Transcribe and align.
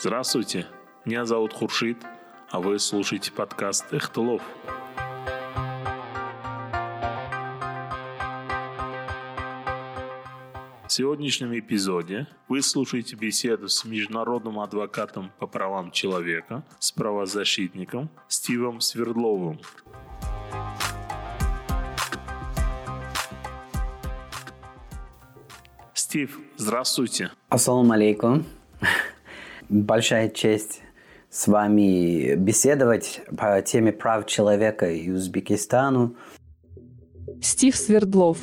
Здравствуйте, 0.00 0.64
меня 1.04 1.24
зовут 1.24 1.52
Хуршит, 1.52 1.98
а 2.50 2.60
вы 2.60 2.78
слушаете 2.78 3.32
подкаст 3.32 3.92
«Эхтелов». 3.92 4.40
В 10.86 10.92
сегодняшнем 10.92 11.58
эпизоде 11.58 12.28
вы 12.46 12.62
слушаете 12.62 13.16
беседу 13.16 13.68
с 13.68 13.84
международным 13.84 14.60
адвокатом 14.60 15.32
по 15.40 15.48
правам 15.48 15.90
человека, 15.90 16.62
с 16.78 16.92
правозащитником 16.92 18.08
Стивом 18.28 18.80
Свердловым. 18.80 19.58
Стив, 25.92 26.38
здравствуйте. 26.56 27.32
Ассаламу 27.48 27.92
алейкум 27.94 28.46
большая 29.68 30.28
честь 30.28 30.80
с 31.30 31.46
вами 31.46 32.34
беседовать 32.36 33.20
по 33.36 33.60
теме 33.62 33.92
прав 33.92 34.26
человека 34.26 34.90
и 34.90 35.10
Узбекистану. 35.10 36.16
Стив 37.42 37.76
Свердлов, 37.76 38.38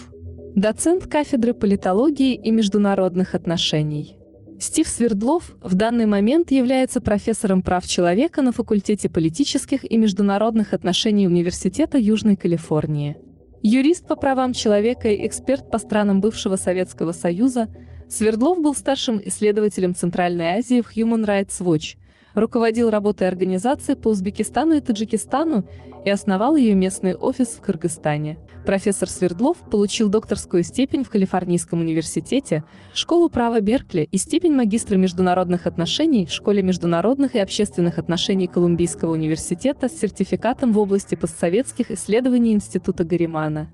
доцент 0.55 1.07
кафедры 1.07 1.53
политологии 1.53 2.35
и 2.35 2.51
международных 2.51 3.33
отношений. 3.33 4.17
Стив 4.59 4.87
Свердлов 4.87 5.55
в 5.61 5.75
данный 5.75 6.05
момент 6.05 6.51
является 6.51 7.01
профессором 7.01 7.61
прав 7.61 7.85
человека 7.85 8.41
на 8.41 8.53
факультете 8.53 9.09
политических 9.09 9.89
и 9.89 9.97
международных 9.97 10.73
отношений 10.73 11.27
Университета 11.27 11.97
Южной 11.97 12.37
Калифорнии. 12.37 13.17
Юрист 13.61 14.07
по 14.07 14.15
правам 14.15 14.53
человека 14.53 15.09
и 15.09 15.27
эксперт 15.27 15.69
по 15.71 15.77
странам 15.79 16.21
бывшего 16.21 16.55
Советского 16.55 17.11
Союза– 17.11 17.67
Свердлов 18.07 18.61
был 18.61 18.75
старшим 18.75 19.19
исследователем 19.23 19.95
Центральной 19.95 20.59
Азии 20.59 20.81
в 20.81 20.95
Human 20.95 21.25
Rights 21.25 21.59
Watch, 21.59 21.97
руководил 22.35 22.89
работой 22.89 23.27
организации 23.27 23.95
по 23.95 24.09
Узбекистану 24.09 24.75
и 24.75 24.81
Таджикистану 24.81 25.67
и 26.05 26.09
основал 26.09 26.55
ее 26.55 26.75
местный 26.75 27.15
офис 27.15 27.47
в 27.47 27.61
Кыргызстане. 27.61 28.37
Профессор 28.65 29.09
Свердлов 29.09 29.57
получил 29.69 30.09
докторскую 30.09 30.63
степень 30.63 31.03
в 31.03 31.09
Калифорнийском 31.09 31.81
университете, 31.81 32.63
школу 32.93 33.29
права 33.29 33.59
Беркли 33.59 34.07
и 34.11 34.17
степень 34.17 34.53
магистра 34.53 34.97
международных 34.97 35.65
отношений 35.65 36.25
в 36.25 36.31
Школе 36.31 36.61
международных 36.61 37.35
и 37.35 37.39
общественных 37.39 37.97
отношений 37.97 38.47
Колумбийского 38.47 39.13
университета 39.13 39.89
с 39.89 39.99
сертификатом 39.99 40.73
в 40.73 40.79
области 40.79 41.15
постсоветских 41.15 41.91
исследований 41.91 42.53
Института 42.53 43.03
Гаримана. 43.03 43.71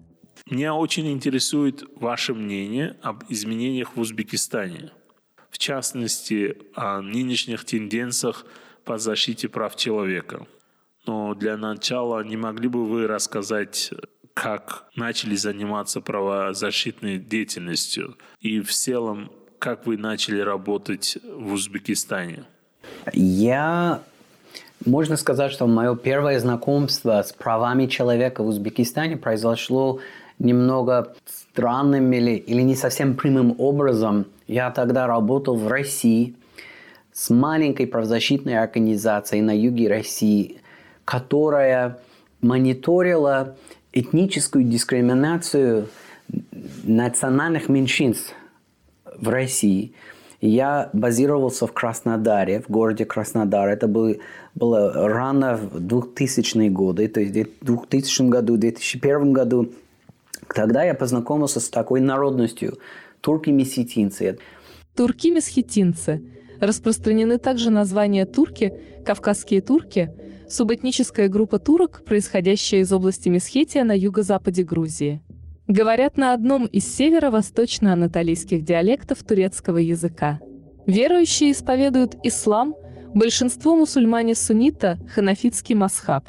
Меня 0.50 0.74
очень 0.74 1.12
интересует 1.12 1.84
ваше 1.96 2.34
мнение 2.34 2.98
об 3.02 3.24
изменениях 3.30 3.96
в 3.96 4.00
Узбекистане. 4.00 4.92
В 5.50 5.58
частности, 5.58 6.58
о 6.74 7.02
нынешних 7.02 7.66
тенденциях 7.66 8.46
по 8.84 8.98
защите 8.98 9.48
прав 9.48 9.76
человека. 9.76 10.48
Но 11.06 11.34
для 11.36 11.58
начала 11.58 12.24
не 12.24 12.38
могли 12.38 12.68
бы 12.68 12.86
вы 12.86 13.08
рассказать, 13.08 13.92
как 14.34 14.86
начали 14.96 15.36
заниматься 15.36 16.02
правозащитной 16.02 17.18
деятельностью 17.18 18.18
и 18.40 18.62
в 18.62 18.72
целом, 18.72 19.32
как 19.60 19.86
вы 19.86 19.98
начали 19.98 20.40
работать 20.40 21.18
в 21.24 21.54
Узбекистане? 21.54 22.46
Я 23.14 24.02
можно 24.86 25.16
сказать, 25.16 25.52
что 25.52 25.68
мое 25.68 25.96
первое 25.96 26.40
знакомство 26.40 27.22
с 27.22 27.32
правами 27.32 27.86
человека 27.86 28.42
в 28.42 28.48
Узбекистане 28.48 29.16
произошло 29.16 30.00
немного 30.42 31.14
странным 31.26 32.12
или, 32.14 32.32
или 32.32 32.62
не 32.62 32.76
совсем 32.76 33.16
прямым 33.16 33.56
образом. 33.60 34.26
Я 34.48 34.72
тогда 34.72 35.08
работал 35.08 35.56
в 35.56 35.68
России 35.68 36.36
с 37.14 37.30
маленькой 37.30 37.88
правозащитной 37.88 38.58
организацией 38.58 39.42
на 39.42 39.58
юге 39.58 39.88
России, 39.88 40.58
которая 41.06 42.00
мониторила 42.42 43.56
этническую 43.94 44.64
дискриминацию 44.64 45.90
национальных 46.84 47.70
меньшинств 47.70 48.34
в 49.18 49.30
России. 49.30 49.94
Я 50.40 50.90
базировался 50.94 51.68
в 51.68 51.74
Краснодаре, 51.74 52.62
в 52.62 52.72
городе 52.72 53.06
Краснодар. 53.06 53.70
Это 53.70 53.88
было, 53.88 54.16
было 54.56 55.08
рано 55.08 55.56
в 55.56 55.78
2000-е 55.78 56.70
годы, 56.72 57.08
то 57.10 57.20
есть 57.20 57.36
в 57.62 57.66
2000 57.66 58.24
году, 58.24 58.56
в 58.56 58.58
2001 58.58 59.34
году 59.34 59.72
Тогда 60.54 60.84
я 60.84 60.94
познакомился 60.94 61.60
с 61.60 61.70
такой 61.70 62.02
народностью– 62.02 62.78
турки-месхетинцы. 63.22 64.38
Турки-месхетинцы. 64.96 66.24
Распространены 66.60 67.38
также 67.38 67.70
названия 67.70 68.26
турки, 68.26 68.74
кавказские 69.06 69.62
турки, 69.62 70.14
субэтническая 70.48 71.28
группа 71.28 71.58
турок, 71.60 72.04
происходящая 72.06 72.82
из 72.82 72.92
области 72.92 73.30
Месхетия 73.30 73.84
на 73.84 73.98
юго-западе 73.98 74.64
Грузии. 74.64 75.22
Говорят 75.68 76.18
на 76.18 76.34
одном 76.34 76.66
из 76.66 76.94
северо-восточно-анатолийских 76.96 78.64
диалектов 78.64 79.24
турецкого 79.24 79.78
языка. 79.78 80.40
Верующие 80.86 81.54
исповедуют 81.54 82.16
ислам, 82.24 82.76
большинство 83.14 83.76
мусульмане 83.76 84.36
суннита, 84.36 85.00
ханафитский 85.14 85.76
масхаб. 85.76 86.28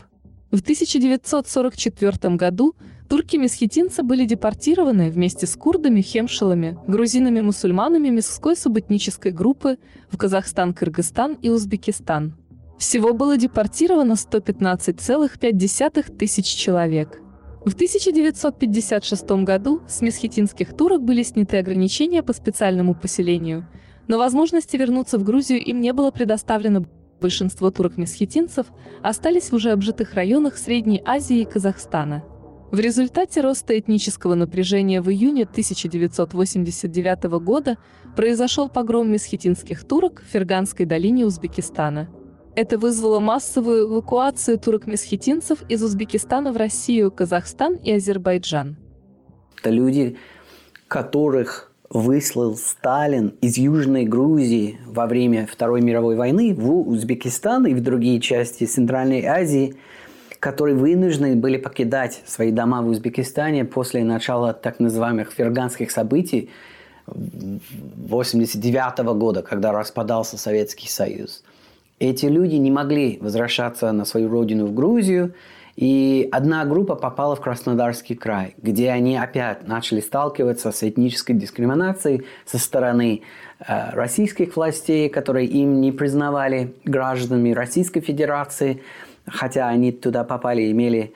В 0.51 0.61
1944 0.61 2.37
году 2.37 2.77
Турки-месхетинцы 3.13 4.03
были 4.03 4.25
депортированы 4.25 5.11
вместе 5.11 5.47
с 5.47 5.55
курдами, 5.55 6.01
хемшилами, 6.01 6.79
грузинами-мусульманами 6.87 8.09
Месской 8.09 8.57
субэтнической 8.57 9.33
группы 9.33 9.77
в 10.11 10.17
Казахстан, 10.17 10.73
Кыргызстан 10.73 11.35
и 11.43 11.51
Узбекистан. 11.51 12.35
Всего 12.79 13.13
было 13.13 13.37
депортировано 13.37 14.15
115,5 14.15 16.17
тысяч 16.17 16.47
человек. 16.47 17.21
В 17.67 17.75
1956 17.75 19.31
году 19.45 19.83
с 19.87 20.01
месхетинских 20.01 20.75
турок 20.75 21.03
были 21.03 21.23
сняты 21.23 21.59
ограничения 21.59 22.23
по 22.23 22.33
специальному 22.33 22.95
поселению, 22.95 23.69
но 24.09 24.17
возможности 24.17 24.79
вернуться 24.79 25.19
в 25.19 25.23
Грузию 25.23 25.63
им 25.63 25.83
не 25.83 25.93
было 25.93 26.13
предоставлено. 26.13 26.87
Большинство 27.21 27.71
турок-месхетинцев 27.71 28.69
остались 29.03 29.51
в 29.51 29.53
уже 29.53 29.73
обжитых 29.73 30.15
районах 30.15 30.57
Средней 30.57 31.03
Азии 31.05 31.41
и 31.41 31.45
Казахстана– 31.45 32.25
в 32.73 32.81
результате 32.81 33.43
роста 33.43 33.79
этнического 33.79 34.35
напряжения 34.35 35.03
в 35.03 35.11
июне 35.11 35.43
1989 35.43 37.25
года 37.45 37.77
произошел 38.17 38.71
погром 38.71 39.13
месхетинских 39.13 39.85
турок 39.85 40.23
в 40.23 40.33
Ферганской 40.33 40.87
долине 40.87 41.27
Узбекистана. 41.27 42.09
Это 42.57 42.79
вызвало 42.79 43.21
массовую 43.21 43.89
эвакуацию 43.89 44.59
турок-месхетинцев 44.59 45.59
из 45.69 45.83
Узбекистана 45.83 46.51
в 46.51 46.57
Россию, 46.57 47.11
Казахстан 47.11 47.75
и 47.75 47.93
Азербайджан. 47.93 48.79
Это 49.59 49.69
люди, 49.69 50.17
которых 50.89 51.73
выслал 51.91 52.57
Сталин 52.57 53.35
из 53.43 53.59
Южной 53.59 54.07
Грузии 54.07 54.79
во 54.87 55.07
время 55.07 55.47
Второй 55.47 55.83
мировой 55.83 56.17
войны 56.17 56.55
в 56.55 56.89
Узбекистан 56.89 57.67
и 57.67 57.75
в 57.75 57.83
другие 57.83 58.19
части 58.19 58.65
Центральной 58.65 59.27
Азии– 59.27 59.75
которые 60.43 60.75
вынуждены 60.75 61.37
были 61.37 61.57
покидать 61.57 62.21
свои 62.27 62.51
дома 62.51 62.83
в 62.83 62.89
Узбекистане 62.89 63.65
после 63.65 64.03
начала 64.03 64.53
так 64.53 64.81
называемых 64.81 65.31
ферганских 65.31 65.93
событий 65.93 66.51
1989 67.07 68.99
года, 69.17 69.43
когда 69.43 69.71
распадался 69.71 70.37
Советский 70.37 70.89
Союз. 70.89 71.45
Эти 72.01 72.27
люди 72.27 72.57
не 72.57 72.73
могли 72.73 73.19
возвращаться 73.21 73.93
на 73.93 74.05
свою 74.05 74.29
родину 74.29 74.67
в 74.67 74.75
Грузию, 74.75 75.33
и 75.77 76.29
одна 76.33 76.65
группа 76.65 76.97
попала 76.97 77.37
в 77.37 77.41
Краснодарский 77.41 78.17
край, 78.17 78.57
где 78.61 78.91
они 78.91 79.17
опять 79.17 79.69
начали 79.69 80.01
сталкиваться 80.01 80.73
с 80.73 80.83
этнической 80.83 81.37
дискриминацией 81.37 82.25
со 82.47 82.59
стороны 82.59 83.23
э, 83.61 83.91
российских 83.93 84.57
властей, 84.57 85.09
которые 85.09 85.47
им 85.47 85.81
не 85.81 85.93
признавали 85.93 86.75
гражданами 86.85 87.53
Российской 87.53 88.01
Федерации, 88.01 88.83
хотя 89.27 89.69
они 89.69 89.93
туда 89.93 90.25
попали, 90.25 90.71
имели 90.71 91.13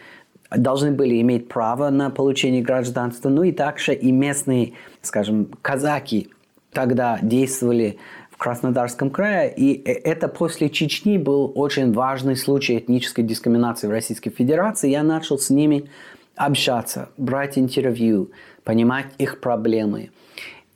должны 0.50 0.92
были 0.92 1.20
иметь 1.20 1.48
право 1.48 1.90
на 1.90 2.10
получение 2.10 2.62
гражданства, 2.62 3.28
ну 3.28 3.42
и 3.42 3.52
также 3.52 3.94
и 3.94 4.12
местные, 4.12 4.72
скажем, 5.02 5.48
казаки 5.62 6.28
тогда 6.72 7.18
действовали 7.22 7.98
в 8.30 8.36
Краснодарском 8.36 9.10
крае, 9.10 9.52
и 9.56 9.82
это 9.82 10.28
после 10.28 10.68
Чечни 10.68 11.16
был 11.16 11.50
очень 11.54 11.92
важный 11.92 12.36
случай 12.36 12.76
этнической 12.76 13.24
дискриминации 13.24 13.86
в 13.86 13.90
Российской 13.90 14.30
Федерации. 14.30 14.90
Я 14.90 15.02
начал 15.02 15.38
с 15.38 15.48
ними 15.48 15.88
общаться, 16.34 17.08
брать 17.16 17.56
интервью, 17.56 18.30
понимать 18.62 19.06
их 19.16 19.40
проблемы. 19.40 20.10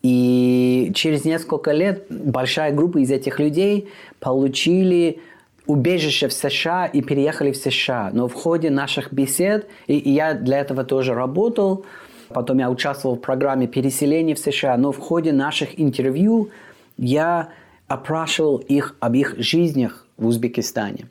И 0.02 0.90
через 0.94 1.26
несколько 1.26 1.72
лет 1.72 2.06
большая 2.08 2.72
группа 2.72 2.96
из 2.96 3.10
этих 3.10 3.38
людей 3.38 3.90
получили 4.20 5.20
убежище 5.70 6.28
в 6.28 6.32
США 6.32 6.86
и 6.86 7.00
переехали 7.00 7.52
в 7.52 7.56
США. 7.56 8.10
Но 8.12 8.26
в 8.26 8.34
ходе 8.34 8.70
наших 8.70 9.12
бесед, 9.12 9.68
и, 9.86 9.98
и 9.98 10.10
я 10.10 10.34
для 10.34 10.58
этого 10.58 10.84
тоже 10.84 11.14
работал, 11.14 11.84
потом 12.28 12.58
я 12.58 12.70
участвовал 12.70 13.16
в 13.16 13.20
программе 13.20 13.66
переселения 13.66 14.34
в 14.34 14.38
США, 14.38 14.76
но 14.76 14.90
в 14.90 14.98
ходе 14.98 15.32
наших 15.32 15.80
интервью 15.80 16.50
я 16.96 17.48
опрашивал 17.86 18.56
их 18.56 18.96
об 19.00 19.14
их 19.14 19.34
жизнях 19.38 20.06
в 20.16 20.26
Узбекистане. 20.26 21.06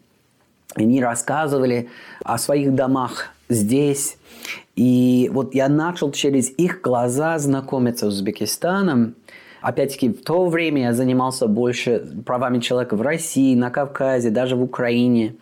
Они 0.75 1.01
рассказывали 1.01 1.89
о 2.23 2.37
своих 2.37 2.75
домах 2.75 3.29
здесь. 3.49 4.17
И 4.75 5.29
вот 5.33 5.55
я 5.55 5.67
начал 5.67 6.11
через 6.11 6.51
их 6.57 6.81
глаза 6.81 7.39
знакомиться 7.39 8.05
с 8.05 8.13
Узбекистаном. 8.13 9.15
Опять-таки, 9.61 10.09
в 10.09 10.23
то 10.23 10.45
время 10.47 10.83
я 10.83 10.93
занимался 10.93 11.47
больше 11.47 12.07
правами 12.25 12.59
человека 12.59 12.95
в 12.95 13.01
России, 13.01 13.55
на 13.55 13.69
Кавказе, 13.69 14.29
даже 14.29 14.55
в 14.55 14.63
Украине. 14.63 15.35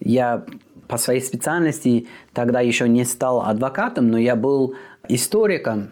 Я 0.00 0.44
по 0.86 0.96
своей 0.96 1.20
специальности 1.20 2.08
тогда 2.32 2.60
еще 2.60 2.88
не 2.88 3.04
стал 3.04 3.42
адвокатом, 3.42 4.08
но 4.08 4.18
я 4.18 4.36
был 4.36 4.74
историком 5.08 5.90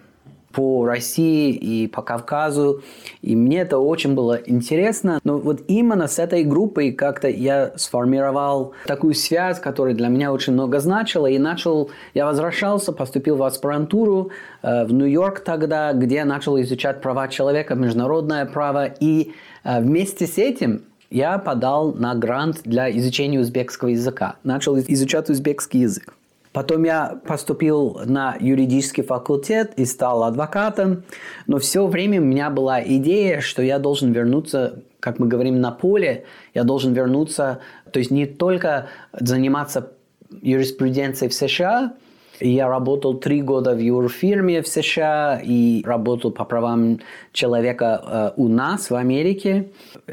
по 0.57 0.87
России 0.87 1.53
и 1.53 1.87
по 1.87 2.01
Кавказу. 2.01 2.83
И 3.21 3.37
мне 3.37 3.61
это 3.61 3.79
очень 3.79 4.15
было 4.15 4.41
интересно. 4.47 5.21
Но 5.23 5.37
вот 5.37 5.61
именно 5.69 6.09
с 6.09 6.19
этой 6.19 6.45
группой 6.45 6.93
как-то 6.93 7.29
я 7.29 7.73
сформировал 7.77 8.73
такую 8.87 9.13
связь, 9.13 9.61
которая 9.61 9.95
для 9.95 10.09
меня 10.09 10.33
очень 10.33 10.55
много 10.55 10.81
значила. 10.81 11.27
И 11.27 11.39
начал, 11.39 11.91
я 12.15 12.25
возвращался, 12.25 12.93
поступил 12.93 13.37
в 13.37 13.43
аспирантуру 13.43 14.31
э, 14.63 14.87
в 14.87 14.95
Нью-Йорк 14.95 15.41
тогда, 15.41 15.93
где 15.93 16.17
я 16.17 16.25
начал 16.25 16.59
изучать 16.63 17.03
права 17.03 17.29
человека, 17.29 17.75
международное 17.75 18.47
право. 18.47 18.87
И 18.87 19.33
э, 19.63 19.81
вместе 19.83 20.27
с 20.27 20.39
этим 20.39 20.85
я 21.11 21.37
подал 21.37 21.93
на 21.93 22.15
грант 22.15 22.63
для 22.65 22.91
изучения 22.97 23.39
узбекского 23.41 23.91
языка. 23.91 24.37
Начал 24.43 24.79
изучать 24.79 25.29
узбекский 25.29 25.81
язык. 25.81 26.15
Потом 26.57 26.85
я 26.85 27.21
поступил 27.27 28.01
на 28.07 28.35
юридический 28.41 29.03
факультет 29.03 29.75
и 29.77 29.85
стал 29.85 30.25
адвокатом. 30.25 31.03
Но 31.47 31.59
все 31.59 31.87
время 31.87 32.19
у 32.19 32.25
меня 32.25 32.49
была 32.49 32.83
идея, 32.83 33.43
что 33.43 33.61
я 33.61 33.79
должен 33.79 34.11
вернуться, 34.13 34.83
как 34.99 35.19
мы 35.19 35.29
говорим, 35.29 35.61
на 35.61 35.71
поле. 35.71 36.25
Я 36.55 36.65
должен 36.65 36.95
вернуться, 36.95 37.59
то 37.93 37.99
есть 37.99 38.11
не 38.11 38.25
только 38.25 38.87
заниматься 39.13 39.93
юриспруденцией 40.41 41.29
в 41.29 41.35
США, 41.35 41.93
я 42.41 42.69
работал 42.69 43.15
три 43.15 43.43
года 43.43 43.75
в 43.75 43.79
юрфирме 43.79 44.63
в 44.63 44.69
США 44.69 45.41
и 45.43 45.83
работал 45.85 46.31
по 46.31 46.45
правам 46.45 47.01
человека 47.33 48.03
э, 48.03 48.31
у 48.37 48.49
нас 48.49 48.91
в 48.91 48.95
Америке. 48.95 49.71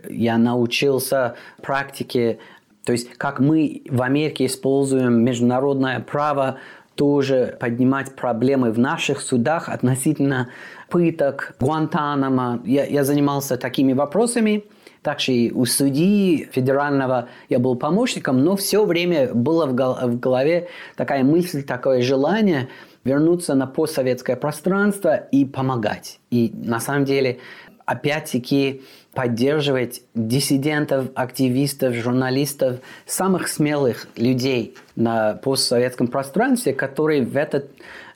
Я 0.09 0.37
научился 0.37 1.35
практике 1.61 2.39
то 2.85 2.91
есть, 2.91 3.13
как 3.18 3.39
мы 3.39 3.83
в 3.89 4.01
Америке 4.01 4.45
используем 4.45 5.24
международное 5.24 6.00
право, 6.00 6.57
тоже 6.95 7.57
поднимать 7.59 8.15
проблемы 8.15 8.71
в 8.71 8.77
наших 8.77 9.21
судах 9.21 9.69
относительно 9.69 10.50
пыток, 10.89 11.56
Гуантанамо. 11.59 12.62
Я, 12.65 12.85
я 12.85 13.03
занимался 13.03 13.57
такими 13.57 13.94
вопросами. 13.94 14.65
Также 15.01 15.33
и 15.33 15.51
у 15.51 15.65
судьи 15.65 16.47
федерального 16.51 17.27
я 17.50 17.59
был 17.59 17.75
помощником, 17.75 18.44
но 18.44 18.56
все 18.56 18.86
время 18.86 19.33
было 19.33 19.65
в 19.65 20.19
голове 20.19 20.69
такая 20.95 21.24
мысль, 21.24 21.63
такое 21.63 22.01
желание 22.01 22.69
вернуться 23.03 23.53
на 23.53 23.68
постсоветское 23.68 24.38
пространство 24.38 25.15
и 25.15 25.44
помогать. 25.44 26.19
И 26.31 26.53
на 26.53 26.79
самом 26.79 27.03
деле, 27.03 27.39
опять-таки, 27.86 28.81
поддерживать 29.13 30.01
диссидентов, 30.15 31.07
активистов, 31.15 31.94
журналистов, 31.94 32.80
самых 33.06 33.48
смелых 33.48 34.07
людей 34.15 34.75
на 34.95 35.33
постсоветском 35.36 36.07
пространстве, 36.07 36.74
которые 36.74 37.24
в 37.24 37.38
этот 37.38 37.69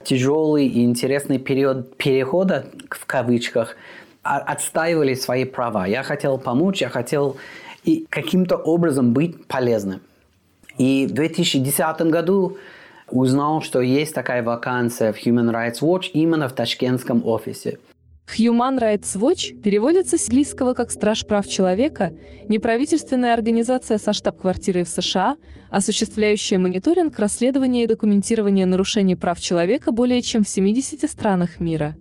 тяжелый 0.03 0.67
и 0.67 0.83
интересный 0.83 1.37
период 1.37 1.97
перехода, 1.97 2.65
в 2.89 3.05
кавычках, 3.05 3.75
отстаивали 4.23 5.13
свои 5.13 5.45
права. 5.45 5.85
Я 5.85 6.03
хотел 6.03 6.37
помочь, 6.37 6.81
я 6.81 6.89
хотел 6.89 7.37
и 7.83 8.05
каким-то 8.09 8.57
образом 8.57 9.13
быть 9.13 9.45
полезным. 9.47 10.01
И 10.77 11.07
в 11.07 11.13
2010 11.13 12.01
году 12.01 12.57
узнал, 13.09 13.61
что 13.61 13.81
есть 13.81 14.13
такая 14.13 14.43
вакансия 14.43 15.13
в 15.13 15.17
Human 15.17 15.51
Rights 15.51 15.81
Watch 15.81 16.09
именно 16.13 16.49
в 16.49 16.53
ташкентском 16.53 17.25
офисе. 17.25 17.79
Human 18.35 18.79
Rights 18.79 19.15
Watch 19.15 19.61
переводится 19.61 20.17
с 20.17 20.27
английского 20.27 20.73
как 20.73 20.91
«Страж 20.91 21.25
прав 21.25 21.47
человека», 21.47 22.13
неправительственная 22.47 23.33
организация 23.33 23.97
со 23.97 24.13
штаб-квартирой 24.13 24.83
в 24.83 24.89
США, 24.89 25.37
осуществляющая 25.71 26.59
мониторинг, 26.59 27.17
расследование 27.17 27.85
и 27.85 27.87
документирование 27.87 28.65
нарушений 28.65 29.15
прав 29.15 29.39
человека 29.39 29.91
более 29.91 30.21
чем 30.21 30.43
в 30.43 30.49
70 30.49 31.09
странах 31.09 31.59
мира. 31.59 31.95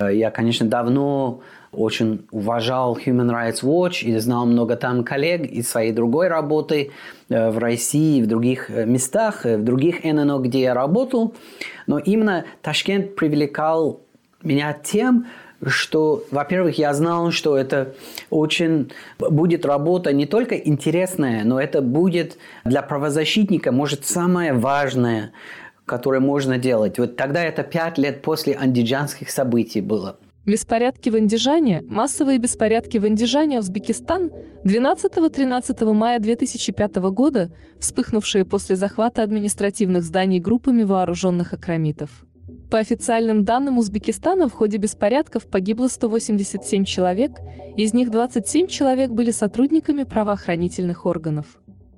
Я, 0.00 0.30
конечно, 0.30 0.66
давно 0.66 1.42
очень 1.70 2.26
уважал 2.30 2.96
Human 2.96 3.30
Rights 3.30 3.62
Watch 3.62 4.04
и 4.04 4.16
знал 4.18 4.46
много 4.46 4.76
там 4.76 5.04
коллег 5.04 5.42
из 5.42 5.68
своей 5.68 5.92
другой 5.92 6.28
работы 6.28 6.92
э, 7.28 7.50
в 7.50 7.58
России, 7.58 8.22
в 8.22 8.26
других 8.26 8.70
э, 8.70 8.86
местах, 8.86 9.44
э, 9.44 9.56
в 9.56 9.64
других 9.64 10.04
ННО, 10.04 10.38
где 10.38 10.62
я 10.62 10.74
работал. 10.74 11.34
Но 11.86 11.98
именно 11.98 12.44
Ташкент 12.62 13.16
привлекал 13.16 14.03
меня 14.44 14.72
тем, 14.72 15.26
что, 15.66 16.24
во-первых, 16.30 16.78
я 16.78 16.92
знал, 16.94 17.30
что 17.30 17.56
это 17.56 17.94
очень 18.30 18.92
будет 19.18 19.64
работа 19.64 20.12
не 20.12 20.26
только 20.26 20.56
интересная, 20.56 21.44
но 21.44 21.60
это 21.60 21.80
будет 21.80 22.36
для 22.64 22.82
правозащитника, 22.82 23.72
может, 23.72 24.04
самое 24.04 24.52
важное, 24.52 25.32
которое 25.86 26.20
можно 26.20 26.58
делать. 26.58 26.98
Вот 26.98 27.16
тогда 27.16 27.42
это 27.42 27.62
пять 27.62 27.98
лет 27.98 28.22
после 28.22 28.54
андиджанских 28.54 29.30
событий 29.30 29.80
было. 29.80 30.18
Беспорядки 30.46 31.08
в 31.08 31.14
Андижане, 31.14 31.82
массовые 31.88 32.36
беспорядки 32.36 32.98
в 32.98 33.04
Андижане, 33.06 33.60
Узбекистан, 33.60 34.30
12-13 34.64 35.92
мая 35.94 36.18
2005 36.18 36.96
года, 36.96 37.50
вспыхнувшие 37.80 38.44
после 38.44 38.76
захвата 38.76 39.22
административных 39.22 40.02
зданий 40.02 40.40
группами 40.40 40.82
вооруженных 40.82 41.54
акромитов. 41.54 42.10
По 42.74 42.80
официальным 42.80 43.44
данным 43.44 43.78
Узбекистана 43.78 44.48
в 44.48 44.52
ходе 44.52 44.78
беспорядков 44.78 45.46
погибло 45.46 45.86
187 45.86 46.84
человек, 46.84 47.30
из 47.76 47.94
них 47.94 48.10
27 48.10 48.66
человек 48.66 49.12
были 49.12 49.30
сотрудниками 49.30 50.02
правоохранительных 50.02 51.06
органов. 51.06 51.46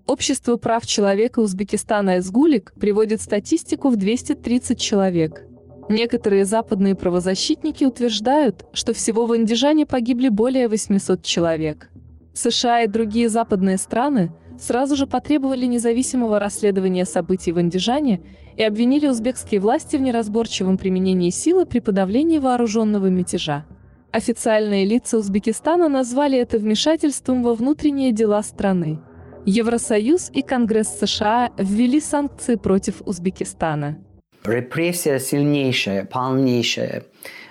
Общество 0.06 0.56
прав 0.56 0.84
человека 0.84 1.40
Узбекистана 1.40 2.18
«Эсгулик» 2.18 2.74
приводит 2.78 3.22
статистику 3.22 3.88
в 3.88 3.96
230 3.96 4.78
человек. 4.78 5.46
Некоторые 5.88 6.44
западные 6.44 6.94
правозащитники 6.94 7.84
утверждают, 7.84 8.66
что 8.74 8.92
всего 8.92 9.24
в 9.24 9.32
Андижане 9.32 9.86
погибли 9.86 10.28
более 10.28 10.68
800 10.68 11.22
человек. 11.22 11.88
США 12.34 12.82
и 12.82 12.86
другие 12.86 13.30
западные 13.30 13.78
страны 13.78 14.30
сразу 14.58 14.96
же 14.96 15.06
потребовали 15.06 15.66
независимого 15.66 16.38
расследования 16.38 17.04
событий 17.04 17.52
в 17.52 17.58
Андижане 17.58 18.20
и 18.56 18.62
обвинили 18.62 19.06
узбекские 19.06 19.60
власти 19.60 19.96
в 19.96 20.00
неразборчивом 20.00 20.78
применении 20.78 21.30
силы 21.30 21.66
при 21.66 21.80
подавлении 21.80 22.38
вооруженного 22.38 23.06
мятежа. 23.06 23.64
Официальные 24.12 24.86
лица 24.86 25.18
Узбекистана 25.18 25.88
назвали 25.88 26.38
это 26.38 26.58
вмешательством 26.58 27.42
во 27.42 27.54
внутренние 27.54 28.12
дела 28.12 28.42
страны. 28.42 28.98
Евросоюз 29.44 30.30
и 30.32 30.42
Конгресс 30.42 30.98
США 30.98 31.50
ввели 31.58 32.00
санкции 32.00 32.56
против 32.56 33.02
Узбекистана. 33.02 33.98
Репрессия 34.44 35.18
сильнейшая, 35.18 36.04
полнейшая. 36.04 37.04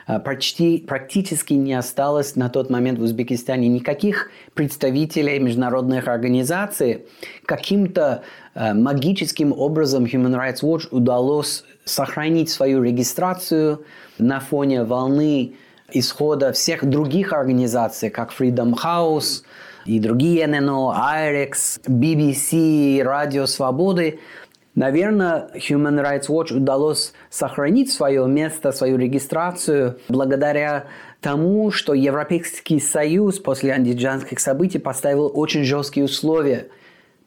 А, 0.07 0.19
почти, 0.19 0.77
практически 0.77 1.53
не 1.53 1.73
осталось 1.73 2.35
на 2.35 2.49
тот 2.49 2.69
момент 2.69 2.99
в 2.99 3.03
Узбекистане 3.03 3.67
никаких 3.67 4.29
представителей 4.53 5.39
международных 5.39 6.07
организаций. 6.07 7.05
Каким-то 7.45 8.21
э, 8.53 8.73
магическим 8.73 9.51
образом 9.51 10.05
Human 10.05 10.35
Rights 10.35 10.61
Watch 10.61 10.87
удалось 10.91 11.63
сохранить 11.85 12.49
свою 12.49 12.83
регистрацию 12.83 13.83
на 14.19 14.39
фоне 14.39 14.83
волны 14.83 15.53
исхода 15.91 16.51
всех 16.51 16.85
других 16.85 17.33
организаций, 17.33 18.09
как 18.11 18.31
Freedom 18.31 18.73
House 18.73 19.43
и 19.85 19.99
другие 19.99 20.45
ННО, 20.45 20.95
IREX, 20.97 21.81
BBC, 21.87 23.01
Радио 23.03 23.47
Свободы– 23.47 24.19
Наверное, 24.75 25.49
Human 25.55 26.03
Rights 26.03 26.27
Watch 26.27 26.53
удалось 26.53 27.13
сохранить 27.29 27.91
свое 27.93 28.27
место, 28.27 28.73
свою 28.73 28.97
регистрацию 28.97 29.97
благодаря 30.09 30.87
тому, 31.21 31.71
что 31.71 31.93
Европейский 31.93 32.81
Союз 32.81 33.39
после 33.39 33.73
андиджанских 33.73 34.39
событий 34.39 34.77
поставил 34.77 35.31
очень 35.33 35.63
жесткие 35.63 36.05
условия 36.05 36.67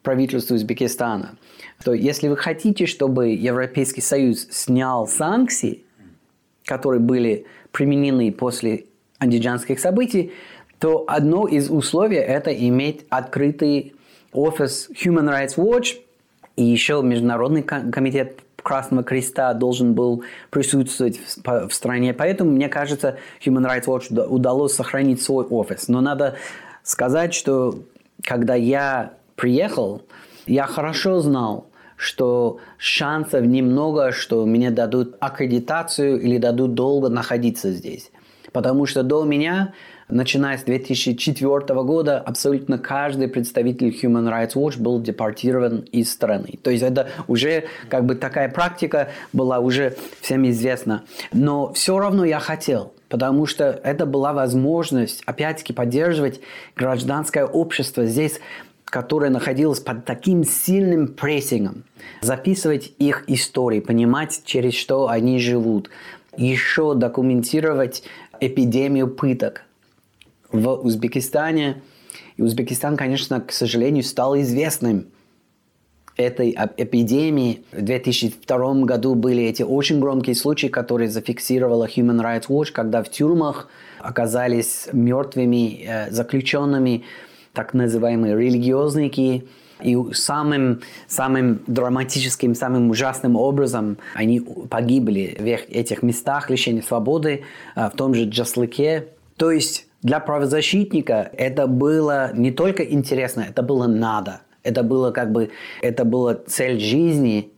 правительству 0.03 0.55
Узбекистана. 0.55 1.37
То 1.83 1.93
если 1.93 2.27
вы 2.27 2.37
хотите, 2.37 2.85
чтобы 2.85 3.29
Европейский 3.29 4.01
Союз 4.01 4.47
снял 4.51 5.07
санкции, 5.07 5.83
которые 6.65 7.01
были 7.01 7.47
применены 7.71 8.31
после 8.31 8.85
андиджанских 9.17 9.79
событий, 9.79 10.33
то 10.77 11.03
одно 11.07 11.47
из 11.47 11.71
условий– 11.71 12.17
это 12.17 12.53
иметь 12.53 13.05
открытый 13.09 13.95
офис 14.31 14.87
Human 14.91 15.27
Rights 15.27 15.57
Watch– 15.57 15.97
и 16.59 16.63
еще 16.63 17.01
Международный 17.01 17.63
комитет 17.63 18.41
Красного 18.61 19.05
Креста 19.05 19.53
должен 19.53 19.93
был 19.93 20.23
присутствовать 20.49 21.17
в, 21.17 21.69
в 21.69 21.73
стране. 21.73 22.13
Поэтому, 22.13 22.51
мне 22.51 22.67
кажется, 22.67 23.17
Human 23.45 23.65
Rights 23.65 23.85
Watch 23.85 24.27
удалось 24.27 24.73
сохранить 24.73 25.21
свой 25.21 25.45
офис. 25.45 25.87
Но 25.87 26.01
надо 26.01 26.35
сказать, 26.83 27.33
что 27.33 27.79
когда 28.23 28.55
я 28.55 29.13
приехал, 29.37 30.01
я 30.47 30.65
хорошо 30.65 31.21
знал, 31.21 31.67
что 31.95 32.59
шансов 32.77 33.45
немного, 33.45 34.11
что 34.11 34.45
мне 34.45 34.69
дадут 34.69 35.15
аккредитацию 35.21 36.19
или 36.19 36.37
дадут 36.37 36.73
долго 36.73 37.07
находиться 37.07 37.71
здесь. 37.71 38.11
Потому 38.51 38.85
что 38.85 39.03
до 39.03 39.23
меня, 39.23 39.73
начиная 40.09 40.57
с 40.57 40.63
2004 40.63 41.81
года, 41.83 42.19
абсолютно 42.19 42.77
каждый 42.77 43.27
представитель 43.27 43.89
Human 43.89 44.29
Rights 44.29 44.53
Watch 44.55 44.79
был 44.79 45.01
депортирован 45.01 45.79
из 45.91 46.11
страны. 46.11 46.59
То 46.63 46.71
есть 46.71 46.83
это 46.83 47.09
уже 47.27 47.65
как 47.89 48.05
бы 48.05 48.15
такая 48.15 48.49
практика 48.49 49.09
была 49.33 49.59
уже 49.59 49.95
всем 50.21 50.47
известна. 50.49 51.03
Но 51.31 51.73
все 51.73 51.97
равно 51.99 52.25
я 52.25 52.39
хотел, 52.39 52.93
потому 53.07 53.45
что 53.45 53.79
это 53.83 54.05
была 54.05 54.33
возможность, 54.33 55.21
опять-таки, 55.25 55.73
поддерживать 55.73 56.41
гражданское 56.75 57.45
общество 57.45 58.05
здесь 58.05 58.39
которое 58.85 59.29
находилось 59.29 59.79
под 59.79 60.05
таким 60.05 60.43
сильным 60.43 61.09
прессингом, 61.09 61.83
записывать 62.21 62.91
их 62.97 63.23
истории, 63.27 63.81
понимать, 63.81 64.41
через 64.45 64.73
что 64.73 65.09
они 65.09 65.37
живут, 65.37 65.91
еще 66.35 66.95
документировать 66.95 68.01
эпидемию 68.39 69.07
пыток 69.07 69.63
в 70.51 70.69
Узбекистане. 70.85 71.81
И 72.37 72.41
Узбекистан, 72.41 72.97
конечно, 72.97 73.41
к 73.41 73.51
сожалению, 73.51 74.03
стал 74.03 74.37
известным 74.39 75.07
этой 76.17 76.55
эпидемии. 76.77 77.63
В 77.71 77.81
2002 77.81 78.73
году 78.81 79.15
были 79.15 79.43
эти 79.43 79.63
очень 79.63 79.99
громкие 79.99 80.35
случаи, 80.35 80.67
которые 80.67 81.09
зафиксировала 81.09 81.87
Human 81.87 82.21
Rights 82.21 82.47
Watch, 82.47 82.71
когда 82.71 83.03
в 83.03 83.09
тюрьмах 83.09 83.69
оказались 83.99 84.89
мертвыми 84.91 85.83
э, 85.85 86.11
заключенными 86.11 87.03
так 87.53 87.73
называемые 87.73 88.37
религиозники, 88.37 89.47
и 89.81 89.97
самым, 90.13 90.81
самым 91.07 91.61
драматическим, 91.67 92.53
самым 92.53 92.89
ужасным 92.89 93.35
образом 93.35 93.97
они 94.13 94.41
погибли 94.41 95.37
в 95.39 95.73
этих 95.73 96.03
местах 96.03 96.49
лишения 96.49 96.81
свободы, 96.81 97.43
а, 97.75 97.89
в 97.89 97.95
том 97.95 98.13
же 98.13 98.25
Джаслыке. 98.25 99.07
То 99.37 99.51
есть 99.51 99.88
для 100.01 100.19
правозащитника 100.19 101.29
это 101.33 101.67
было 101.67 102.31
не 102.33 102.51
только 102.51 102.83
интересно, 102.83 103.45
это 103.49 103.61
было 103.61 103.87
надо. 103.87 104.41
Это 104.63 104.83
было 104.83 105.11
как 105.11 105.31
бы, 105.31 105.51
это 105.81 106.03
была 106.05 106.35
цель 106.35 106.79
жизни 106.79 107.51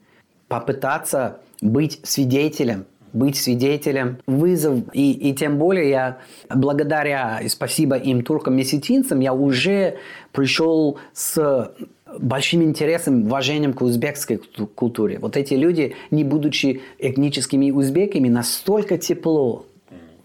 попытаться 0.48 1.40
быть 1.62 2.00
свидетелем 2.04 2.86
быть 3.14 3.36
свидетелем, 3.36 4.20
вызов. 4.26 4.80
И, 4.94 5.12
и 5.12 5.34
тем 5.34 5.58
более 5.58 5.90
я, 5.90 6.18
благодаря 6.50 7.40
и 7.42 7.50
спасибо 7.50 7.98
им, 7.98 8.24
туркам-мессетинцам, 8.24 9.20
я 9.20 9.34
уже 9.34 9.98
пришел 10.32 10.98
с 11.14 11.74
большим 12.20 12.64
интересом, 12.64 13.26
уважением 13.26 13.74
к 13.74 13.82
узбекской 13.82 14.38
культуре. 14.76 15.20
Вот 15.20 15.38
эти 15.38 15.54
люди, 15.54 15.96
не 16.10 16.24
будучи 16.24 16.82
этническими 17.00 17.72
узбеками, 17.72 18.30
настолько 18.30 18.98
тепло 18.98 19.66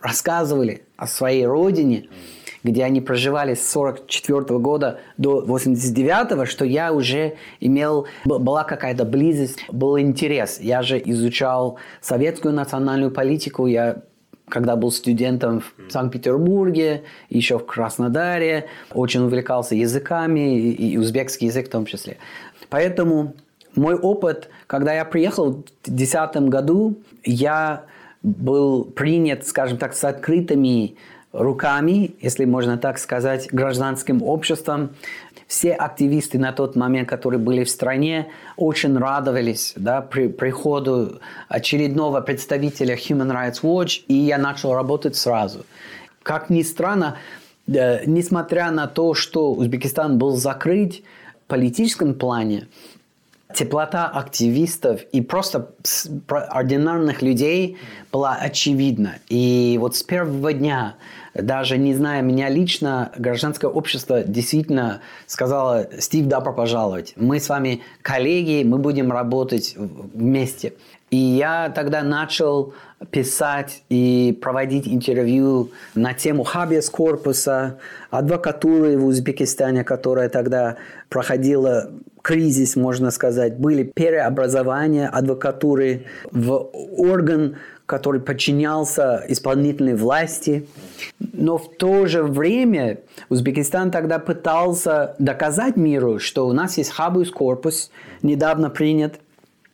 рассказывали 0.00 0.82
о 0.96 1.06
своей 1.06 1.46
родине, 1.46 2.08
где 2.64 2.84
они 2.84 3.00
проживали 3.00 3.54
с 3.54 3.68
44 3.70 4.58
года 4.58 5.00
до 5.16 5.40
89 5.40 6.48
что 6.48 6.64
я 6.64 6.92
уже 6.92 7.36
имел, 7.60 8.06
была 8.24 8.64
какая-то 8.64 9.04
близость, 9.04 9.64
был 9.70 9.98
интерес. 9.98 10.58
Я 10.60 10.82
же 10.82 11.00
изучал 11.04 11.78
советскую 12.00 12.54
национальную 12.54 13.10
политику, 13.10 13.66
я 13.66 14.02
когда 14.48 14.76
был 14.76 14.92
студентом 14.92 15.60
в 15.60 15.90
Санкт-Петербурге, 15.90 17.02
еще 17.28 17.58
в 17.58 17.66
Краснодаре, 17.66 18.66
очень 18.94 19.22
увлекался 19.22 19.74
языками, 19.74 20.70
и 20.70 20.96
узбекский 20.96 21.48
язык 21.48 21.66
в 21.66 21.70
том 21.70 21.84
числе. 21.84 22.18
Поэтому 22.70 23.34
мой 23.74 23.94
опыт, 23.94 24.48
когда 24.66 24.94
я 24.94 25.04
приехал 25.04 25.50
в 25.52 25.64
2010 25.84 26.36
году, 26.48 26.96
я 27.24 27.86
был 28.26 28.84
принят, 28.84 29.46
скажем 29.46 29.78
так, 29.78 29.94
с 29.94 30.02
открытыми 30.02 30.96
руками, 31.32 32.16
если 32.20 32.44
можно 32.44 32.76
так 32.76 32.98
сказать, 32.98 33.48
гражданским 33.52 34.22
обществом. 34.22 34.90
Все 35.46 35.72
активисты 35.72 36.38
на 36.38 36.50
тот 36.52 36.74
момент, 36.74 37.08
которые 37.08 37.38
были 37.38 37.62
в 37.62 37.70
стране, 37.70 38.26
очень 38.56 38.98
радовались 38.98 39.74
да, 39.76 40.00
при 40.00 40.26
приходу 40.26 41.20
очередного 41.48 42.20
представителя 42.20 42.96
Human 42.96 43.30
Rights 43.30 43.62
Watch, 43.62 44.02
и 44.08 44.14
я 44.14 44.38
начал 44.38 44.74
работать 44.74 45.14
сразу. 45.14 45.64
Как 46.24 46.50
ни 46.50 46.62
странно, 46.62 47.18
э, 47.68 48.04
несмотря 48.06 48.72
на 48.72 48.88
то, 48.88 49.14
что 49.14 49.52
Узбекистан 49.52 50.18
был 50.18 50.32
закрыт 50.32 51.02
в 51.44 51.48
политическом 51.48 52.14
плане, 52.14 52.66
теплота 53.56 54.06
активистов 54.06 55.00
и 55.12 55.22
просто 55.22 55.70
ординарных 56.28 57.22
людей 57.22 57.78
была 58.12 58.34
очевидна. 58.34 59.14
И 59.30 59.78
вот 59.80 59.96
с 59.96 60.02
первого 60.02 60.52
дня 60.52 60.96
даже 61.32 61.78
не 61.78 61.94
зная 61.94 62.20
меня 62.20 62.50
лично, 62.50 63.12
гражданское 63.16 63.68
общество 63.68 64.22
действительно 64.22 65.00
сказало, 65.26 65.88
Стив, 65.98 66.26
добро 66.26 66.52
пожаловать. 66.52 67.14
Мы 67.16 67.40
с 67.40 67.48
вами 67.48 67.80
коллеги, 68.02 68.62
мы 68.62 68.76
будем 68.76 69.10
работать 69.10 69.74
вместе. 69.76 70.74
И 71.10 71.16
я 71.16 71.70
тогда 71.70 72.02
начал 72.02 72.74
писать 73.10 73.82
и 73.88 74.38
проводить 74.42 74.88
интервью 74.88 75.70
на 75.94 76.12
тему 76.12 76.42
хабиас 76.42 76.90
корпуса, 76.90 77.78
адвокатуры 78.10 78.98
в 78.98 79.06
Узбекистане, 79.06 79.84
которая 79.84 80.28
тогда 80.28 80.76
проходила 81.08 81.90
кризис, 82.26 82.74
можно 82.74 83.12
сказать. 83.12 83.56
Были 83.56 83.84
переобразования 83.84 85.08
адвокатуры 85.08 86.06
в 86.32 86.70
орган, 86.98 87.54
который 87.86 88.20
подчинялся 88.20 89.24
исполнительной 89.28 89.94
власти. 89.94 90.66
Но 91.20 91.56
в 91.56 91.72
то 91.76 92.06
же 92.06 92.24
время 92.24 92.98
Узбекистан 93.28 93.92
тогда 93.92 94.18
пытался 94.18 95.14
доказать 95.20 95.76
миру, 95.76 96.18
что 96.18 96.48
у 96.48 96.52
нас 96.52 96.78
есть 96.78 96.90
хабус 96.90 97.30
корпус, 97.30 97.92
недавно 98.22 98.70
принят, 98.70 99.20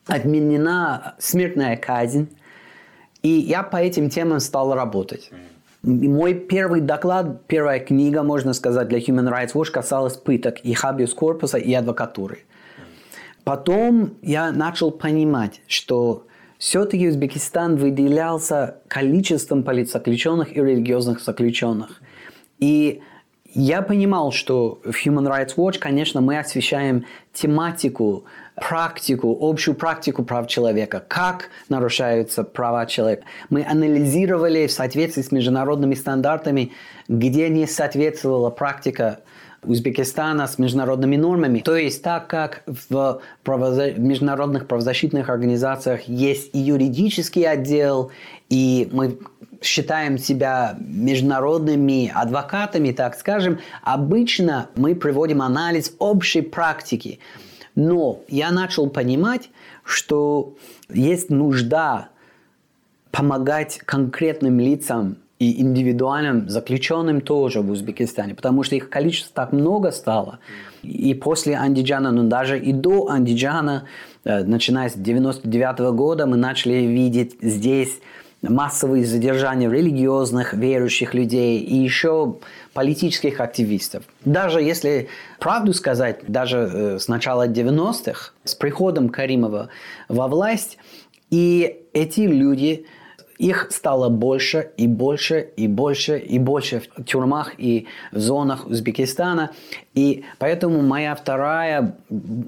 отменена 0.06 1.14
смертная 1.18 1.78
казнь. 1.78 2.28
И 3.22 3.30
я 3.30 3.62
по 3.62 3.78
этим 3.78 4.10
темам 4.10 4.40
стал 4.40 4.74
работать. 4.74 5.30
Мой 5.82 6.34
первый 6.34 6.80
доклад, 6.80 7.46
первая 7.48 7.80
книга, 7.80 8.22
можно 8.22 8.52
сказать, 8.52 8.88
для 8.88 8.98
Human 8.98 9.28
Rights 9.28 9.54
Watch 9.54 9.72
касалась 9.72 10.16
пыток 10.16 10.60
и 10.60 10.74
хабиус 10.74 11.12
корпуса, 11.12 11.58
и 11.58 11.74
адвокатуры. 11.74 12.38
Потом 13.42 14.14
я 14.22 14.52
начал 14.52 14.92
понимать, 14.92 15.60
что 15.66 16.26
все-таки 16.58 17.08
Узбекистан 17.08 17.74
выделялся 17.74 18.76
количеством 18.86 19.64
политзаключенных 19.64 20.56
и 20.56 20.60
религиозных 20.60 21.20
заключенных. 21.20 22.00
И 22.60 23.02
я 23.54 23.82
понимал, 23.82 24.32
что 24.32 24.80
в 24.84 24.94
Human 25.06 25.28
Rights 25.28 25.56
Watch, 25.56 25.78
конечно, 25.78 26.20
мы 26.20 26.38
освещаем 26.38 27.04
тематику, 27.32 28.24
практику, 28.56 29.36
общую 29.40 29.74
практику 29.74 30.24
прав 30.24 30.46
человека, 30.46 31.02
как 31.06 31.48
нарушаются 31.68 32.44
права 32.44 32.86
человека. 32.86 33.24
Мы 33.50 33.64
анализировали 33.64 34.66
в 34.66 34.72
соответствии 34.72 35.22
с 35.22 35.32
международными 35.32 35.94
стандартами, 35.94 36.72
где 37.08 37.48
не 37.48 37.66
соответствовала 37.66 38.50
практика 38.50 39.20
Узбекистана 39.64 40.48
с 40.48 40.58
международными 40.58 41.16
нормами. 41.16 41.60
То 41.60 41.76
есть 41.76 42.02
так 42.02 42.26
как 42.26 42.64
в 42.66 43.20
правоза... 43.44 43.92
международных 43.92 44.66
правозащитных 44.66 45.28
организациях 45.28 46.02
есть 46.08 46.50
и 46.52 46.58
юридический 46.58 47.48
отдел, 47.48 48.10
и 48.48 48.88
мы 48.92 49.18
считаем 49.62 50.18
себя 50.18 50.76
международными 50.80 52.10
адвокатами, 52.14 52.92
так 52.92 53.16
скажем, 53.16 53.58
обычно 53.82 54.68
мы 54.76 54.94
приводим 54.94 55.42
анализ 55.42 55.94
общей 55.98 56.42
практики. 56.42 57.20
Но 57.74 58.20
я 58.28 58.50
начал 58.50 58.90
понимать, 58.90 59.50
что 59.84 60.54
есть 60.90 61.30
нужда 61.30 62.08
помогать 63.10 63.78
конкретным 63.84 64.60
лицам 64.60 65.16
и 65.38 65.60
индивидуальным 65.60 66.48
заключенным 66.48 67.20
тоже 67.20 67.62
в 67.62 67.70
Узбекистане, 67.70 68.34
потому 68.34 68.62
что 68.62 68.76
их 68.76 68.88
количество 68.88 69.32
так 69.34 69.52
много 69.52 69.90
стало. 69.90 70.38
И 70.82 71.14
после 71.14 71.56
Андиджана, 71.56 72.12
но 72.12 72.22
даже 72.24 72.58
и 72.60 72.72
до 72.72 73.08
Андиджана, 73.08 73.84
э, 74.24 74.44
начиная 74.44 74.88
с 74.88 74.94
99 74.94 75.92
года, 75.92 76.26
мы 76.26 76.36
начали 76.36 76.86
видеть 76.86 77.36
здесь 77.40 78.00
массовые 78.42 79.04
задержания 79.04 79.70
религиозных, 79.70 80.52
верующих 80.52 81.14
людей 81.14 81.60
и 81.60 81.76
еще 81.76 82.36
политических 82.72 83.40
активистов. 83.40 84.04
Даже 84.24 84.60
если 84.60 85.08
правду 85.38 85.72
сказать, 85.72 86.20
даже 86.26 86.58
э, 86.58 86.98
с 86.98 87.08
начала 87.08 87.46
90-х, 87.46 88.32
с 88.44 88.54
приходом 88.54 89.08
Каримова 89.08 89.68
во 90.08 90.28
власть, 90.28 90.78
и 91.30 91.86
эти 91.92 92.20
люди 92.20 92.86
их 93.42 93.66
стало 93.72 94.08
больше 94.08 94.70
и 94.76 94.86
больше 94.86 95.48
и 95.56 95.66
больше 95.66 96.18
и 96.18 96.38
больше 96.38 96.80
в 96.96 97.04
тюрьмах 97.04 97.54
и 97.58 97.88
в 98.12 98.18
зонах 98.20 98.68
Узбекистана. 98.68 99.50
И 99.94 100.24
поэтому 100.38 100.80
моя 100.80 101.16
вторая 101.16 101.96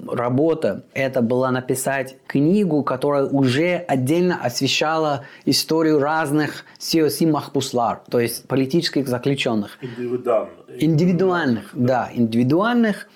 работа 0.07 0.85
это 0.93 1.21
была 1.21 1.51
написать 1.51 2.15
книгу, 2.27 2.81
которая 2.83 3.25
уже 3.25 3.75
отдельно 3.75 4.39
освещала 4.41 5.25
историю 5.43 5.99
разных 5.99 6.63
сиоси 6.79 7.25
махпуслар, 7.25 8.01
то 8.09 8.21
есть 8.21 8.47
политических 8.47 9.09
заключенных. 9.09 9.77
Индивидуальных. 9.81 10.53
Индивидуальных, 10.79 11.69
да, 11.73 12.09
индивидуальных. 12.13 13.09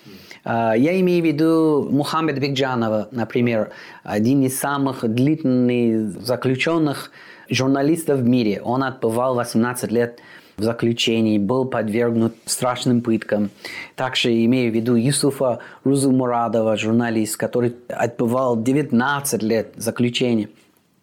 А, 0.44 0.74
я 0.74 1.00
имею 1.00 1.22
в 1.22 1.26
виду 1.26 1.88
Мухаммед 1.90 2.38
Бекджанова, 2.38 3.08
например, 3.10 3.70
один 4.04 4.42
из 4.42 4.58
самых 4.58 5.08
длительных 5.08 6.20
заключенных 6.22 7.10
журналистов 7.50 8.20
в 8.20 8.28
мире. 8.28 8.60
Он 8.62 8.82
отбывал 8.82 9.34
18 9.34 9.92
лет 9.92 10.20
в 10.56 10.62
заключении, 10.62 11.38
был 11.38 11.64
подвергнут 11.64 12.34
страшным 12.44 13.00
пыткам. 13.00 13.50
Также 13.96 14.44
имею 14.44 14.70
в 14.70 14.74
виду 14.74 14.94
Юсуфа 14.94 15.60
Рузумурадова, 15.84 16.76
журналист, 16.76 17.36
который 17.36 17.74
отбывал 17.88 18.62
19 18.62 19.42
лет 19.42 19.72
заключения. 19.76 20.48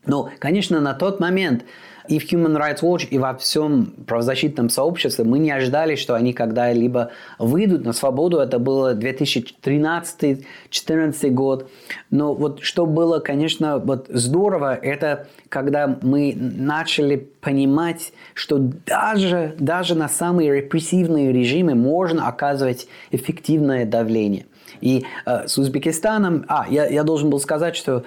Но, 0.05 0.29
конечно, 0.39 0.79
на 0.79 0.93
тот 0.93 1.19
момент 1.19 1.65
и 2.07 2.19
в 2.19 2.31
Human 2.31 2.55
Rights 2.57 2.81
Watch, 2.81 3.07
и 3.07 3.17
во 3.17 3.35
всем 3.35 3.93
правозащитном 4.05 4.69
сообществе 4.69 5.25
мы 5.25 5.39
не 5.39 5.49
ожидали, 5.51 5.95
что 5.95 6.13
они 6.15 6.33
когда-либо 6.33 7.11
выйдут 7.39 7.85
на 7.85 7.93
свободу. 7.93 8.39
Это 8.39 8.59
было 8.59 8.93
2013-2014 8.95 11.29
год. 11.29 11.71
Но 12.09 12.33
вот 12.33 12.61
что 12.61 12.85
было, 12.85 13.19
конечно, 13.19 13.79
вот 13.79 14.07
здорово, 14.09 14.75
это 14.75 15.27
когда 15.49 15.97
мы 16.01 16.33
начали 16.35 17.17
понимать, 17.17 18.11
что 18.33 18.57
даже, 18.57 19.55
даже 19.59 19.95
на 19.95 20.09
самые 20.09 20.53
репрессивные 20.53 21.31
режимы 21.31 21.75
можно 21.75 22.27
оказывать 22.27 22.87
эффективное 23.11 23.85
давление– 23.85 24.47
и 24.81 25.05
э, 25.25 25.47
с 25.47 25.57
Узбекистаном... 25.57 26.45
А, 26.47 26.65
я, 26.69 26.87
я 26.87 27.03
должен 27.03 27.29
был 27.29 27.39
сказать, 27.39 27.75
что 27.75 28.03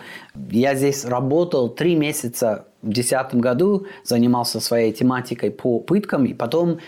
я 0.51 0.75
здесь 0.75 1.05
работал 1.05 1.69
три 1.69 1.95
месяца 1.95 2.67
в 2.83 2.91
2010 2.91 3.35
году, 3.37 3.87
занимался 4.05 4.61
своей 4.61 4.93
тематикой 4.93 5.51
по 5.51 5.81
пыткам, 5.81 6.25
и 6.25 6.35
потом 6.35 6.79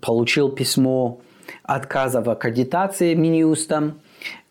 получил 0.00 0.50
письмо 0.50 1.20
отказа 1.62 2.20
в 2.20 2.28
аккредитации 2.30 3.14
Минюстом, 3.14 4.00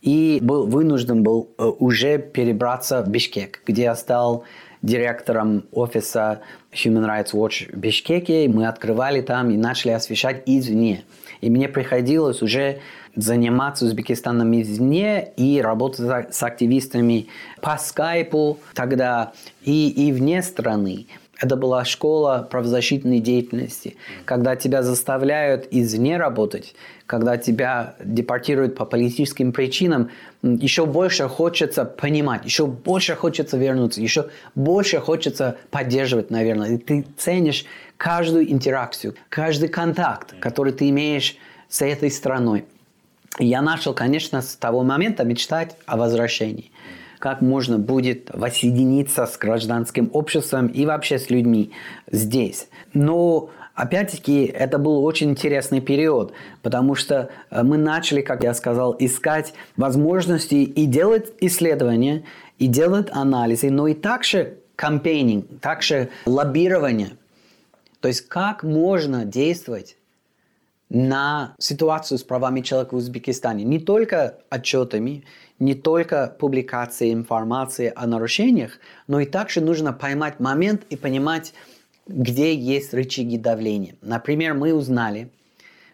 и 0.02 0.40
был 0.42 0.68
вынужден 0.68 1.24
был 1.24 1.50
э, 1.58 1.66
уже 1.66 2.18
перебраться 2.18 3.04
в 3.04 3.10
Бишкек, 3.10 3.62
где 3.66 3.84
я 3.84 3.96
стал 3.96 4.44
директором 4.82 5.66
офиса 5.72 6.42
Human 6.72 7.06
Rights 7.06 7.34
Watch 7.34 7.72
в 7.72 7.78
Бишкеке. 7.78 8.48
Мы 8.48 8.68
открывали 8.68 9.22
там 9.22 9.50
и 9.50 9.58
начали 9.58 9.92
освещать 9.92 10.44
извне. 10.46 11.04
И 11.42 11.50
мне 11.50 11.68
приходилось 11.68 12.42
уже 12.42 12.80
заниматься 13.18 13.86
Узбекистаном 13.86 14.60
извне 14.62 15.32
и 15.36 15.60
работать 15.60 16.34
с 16.34 16.44
активистами 16.44 17.28
по 17.62 17.78
скайпу 17.78 18.60
тогда 18.74 19.34
и, 19.64 19.90
и 19.90 20.12
вне 20.12 20.42
страны. 20.44 21.08
Это 21.40 21.56
была 21.56 21.86
школа 21.86 22.48
правозащитной 22.50 23.20
деятельности, 23.20 23.96
когда 24.26 24.56
тебя 24.56 24.82
заставляют 24.82 25.68
извне 25.70 26.18
работать, 26.18 26.74
когда 27.06 27.38
тебя 27.38 27.96
депортируют 28.04 28.76
по 28.76 28.86
политическим 28.86 29.52
причинам, 29.52 30.10
еще 30.42 30.88
больше 30.88 31.28
хочется 31.28 31.86
понимать, 31.86 32.44
еще 32.46 32.66
больше 32.66 33.16
хочется 33.16 33.58
вернуться, 33.58 34.02
еще 34.02 34.30
больше 34.56 35.00
хочется 35.00 35.58
поддерживать, 35.70 36.32
наверное. 36.32 36.72
И 36.72 36.78
ты 36.78 37.06
ценишь 37.18 37.66
каждую 37.98 38.52
интеракцию, 38.52 39.14
каждый 39.30 39.70
контакт, 39.70 40.34
который 40.40 40.74
ты 40.74 40.90
имеешь 40.90 41.38
с 41.70 41.84
этой 41.86 42.10
страной 42.10 42.66
я 43.40 43.62
начал, 43.62 43.94
конечно, 43.94 44.42
с 44.42 44.56
того 44.56 44.84
момента 44.84 45.24
мечтать 45.24 45.76
о 45.86 45.98
возвращении. 45.98 46.72
Как 47.20 47.42
можно 47.42 47.80
будет 47.80 48.30
воссоединиться 48.34 49.26
с 49.26 49.38
гражданским 49.38 50.10
обществом 50.14 50.68
и 50.68 50.86
вообще 50.86 51.18
с 51.18 51.30
людьми 51.30 51.72
здесь. 52.12 52.68
Но 52.94 53.50
Опять-таки, 53.78 54.46
это 54.46 54.80
был 54.80 55.06
очень 55.06 55.30
интересный 55.30 55.82
период, 55.82 56.34
потому 56.64 56.96
что 56.96 57.30
э, 57.52 57.62
мы 57.62 57.78
начали, 57.78 58.22
как 58.22 58.44
я 58.44 58.56
сказал, 58.56 58.96
искать 58.98 59.54
возможности 59.76 60.56
и 60.56 60.88
делать 60.88 61.32
исследования, 61.42 62.24
и 62.58 62.66
делать 62.66 63.10
анализы, 63.12 63.70
но 63.70 63.88
и 63.88 63.94
также 63.94 64.58
кампейнинг, 64.76 65.60
также 65.62 66.10
лоббирование. 66.26 67.12
То 68.02 68.08
есть, 68.08 68.22
как 68.28 68.64
можно 68.64 69.26
действовать 69.26 69.96
на 70.90 71.56
ситуацию 71.60 72.18
с 72.18 72.24
правами 72.24 72.62
человека 72.62 72.94
в 72.94 72.98
Узбекистане. 72.98 73.64
Не 73.64 73.80
только 73.80 74.40
отчетами, 74.50 75.26
не 75.60 75.76
только 75.76 76.36
публикацией 76.40 77.14
информации 77.14 77.92
о 77.96 78.08
нарушениях, 78.08 78.80
но 79.08 79.20
и 79.20 79.26
также 79.26 79.62
нужно 79.62 79.92
поймать 79.92 80.40
момент 80.40 80.84
и 80.90 80.96
понимать, 80.96 81.54
где 82.08 82.56
есть 82.56 82.94
рычаги 82.94 83.38
давления. 83.38 83.96
Например, 84.02 84.54
мы 84.54 84.74
узнали, 84.74 85.30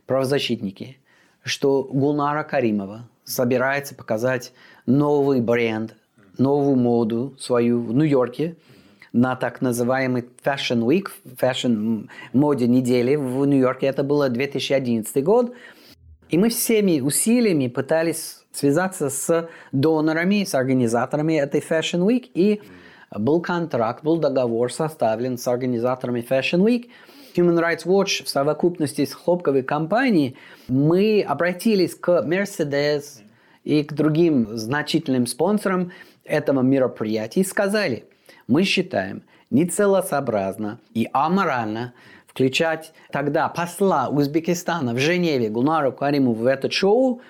правозащитники, 0.05 0.97
что 1.43 1.83
Гулнара 1.83 2.43
Каримова 2.43 3.09
собирается 3.23 3.95
показать 3.95 4.53
новый 4.85 5.41
бренд, 5.41 5.95
новую 6.37 6.75
моду 6.75 7.35
свою 7.39 7.81
в 7.81 7.93
Нью-Йорке– 7.93 8.57
на 9.13 9.35
так 9.35 9.61
называемый 9.61 10.25
Fashion 10.43 10.81
Week, 10.81 11.07
Fashion 11.39 12.09
моде 12.33 12.67
недели 12.67 13.15
в 13.15 13.45
Нью-Йорке. 13.45 13.85
Это 13.85 14.03
было 14.03 14.27
2011 14.27 15.23
год. 15.23 15.53
И 16.29 16.37
мы 16.37 16.49
всеми 16.49 16.99
усилиями 16.99 17.67
пытались 17.67 18.43
связаться 18.51 19.09
с 19.09 19.49
донорами, 19.71 20.43
с 20.43 20.55
организаторами 20.55 21.35
этой 21.35 21.61
Fashion 21.61 22.05
Week. 22.07 22.25
И 22.33 22.61
был 23.11 23.39
контракт, 23.39 24.03
был 24.03 24.17
договор 24.17 24.73
составлен 24.73 25.37
с 25.37 25.47
организаторами 25.47 26.25
Fashion 26.27 26.63
Week. 26.63 26.89
Human 27.35 27.59
Rights 27.59 27.85
Watch 27.85 28.23
в 28.23 28.29
совокупности 28.29 29.05
с 29.05 29.13
хлопковой 29.13 29.61
компанией 29.61 30.37
мы 30.67 31.23
обратились 31.27 31.93
к 31.93 32.23
Mercedes 32.25 33.21
и 33.63 33.83
к 33.83 33.93
другим 33.93 34.57
значительным 34.57 35.27
спонсорам 35.27 35.91
этого 36.23 36.61
мероприятия 36.61 37.41
и 37.41 37.43
сказали– 37.43 38.05
мы 38.47 38.63
считаем 38.63 39.23
нецелесообразно 39.49 40.79
и 40.93 41.07
аморально 41.13 41.93
включать 42.27 42.93
тогда 43.11 43.47
посла 43.47 44.09
Узбекистана 44.09 44.93
в 44.93 44.97
Женеве 44.97 45.49
Гулнару 45.49 45.91
Кариму 45.91 46.33
в 46.33 46.45
это 46.47 46.71
шоу, 46.71 47.21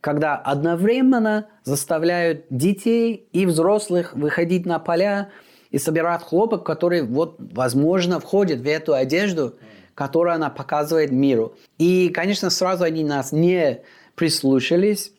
когда 0.00 0.36
одновременно 0.36 1.46
заставляют 1.62 2.44
детей 2.50 3.28
и 3.32 3.46
взрослых 3.46 4.14
выходить 4.14 4.66
на 4.66 4.78
поля 4.78 5.30
и 5.70 5.78
собирать 5.78 6.22
хлопок, 6.22 6.66
который, 6.66 7.02
вот, 7.02 7.36
возможно, 7.38 8.20
входит 8.20 8.60
в 8.60 8.66
эту 8.66 8.94
одежду, 8.94 9.54
которую 9.94 10.34
она 10.34 10.50
показывает 10.50 11.10
миру. 11.10 11.54
И, 11.78 12.10
конечно, 12.10 12.50
сразу 12.50 12.84
они 12.84 13.04
нас 13.04 13.32
не 13.32 13.80
прислушались, 14.14 15.12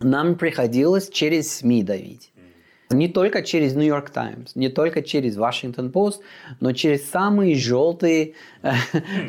нам 0.00 0.36
приходилось 0.36 1.08
через 1.08 1.56
СМИ 1.56 1.82
давить. 1.82 2.32
Не 2.90 3.08
только 3.08 3.42
через 3.42 3.74
New 3.74 3.86
York 3.86 4.10
Times, 4.10 4.52
не 4.54 4.70
только 4.70 5.02
через 5.02 5.36
Washington 5.36 5.92
Post, 5.92 6.20
но 6.60 6.72
через 6.72 7.08
самые 7.10 7.54
желтые 7.54 8.34
э, 8.62 8.72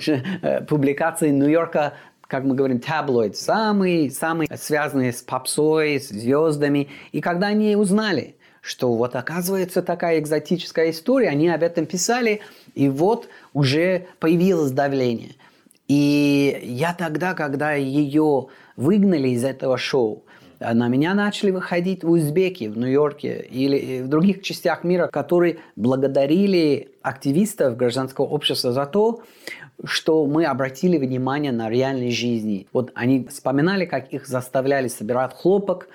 э, 0.07 0.61
публикации 0.61 1.29
Нью-Йорка 1.29 1.93
как 2.29 2.43
мы 2.43 2.53
говорим, 2.53 2.79
таблоид, 2.79 3.35
самые, 3.35 4.11
самые 4.11 4.47
связанные 4.55 5.13
с 5.13 5.23
попсой, 5.23 5.99
с 5.99 6.09
звездами. 6.09 6.87
И 7.11 7.21
когда 7.21 7.47
они 7.47 7.75
узнали, 7.75 8.35
что 8.61 8.93
вот 8.93 9.15
оказывается 9.15 9.81
такая 9.81 10.19
экзотическая 10.19 10.91
история, 10.91 11.29
они 11.29 11.49
об 11.49 11.63
этом 11.63 11.87
писали, 11.87 12.41
и 12.75 12.87
вот 12.87 13.29
уже 13.53 14.05
появилось 14.19 14.71
давление. 14.71 15.31
И 15.87 16.59
я 16.63 16.93
тогда, 16.93 17.33
когда 17.33 17.73
ее 17.73 18.47
выгнали 18.75 19.29
из 19.29 19.43
этого 19.43 19.79
шоу, 19.79 20.23
на 20.59 20.87
меня 20.87 21.13
начали 21.13 21.51
выходить 21.51 22.03
узбеки 22.03 22.65
в 22.65 22.77
Нью-Йорке 22.77 23.47
или 23.49 24.01
в 24.01 24.07
других 24.07 24.41
частях 24.41 24.83
мира, 24.83 25.07
которые 25.07 25.59
благодарили 25.75 26.89
активистов 27.01 27.77
гражданского 27.77 28.25
общества 28.25 28.71
за 28.71 28.85
то, 28.85 29.21
что 29.83 30.25
мы 30.25 30.45
обратили 30.45 30.97
внимание 30.97 31.51
на 31.51 31.69
реальной 31.69 32.11
жизни. 32.11 32.67
Вот 32.73 32.91
они 32.95 33.25
вспоминали, 33.29 33.85
как 33.85 34.13
их 34.13 34.27
заставляли 34.27 34.89
собирать 34.89 35.33
хлопок, 35.33 35.87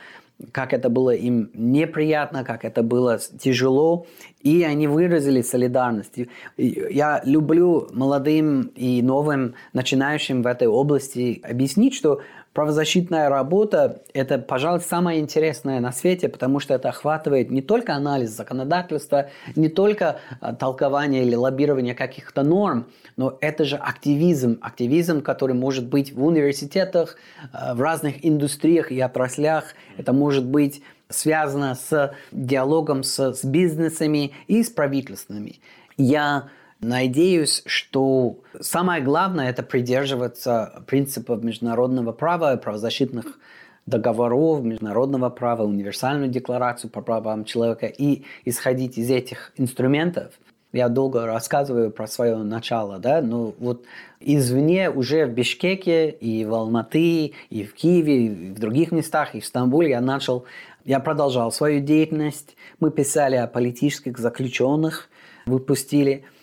как 0.53 0.73
это 0.73 0.89
было 0.89 1.11
им 1.11 1.51
неприятно, 1.55 2.45
как 2.45 2.65
это 2.65 2.83
было 2.83 3.19
тяжело. 3.19 4.07
И 4.41 4.63
они 4.65 4.89
выразили 4.89 5.43
солидарность. 5.43 6.19
Я 6.57 7.23
люблю 7.25 7.89
молодым 7.93 8.73
и 8.75 9.01
новым 9.03 9.55
начинающим 9.73 10.43
в 10.43 10.47
этой 10.47 10.67
области 10.67 11.41
объяснить, 11.45 11.95
что 11.95 12.21
правозащитная 12.55 13.29
работа– 13.29 14.03
это, 14.15 14.39
пожалуй, 14.39 14.81
самое 14.81 15.21
интересное 15.21 15.81
на 15.81 15.93
свете, 15.93 16.29
потому 16.29 16.61
что 16.61 16.73
это 16.75 16.89
охватывает 16.89 17.51
не 17.51 17.61
только 17.61 17.95
анализ 17.95 18.31
законодательства, 18.31 19.29
не 19.57 19.69
только 19.69 20.21
а, 20.41 20.55
толкование 20.55 21.25
или 21.25 21.35
лоббирование 21.35 21.95
каких-то 21.95 22.43
норм, 22.45 22.87
но 23.17 23.37
это 23.41 23.65
же 23.65 23.77
активизм. 23.77 24.59
Активизм, 24.63 25.21
который 25.21 25.55
может 25.55 25.87
быть 25.87 26.13
в 26.13 26.25
университетах, 26.25 27.17
а, 27.53 27.75
в 27.75 27.83
разных 27.83 28.25
индустриях 28.25 28.93
и 28.93 29.01
отраслях. 29.01 29.75
Это 29.99 30.13
может 30.13 30.47
быть 30.47 30.83
связано 31.09 31.75
с 31.75 32.15
диалогом 32.33 33.03
с, 33.03 33.35
с 33.35 33.45
бизнесами 33.45 34.33
и 34.47 34.63
с 34.63 34.71
правительствами. 34.71 35.59
Я 35.97 36.49
Надеюсь, 36.87 37.63
что 37.65 38.41
самое 38.61 39.03
главное– 39.03 39.49
это 39.51 39.63
придерживаться 39.63 40.83
принципов 40.87 41.43
международного 41.43 42.13
права, 42.13 42.55
правозащитных 42.59 43.39
договоров, 43.87 44.63
международного 44.63 45.31
права, 45.31 45.63
универсальную 45.63 46.29
декларацию 46.29 46.91
по 46.91 47.01
правам 47.01 47.47
человека 47.47 47.87
и 47.87 48.25
исходить 48.45 48.99
из 48.99 49.11
этих 49.11 49.53
инструментов. 49.57 50.33
Я 50.75 50.91
долго 50.91 51.25
рассказываю 51.25 51.91
про 51.91 52.07
свое 52.07 52.37
начало, 52.37 52.99
да, 52.99 53.23
но 53.23 53.55
вот 53.59 53.85
извне 54.21 54.91
уже 54.91 55.25
в 55.25 55.31
Бишкеке 55.31 56.11
и 56.11 56.45
в 56.45 56.53
Алматы, 56.53 57.33
и 57.49 57.65
в 57.65 57.73
Киеве, 57.73 58.27
и 58.27 58.51
в 58.53 58.59
других 58.59 58.93
местах, 58.93 59.35
и 59.35 59.41
в 59.41 59.47
Стамбуле 59.47 59.89
я 59.91 60.03
начал, 60.03 60.45
я 60.85 61.01
продолжал 61.01 61.51
свою 61.51 61.81
деятельность. 61.81 62.57
Мы 62.79 62.91
писали 62.91 63.37
о 63.37 63.47
политических 63.47 64.19
заключенных, 64.19 65.09
выпустили– 65.47 66.25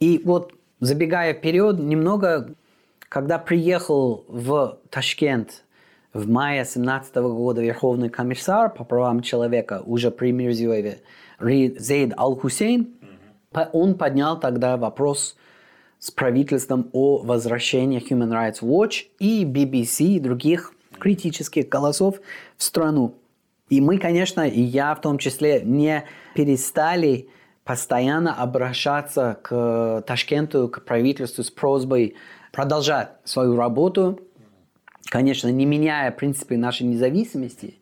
и 0.00 0.20
вот 0.24 0.52
забегая 0.80 1.34
вперед 1.34 1.78
немного, 1.78 2.54
когда 3.08 3.38
приехал 3.38 4.24
в 4.28 4.78
Ташкент 4.90 5.64
в 6.12 6.28
мае 6.28 6.64
17 6.64 7.14
года 7.16 7.62
Верховный 7.62 8.08
комиссар 8.08 8.72
по 8.72 8.84
правам 8.84 9.20
человека 9.20 9.82
уже 9.84 10.10
при 10.10 10.32
Мирзиеве 10.32 11.02
Зейд 11.40 12.14
Ал-Хусейн, 12.16 12.88
он 13.72 13.94
поднял 13.96 14.38
тогда 14.38 14.76
вопрос 14.76 15.36
с 15.98 16.10
правительством 16.10 16.90
о 16.92 17.18
возвращении 17.18 18.00
Human 18.00 18.30
Rights 18.30 18.60
Watch 18.60 19.06
и 19.18 19.44
BBC 19.44 20.16
и 20.16 20.20
других 20.20 20.72
критических 20.98 21.68
голосов 21.68 22.20
в 22.56 22.62
страну. 22.62 23.14
И 23.68 23.80
мы, 23.80 23.98
конечно, 23.98 24.46
и 24.46 24.60
я 24.60 24.94
в 24.94 25.00
том 25.00 25.18
числе, 25.18 25.62
не 25.62 26.04
перестали 26.34 27.28
постоянно 27.66 28.32
обращаться 28.32 29.38
к 29.42 30.02
Ташкенту, 30.06 30.68
к 30.68 30.84
правительству 30.84 31.42
с 31.42 31.50
просьбой 31.50 32.14
продолжать 32.52 33.10
свою 33.24 33.56
работу, 33.56 34.20
конечно, 35.10 35.48
не 35.48 35.66
меняя 35.66 36.12
принципы 36.12 36.56
нашей 36.56 36.86
независимости, 36.86 37.74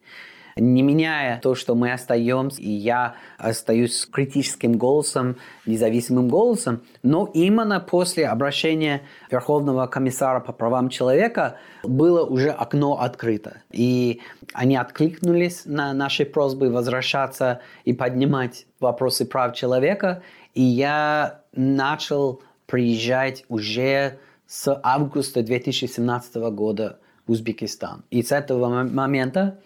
не 0.57 0.83
меняя 0.83 1.41
то, 1.41 1.55
что 1.55 1.75
мы 1.75 1.93
остаемся, 1.93 2.61
и 2.61 2.71
я 2.71 3.17
остаюсь 3.39 4.07
критическим 4.07 4.75
голосом, 4.75 5.37
независимым 5.67 6.29
голосом, 6.29 6.83
но 7.03 7.31
именно 7.33 7.81
после 7.81 8.27
обращения 8.27 9.03
Верховного 9.31 9.87
комиссара 9.87 10.41
по 10.41 10.53
правам 10.53 10.89
человека 10.89 11.57
было 11.83 12.25
уже 12.25 12.51
окно 12.51 13.01
открыто. 13.01 13.63
И 13.71 14.21
они 14.53 14.77
откликнулись 14.77 15.63
на 15.65 15.93
наши 15.93 16.25
просьбы 16.25 16.71
возвращаться 16.71 17.61
и 17.85 17.93
поднимать 17.93 18.67
вопросы 18.81 19.27
прав 19.27 19.55
человека. 19.55 20.23
И 20.55 20.63
я 20.63 21.41
начал 21.53 22.43
приезжать 22.67 23.45
уже 23.49 24.19
с 24.47 24.81
августа 24.83 25.43
2017 25.43 26.37
года 26.53 26.99
в 27.27 27.33
Узбекистан. 27.33 28.05
И 28.11 28.23
с 28.23 28.31
этого 28.33 28.85
момента 28.85 29.59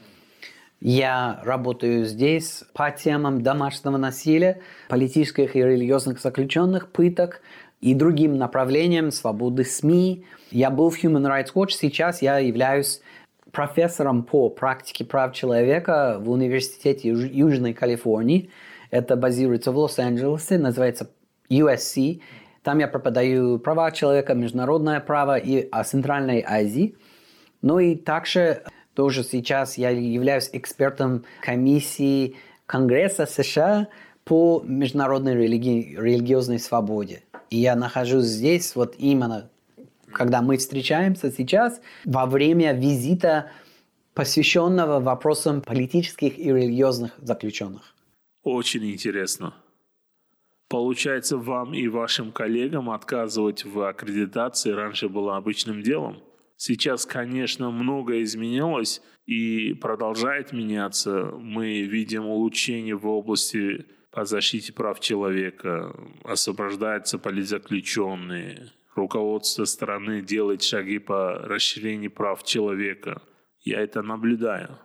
я 0.80 1.40
работаю 1.42 2.04
здесь 2.04 2.62
по 2.72 2.90
темам 2.90 3.42
домашнего 3.42 3.96
насилия, 3.96 4.60
политических 4.88 5.56
и 5.56 5.62
религиозных 5.62 6.20
заключенных, 6.20 6.92
пыток 6.92 7.40
и 7.80 7.94
другим 7.94 8.36
направлениям 8.36 9.10
свободы 9.10 9.64
СМИ. 9.64 10.24
Я 10.50 10.70
был 10.70 10.90
в 10.90 11.02
Human 11.02 11.26
Rights 11.26 11.52
Watch, 11.54 11.70
сейчас 11.70 12.22
я 12.22 12.38
являюсь 12.38 13.00
профессором 13.50 14.22
по 14.22 14.50
практике 14.50 15.04
прав 15.04 15.34
человека 15.34 16.18
в 16.20 16.30
Университете 16.30 17.08
Южной 17.08 17.72
Калифорнии. 17.72 18.50
Это 18.90 19.16
базируется 19.16 19.72
в 19.72 19.78
Лос-Анджелесе, 19.78 20.58
называется 20.58 21.10
USC. 21.50 22.20
Там 22.62 22.78
я 22.78 22.86
преподаю 22.86 23.58
права 23.58 23.90
человека, 23.90 24.34
международное 24.34 25.00
право 25.00 25.36
и 25.36 25.68
о 25.70 25.82
Центральной 25.82 26.44
Азии. 26.46 26.94
Ну 27.62 27.80
и 27.80 27.96
также 27.96 28.62
тоже 28.98 29.22
сейчас 29.22 29.78
я 29.78 29.90
являюсь 29.90 30.50
экспертом 30.52 31.24
комиссии 31.40 32.34
Конгресса 32.66 33.26
США 33.26 33.86
по 34.24 34.60
международной 34.66 35.36
религи- 35.36 35.94
религиозной 35.96 36.58
свободе. 36.58 37.22
И 37.48 37.58
я 37.58 37.76
нахожусь 37.76 38.24
здесь 38.24 38.74
вот 38.74 38.96
именно, 38.98 39.50
когда 40.10 40.42
мы 40.42 40.56
встречаемся 40.56 41.30
сейчас, 41.30 41.80
во 42.04 42.26
время 42.26 42.72
визита, 42.72 43.52
посвященного 44.14 44.98
вопросам 44.98 45.60
политических 45.60 46.36
и 46.36 46.52
религиозных 46.52 47.12
заключенных. 47.18 47.94
Очень 48.42 48.90
интересно. 48.90 49.54
Получается, 50.68 51.36
вам 51.36 51.72
и 51.72 51.86
вашим 51.86 52.32
коллегам 52.32 52.90
отказывать 52.90 53.64
в 53.64 53.80
аккредитации 53.80 54.72
раньше 54.72 55.08
было 55.08 55.36
обычным 55.36 55.84
делом? 55.84 56.16
Сейчас, 56.58 57.06
конечно, 57.06 57.70
многое 57.70 58.24
изменилось 58.24 59.00
и 59.26 59.74
продолжает 59.74 60.52
меняться. 60.52 61.26
Мы 61.38 61.82
видим 61.82 62.26
улучшение 62.26 62.96
в 62.96 63.06
области 63.06 63.86
по 64.10 64.24
защите 64.24 64.72
прав 64.72 64.98
человека, 64.98 65.94
освобождаются 66.24 67.20
политзаключенные, 67.20 68.72
руководство 68.96 69.66
страны 69.66 70.20
делает 70.20 70.64
шаги 70.64 70.98
по 70.98 71.38
расширению 71.38 72.10
прав 72.10 72.42
человека. 72.42 73.22
Я 73.60 73.80
это 73.80 74.02
наблюдаю. 74.02 74.80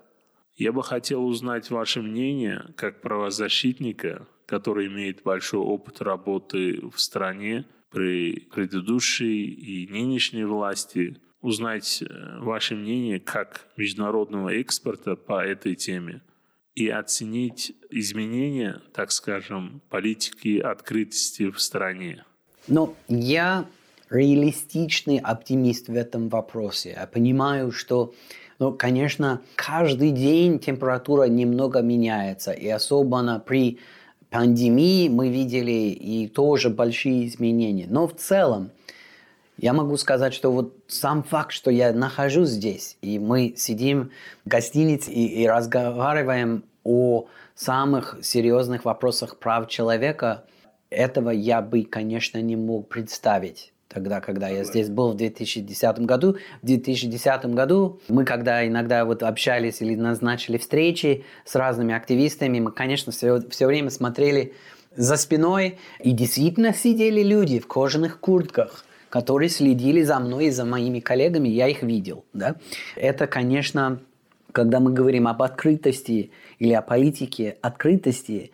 Я 0.55 0.73
бы 0.73 0.83
хотел 0.83 1.25
узнать 1.25 1.71
ваше 1.71 2.03
мнение 2.03 2.71
как 2.77 3.01
правозащитника, 3.01 4.27
который 4.45 4.85
имеет 4.89 5.23
большой 5.23 5.61
опыт 5.61 6.03
работы 6.03 6.87
в 6.87 7.01
стране 7.01 7.65
при 7.89 8.41
предыдущей 8.53 9.47
и 9.47 9.91
нынешней 9.91 10.43
власти– 10.43 11.17
узнать 11.43 12.01
э, 12.01 12.39
ваше 12.39 12.73
мнение 12.73 13.19
как 13.19 13.67
международного 13.77 14.49
экспорта 14.49 15.15
по 15.15 15.45
этой 15.45 15.75
теме 15.75 16.21
и 16.73 16.87
оценить 16.87 17.75
изменения, 17.91 18.81
так 18.93 19.11
скажем, 19.11 19.81
политики 19.89 20.57
открытости 20.57 21.51
в 21.51 21.59
стране. 21.59 22.23
Но 22.67 22.95
я 23.09 23.65
реалистичный 24.09 25.17
оптимист 25.17 25.89
в 25.89 25.95
этом 25.95 26.29
вопросе. 26.29 26.95
Я 26.97 27.07
понимаю, 27.07 27.71
что, 27.71 28.13
ну, 28.57 28.71
конечно, 28.71 29.41
каждый 29.55 30.11
день 30.11 30.59
температура 30.59 31.23
немного 31.23 31.81
меняется, 31.81 32.53
и 32.53 32.69
особенно 32.69 33.39
при 33.39 33.79
пандемии 34.29 35.09
мы 35.09 35.29
видели 35.29 35.91
и 35.91 36.27
тоже 36.27 36.69
большие 36.69 37.27
изменения. 37.27 37.85
Но 37.89 38.07
в 38.07 38.15
целом– 38.15 38.71
я 39.63 39.71
могу 39.71 39.95
сказать, 39.95 40.33
что 40.33 40.51
вот 40.51 40.75
сам 40.89 41.23
факт, 41.23 41.53
что 41.53 41.71
я 41.71 41.93
нахожусь 41.93 42.49
здесь, 42.49 42.97
и 43.01 43.17
мы 43.17 43.53
сидим 43.55 44.11
в 44.43 44.49
гостинице 44.49 45.09
и, 45.09 45.41
и 45.41 45.47
разговариваем 45.47 46.65
о 46.83 47.27
самых 47.55 48.17
серьезных 48.21 48.83
вопросах 48.83 49.37
прав 49.37 49.69
человека, 49.69 50.43
этого 50.89 51.29
я 51.29 51.61
бы, 51.61 51.83
конечно, 51.85 52.41
не 52.41 52.57
мог 52.57 52.89
представить 52.89 53.71
тогда, 53.87 54.19
когда 54.19 54.49
я 54.49 54.65
здесь 54.65 54.89
был 54.89 55.13
в 55.13 55.15
2010 55.15 55.99
году. 55.99 56.35
В 56.61 56.65
2010 56.65 57.45
году 57.45 58.01
мы, 58.09 58.25
когда 58.25 58.67
иногда 58.67 59.05
вот 59.05 59.23
общались 59.23 59.81
или 59.81 59.95
назначили 59.95 60.57
встречи 60.57 61.23
с 61.45 61.55
разными 61.55 61.95
активистами, 61.95 62.59
мы, 62.59 62.73
конечно, 62.73 63.13
все, 63.13 63.39
все 63.49 63.65
время 63.65 63.91
смотрели 63.91 64.55
за 64.97 65.15
спиной, 65.15 65.79
и 66.01 66.11
действительно 66.11 66.73
сидели 66.73 67.23
люди 67.23 67.59
в 67.59 67.67
кожаных 67.67 68.19
куртках– 68.19 68.83
которые 69.13 69.49
следили 69.49 70.01
за 70.01 70.17
мной 70.19 70.45
и 70.45 70.49
за 70.49 70.65
моими 70.65 70.99
коллегами, 70.99 71.47
я 71.47 71.67
их 71.67 71.83
видел. 71.83 72.25
Да? 72.33 72.55
Это, 72.95 73.27
конечно, 73.27 73.99
когда 74.51 74.79
мы 74.79 74.91
говорим 74.91 75.27
об 75.27 75.43
открытости 75.43 76.31
или 76.57 76.73
о 76.73 76.81
политике 76.81 77.57
открытости, 77.61 78.49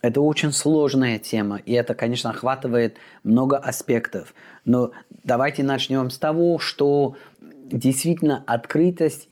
это 0.00 0.20
очень 0.20 0.50
сложная 0.50 1.20
тема, 1.20 1.60
и 1.64 1.72
это, 1.72 1.94
конечно, 1.94 2.30
охватывает 2.30 2.96
много 3.22 3.56
аспектов. 3.56 4.34
Но 4.64 4.90
давайте 5.22 5.62
начнем 5.62 6.10
с 6.10 6.18
того, 6.18 6.58
что 6.58 7.14
действительно 7.70 8.42
открытость 8.48 9.28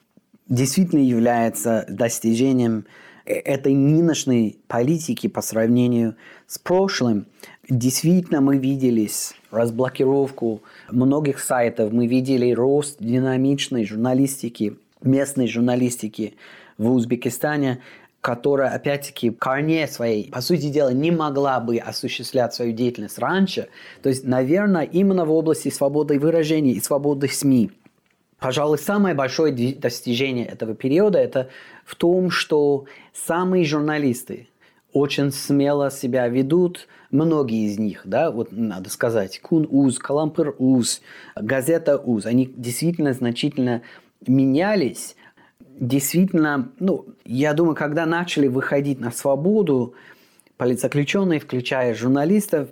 действительно 0.49 1.01
является 1.01 1.85
достижением 1.89 2.87
этой 3.25 3.75
нынешней 3.75 4.61
политики 4.69 5.27
по 5.27 5.43
сравнению 5.43 6.15
с 6.47 6.61
прошлым. 6.61 7.27
Действительно, 7.71 8.41
мы 8.41 8.59
видели 8.59 9.09
разблокировку 9.53 10.61
многих 10.91 11.39
сайтов, 11.39 11.93
мы 11.93 12.09
видели 12.09 12.51
рост 12.51 12.97
динамичной 12.99 13.85
журналистики, 13.85 14.77
местной 15.03 15.47
журналистики 15.47 16.35
в 16.79 16.91
Узбекистане, 16.91 17.81
которая, 18.21 18.71
опять-таки, 18.75 19.31
корней 19.31 19.87
своей, 19.87 20.33
по 20.33 20.41
сути 20.41 20.69
дела, 20.69 20.93
не 20.93 21.13
могла 21.13 21.61
бы 21.61 21.79
осуществлять 21.79 22.53
свою 22.53 22.73
деятельность 22.73 23.21
раньше. 23.21 23.69
То 24.03 24.09
есть, 24.09 24.25
наверное, 24.25 24.83
именно 24.83 25.25
в 25.25 25.31
области 25.31 25.69
свободы 25.69 26.19
выражения 26.19 26.73
и 26.73 26.81
свободы 26.81 27.29
СМИ. 27.29 27.71
Пожалуй, 28.41 28.79
самое 28.79 29.15
большое 29.15 29.53
достижение 29.75 30.47
этого 30.47 30.75
периода– 30.75 31.19
это 31.21 31.51
в 31.85 31.95
том, 31.95 32.31
что 32.31 32.87
самые 33.15 33.65
журналисты 33.65 34.49
очень 34.93 35.33
смело 35.33 35.91
себя 35.91 36.29
ведут, 36.29 36.89
многие 37.11 37.67
из 37.67 37.79
них, 37.79 38.03
да, 38.05 38.31
вот 38.31 38.53
надо 38.53 38.91
сказать, 38.91 39.41
Кун 39.41 39.67
Уз, 39.71 39.99
Калампыр 39.99 40.55
Уз, 40.59 41.03
газета 41.37 41.97
Уз, 41.97 42.27
они 42.27 42.53
действительно 42.57 43.13
значительно 43.13 43.83
менялись, 44.27 45.17
действительно, 45.81 46.73
ну, 46.79 47.07
я 47.25 47.55
думаю, 47.55 47.75
когда 47.75 48.07
начали 48.07 48.47
выходить 48.47 49.01
на 49.01 49.11
свободу 49.11 49.95
политзаключенные, 50.57 51.41
включая 51.41 51.95
журналистов, 51.95 52.69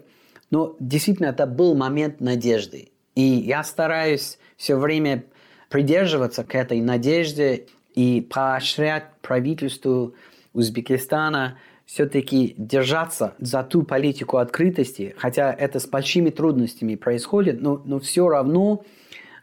но 0.50 0.76
действительно 0.78 1.26
это 1.26 1.46
был 1.46 1.74
момент 1.74 2.20
надежды. 2.20 2.90
И 3.14 3.22
я 3.22 3.64
стараюсь 3.64 4.38
все 4.56 4.76
время 4.76 5.24
придерживаться 5.70 6.44
к 6.44 6.54
этой 6.54 6.80
надежде 6.80 7.66
и 7.94 8.20
поощрять 8.20 9.10
правительству 9.22 10.14
Узбекистана 10.52 11.58
все-таки 11.88 12.54
держаться 12.58 13.34
за 13.38 13.62
ту 13.62 13.82
политику 13.82 14.36
открытости, 14.36 15.14
хотя 15.16 15.50
это 15.50 15.80
с 15.80 15.86
большими 15.86 16.28
трудностями 16.28 16.96
происходит, 16.96 17.62
но, 17.62 17.80
но 17.82 17.98
все 17.98 18.28
равно 18.28 18.84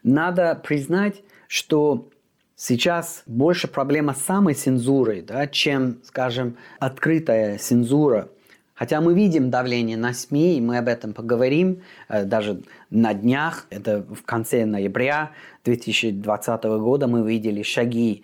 надо 0.04 0.54
признать, 0.64 1.24
что 1.48 2.08
сейчас 2.56 3.24
больше 3.26 3.68
проблема 3.68 4.14
с 4.14 4.22
самой 4.22 4.54
цензурой, 4.54 5.24
да, 5.24 5.48
чем, 5.48 5.98
скажем, 6.04 6.58
открытая 6.78 7.58
цензура. 7.58 8.30
Хотя 8.76 9.02
мы 9.02 9.16
видим 9.16 9.50
давление 9.50 9.98
на 9.98 10.14
СМИ, 10.14 10.58
и 10.58 10.62
мы 10.62 10.78
об 10.78 10.88
этом 10.88 11.14
поговорим 11.14 11.82
э, 12.10 12.26
даже 12.26 12.62
на 12.92 13.16
днях, 13.16 13.66
это 13.72 14.04
в 14.04 14.22
конце 14.22 14.66
ноября 14.66 15.32
2020 15.64 16.64
года 16.64 17.08
мы 17.08 17.28
видели 17.28 17.64
шаги 17.64 18.24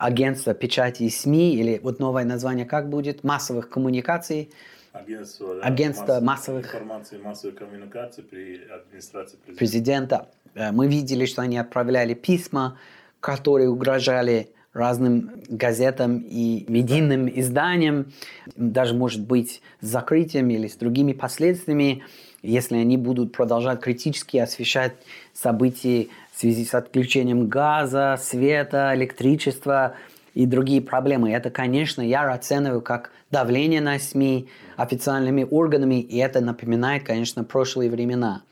агентства 0.00 0.54
печати 0.54 1.04
и 1.04 1.10
СМИ, 1.10 1.54
или 1.54 1.78
вот 1.82 2.00
новое 2.00 2.24
название 2.24 2.64
как 2.64 2.88
будет, 2.88 3.22
массовых 3.22 3.68
коммуникаций, 3.68 4.50
Агентство, 4.92 5.54
да, 5.54 5.62
агентство 5.62 6.20
массовых, 6.20 6.24
массовых 6.24 6.64
информации 6.66 7.16
и 7.16 7.22
массовой 7.22 7.54
коммуникации 7.54 8.22
при 8.22 8.60
администрации 8.64 9.36
президента. 9.36 9.58
президента. 9.58 10.28
Э, 10.54 10.72
Мы 10.72 10.88
видели, 10.88 11.26
что 11.26 11.42
они 11.42 11.58
отправляли 11.58 12.14
письма, 12.14 12.76
которые 13.20 13.68
угрожали 13.68 14.48
разным 14.72 15.30
газетам 15.48 16.18
и 16.18 16.64
медийным 16.68 17.28
изданиям, 17.28 18.12
даже, 18.56 18.94
может 18.94 19.20
быть, 19.20 19.62
с 19.80 19.86
закрытием 19.86 20.48
или 20.50 20.66
с 20.66 20.76
другими 20.76 21.12
последствиями, 21.12 22.02
если 22.42 22.76
они 22.76 22.96
будут 22.96 23.32
продолжать 23.32 23.80
критически 23.80 24.38
освещать 24.38 24.94
события 25.34 26.08
связи 26.40 26.64
с 26.64 26.74
отключением 26.74 27.48
газа, 27.48 28.18
света, 28.20 28.92
электричества 28.94 29.94
и 30.34 30.46
другие 30.46 30.80
проблемы. 30.80 31.30
Это, 31.30 31.50
конечно, 31.50 32.00
я 32.00 32.32
оцениваю 32.32 32.80
как 32.80 33.10
давление 33.30 33.80
на 33.80 33.98
СМИ 33.98 34.48
официальными 34.76 35.46
органами, 35.48 36.00
и 36.00 36.16
это 36.16 36.40
напоминает, 36.40 37.04
конечно, 37.04 37.44
прошлые 37.44 37.90
времена. 37.90 38.42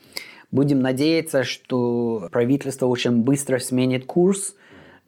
Будем 0.50 0.80
надеяться, 0.80 1.44
что 1.44 2.28
правительство 2.30 2.86
очень 2.86 3.22
быстро 3.22 3.58
сменит 3.58 4.04
курс. 4.06 4.54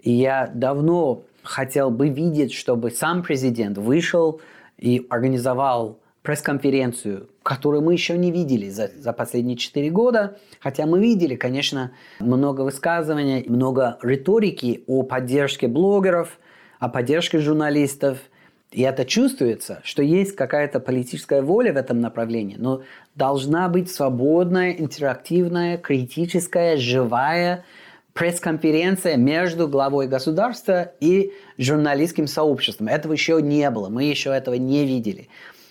И 0.03 0.11
я 0.11 0.51
давно 0.53 1.23
хотел 1.43 1.90
бы 1.90 2.09
видеть, 2.09 2.53
чтобы 2.53 2.90
сам 2.90 3.23
президент 3.23 3.77
вышел 3.79 4.40
и 4.79 5.07
организовал 5.11 5.99
пресс-конференцию, 6.22 7.28
которую 7.42 7.83
мы 7.83 7.94
еще 7.94 8.18
не 8.18 8.30
видели 8.30 8.68
за, 8.68 8.90
за 8.94 9.12
последние 9.12 9.56
четыре 9.56 9.90
года. 9.90 10.38
Хотя 10.61 10.87
мы 10.87 11.00
видели, 11.00 11.35
конечно, 11.35 11.92
много 12.18 12.62
высказываний, 12.62 13.44
много 13.48 13.98
риторики 14.02 14.85
о 14.87 15.02
поддержке 15.02 15.66
блогеров, 15.66 16.38
о 16.78 16.88
поддержке 16.88 17.38
журналистов. 17.38 18.18
И 18.70 18.83
это 18.83 19.04
чувствуется, 19.04 19.80
что 19.83 20.02
есть 20.02 20.37
какая-то 20.37 20.78
политическая 20.78 21.42
воля 21.42 21.72
в 21.72 21.76
этом 21.76 22.00
направлении, 22.00 22.56
но 22.56 22.83
должна 23.16 23.68
быть 23.68 23.90
свободная, 23.90 24.72
интерактивная, 24.72 25.76
критическая, 25.76 26.76
живая 26.76 27.64
пресс-конференция 28.12 29.16
между 29.16 29.66
главой 29.68 30.06
государства 30.06 30.92
и 31.00 31.33
журналистским 31.59 32.26
сообществом. 32.26 32.88
Этого 32.88 33.12
еще 33.12 33.40
не 33.40 33.70
было, 33.70 33.88
мы 33.88 34.04
еще 34.04 34.30
этого 34.30 34.54
не 34.54 34.85
видели. 34.85 35.28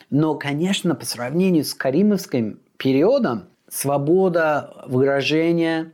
Но, 0.10 0.36
конечно, 0.36 0.96
по 0.96 1.06
сравнению 1.06 1.64
с 1.64 1.74
Каримовским 1.74 2.60
периодом, 2.78 3.50
свобода 3.68 4.84
выражения, 4.88 5.92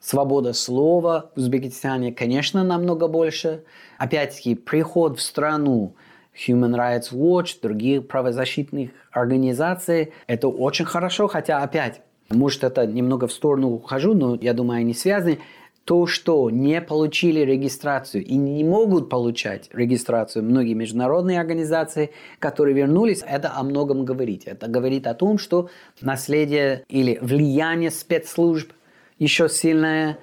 свобода 0.00 0.54
слова 0.54 1.30
в 1.34 1.38
Узбекистане, 1.38 2.12
конечно, 2.12 2.64
намного 2.64 3.08
больше. 3.08 3.64
Опять-таки, 3.98 4.54
приход 4.54 5.18
в 5.18 5.22
страну 5.22 5.94
Human 6.34 6.74
Rights 6.74 7.12
Watch, 7.12 7.60
других 7.60 8.08
правозащитных 8.08 8.90
организаций, 9.10 10.12
это 10.26 10.48
очень 10.48 10.86
хорошо, 10.86 11.26
хотя 11.28 11.62
опять, 11.62 12.00
может, 12.30 12.64
это 12.64 12.86
немного 12.86 13.26
в 13.26 13.32
сторону 13.32 13.68
ухожу, 13.68 14.14
но 14.14 14.36
я 14.40 14.54
думаю, 14.54 14.80
они 14.80 14.94
связаны 14.94 15.40
то, 15.88 16.06
что 16.06 16.50
не 16.50 16.82
получили 16.82 17.40
регистрацию 17.40 18.22
и 18.22 18.36
не 18.36 18.62
могут 18.62 19.08
получать 19.08 19.70
регистрацию 19.72 20.44
многие 20.44 20.74
международные 20.74 21.40
организации, 21.40 22.10
которые 22.38 22.76
вернулись, 22.76 23.24
это 23.26 23.52
о 23.56 23.62
многом 23.62 24.04
говорит. 24.04 24.42
Это 24.44 24.68
говорит 24.68 25.06
о 25.06 25.14
том, 25.14 25.38
что 25.38 25.70
наследие 26.02 26.84
или 26.90 27.18
влияние 27.22 27.90
спецслужб 27.90 28.70
еще 29.18 29.48
сильное, 29.48 30.18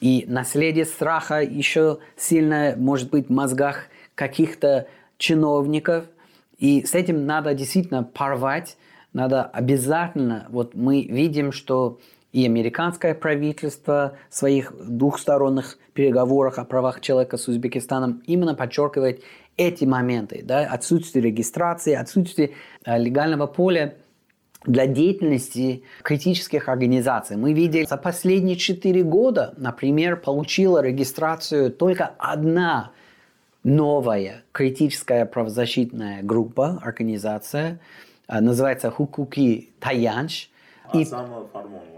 и 0.00 0.24
наследие 0.28 0.84
страха 0.84 1.42
еще 1.42 1.98
сильное, 2.16 2.76
может 2.76 3.10
быть, 3.10 3.26
в 3.26 3.32
мозгах 3.32 3.86
каких-то 4.14 4.86
чиновников. 5.16 6.04
И 6.58 6.84
с 6.84 6.94
этим 6.94 7.26
надо 7.26 7.54
действительно 7.54 8.04
порвать, 8.04 8.76
надо 9.12 9.42
обязательно, 9.42 10.46
вот 10.50 10.76
мы 10.76 11.02
видим, 11.02 11.50
что 11.50 11.98
и 12.32 12.44
американское 12.44 13.14
правительство 13.14 14.16
в 14.28 14.34
своих 14.34 14.72
двухсторонних 14.78 15.78
переговорах 15.94 16.58
о 16.58 16.64
правах 16.64 17.00
человека 17.00 17.36
с 17.36 17.48
Узбекистаном 17.48 18.22
именно 18.26 18.54
подчеркивает 18.54 19.22
эти 19.56 19.84
моменты. 19.84 20.42
Да, 20.44 20.60
отсутствие 20.60 21.24
регистрации, 21.24 21.94
отсутствие 21.94 22.52
э, 22.84 22.98
легального 22.98 23.46
поля 23.46 23.94
для 24.64 24.86
деятельности 24.86 25.84
критических 26.02 26.68
организаций. 26.68 27.36
Мы 27.36 27.52
видели, 27.52 27.84
за 27.84 27.96
последние 27.96 28.56
четыре 28.56 29.02
года, 29.02 29.54
например, 29.56 30.16
получила 30.16 30.82
регистрацию 30.82 31.72
только 31.72 32.12
одна 32.18 32.92
новая 33.64 34.44
критическая 34.52 35.24
правозащитная 35.26 36.22
группа, 36.22 36.78
организация, 36.82 37.80
э, 38.28 38.40
называется 38.40 38.90
Хукуки 38.90 39.70
Таянш. 39.80 40.50
А 40.84 41.04
сама 41.04 41.44
Фармонова, 41.52 41.97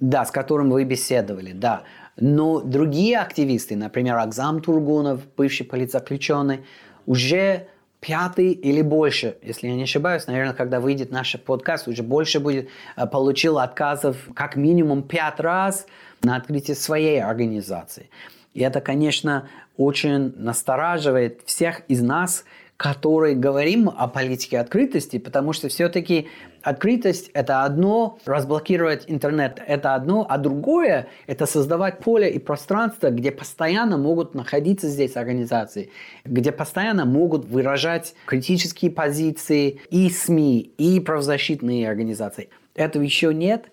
Да, 0.00 0.24
с 0.24 0.30
которым 0.30 0.70
вы 0.70 0.84
беседовали, 0.84 1.52
да. 1.52 1.84
Но 2.16 2.60
другие 2.60 3.18
активисты, 3.18 3.76
например, 3.76 4.16
Акзам 4.16 4.60
Тургунов, 4.60 5.20
бывший 5.36 5.64
политзаключенный, 5.64 6.64
уже 7.06 7.68
пятый 8.00 8.52
или 8.52 8.82
больше, 8.82 9.36
если 9.42 9.68
я 9.68 9.74
не 9.74 9.84
ошибаюсь, 9.84 10.26
наверное, 10.26 10.54
когда 10.54 10.80
выйдет 10.80 11.10
наш 11.10 11.36
подкаст, 11.40 11.88
уже 11.88 12.02
больше 12.02 12.40
будет, 12.40 12.68
э, 12.96 13.06
получил 13.06 13.58
отказов 13.58 14.16
как 14.34 14.56
минимум 14.56 15.02
пять 15.02 15.40
раз 15.40 15.86
на 16.22 16.36
открытие 16.36 16.76
своей 16.76 17.22
организации. 17.22 18.10
И 18.54 18.60
это, 18.60 18.80
конечно, 18.80 19.48
очень 19.76 20.34
настораживает 20.36 21.40
всех 21.46 21.82
из 21.88 22.00
нас, 22.00 22.44
которые 22.76 23.34
говорим 23.34 23.88
о 23.88 24.06
политике 24.06 24.58
открытости, 24.58 25.18
потому 25.18 25.52
что 25.52 25.68
все-таки 25.68 26.28
открытость– 26.62 27.30
это 27.34 27.64
одно, 27.64 28.18
разблокировать 28.26 29.04
интернет– 29.06 29.62
это 29.66 29.94
одно, 29.94 30.26
а 30.28 30.36
другое– 30.36 31.06
это 31.26 31.46
создавать 31.46 32.00
поле 32.00 32.30
и 32.30 32.38
пространство, 32.38 33.10
где 33.10 33.32
постоянно 33.32 33.96
могут 33.96 34.34
находиться 34.34 34.88
здесь 34.88 35.16
организации, 35.16 35.90
где 36.24 36.52
постоянно 36.52 37.06
могут 37.06 37.46
выражать 37.46 38.14
критические 38.26 38.90
позиции 38.90 39.80
и 39.90 40.10
СМИ, 40.10 40.72
и 40.76 41.00
правозащитные 41.00 41.88
организации. 41.88 42.50
Этого 42.74 43.02
еще 43.02 43.32
нет. 43.32 43.70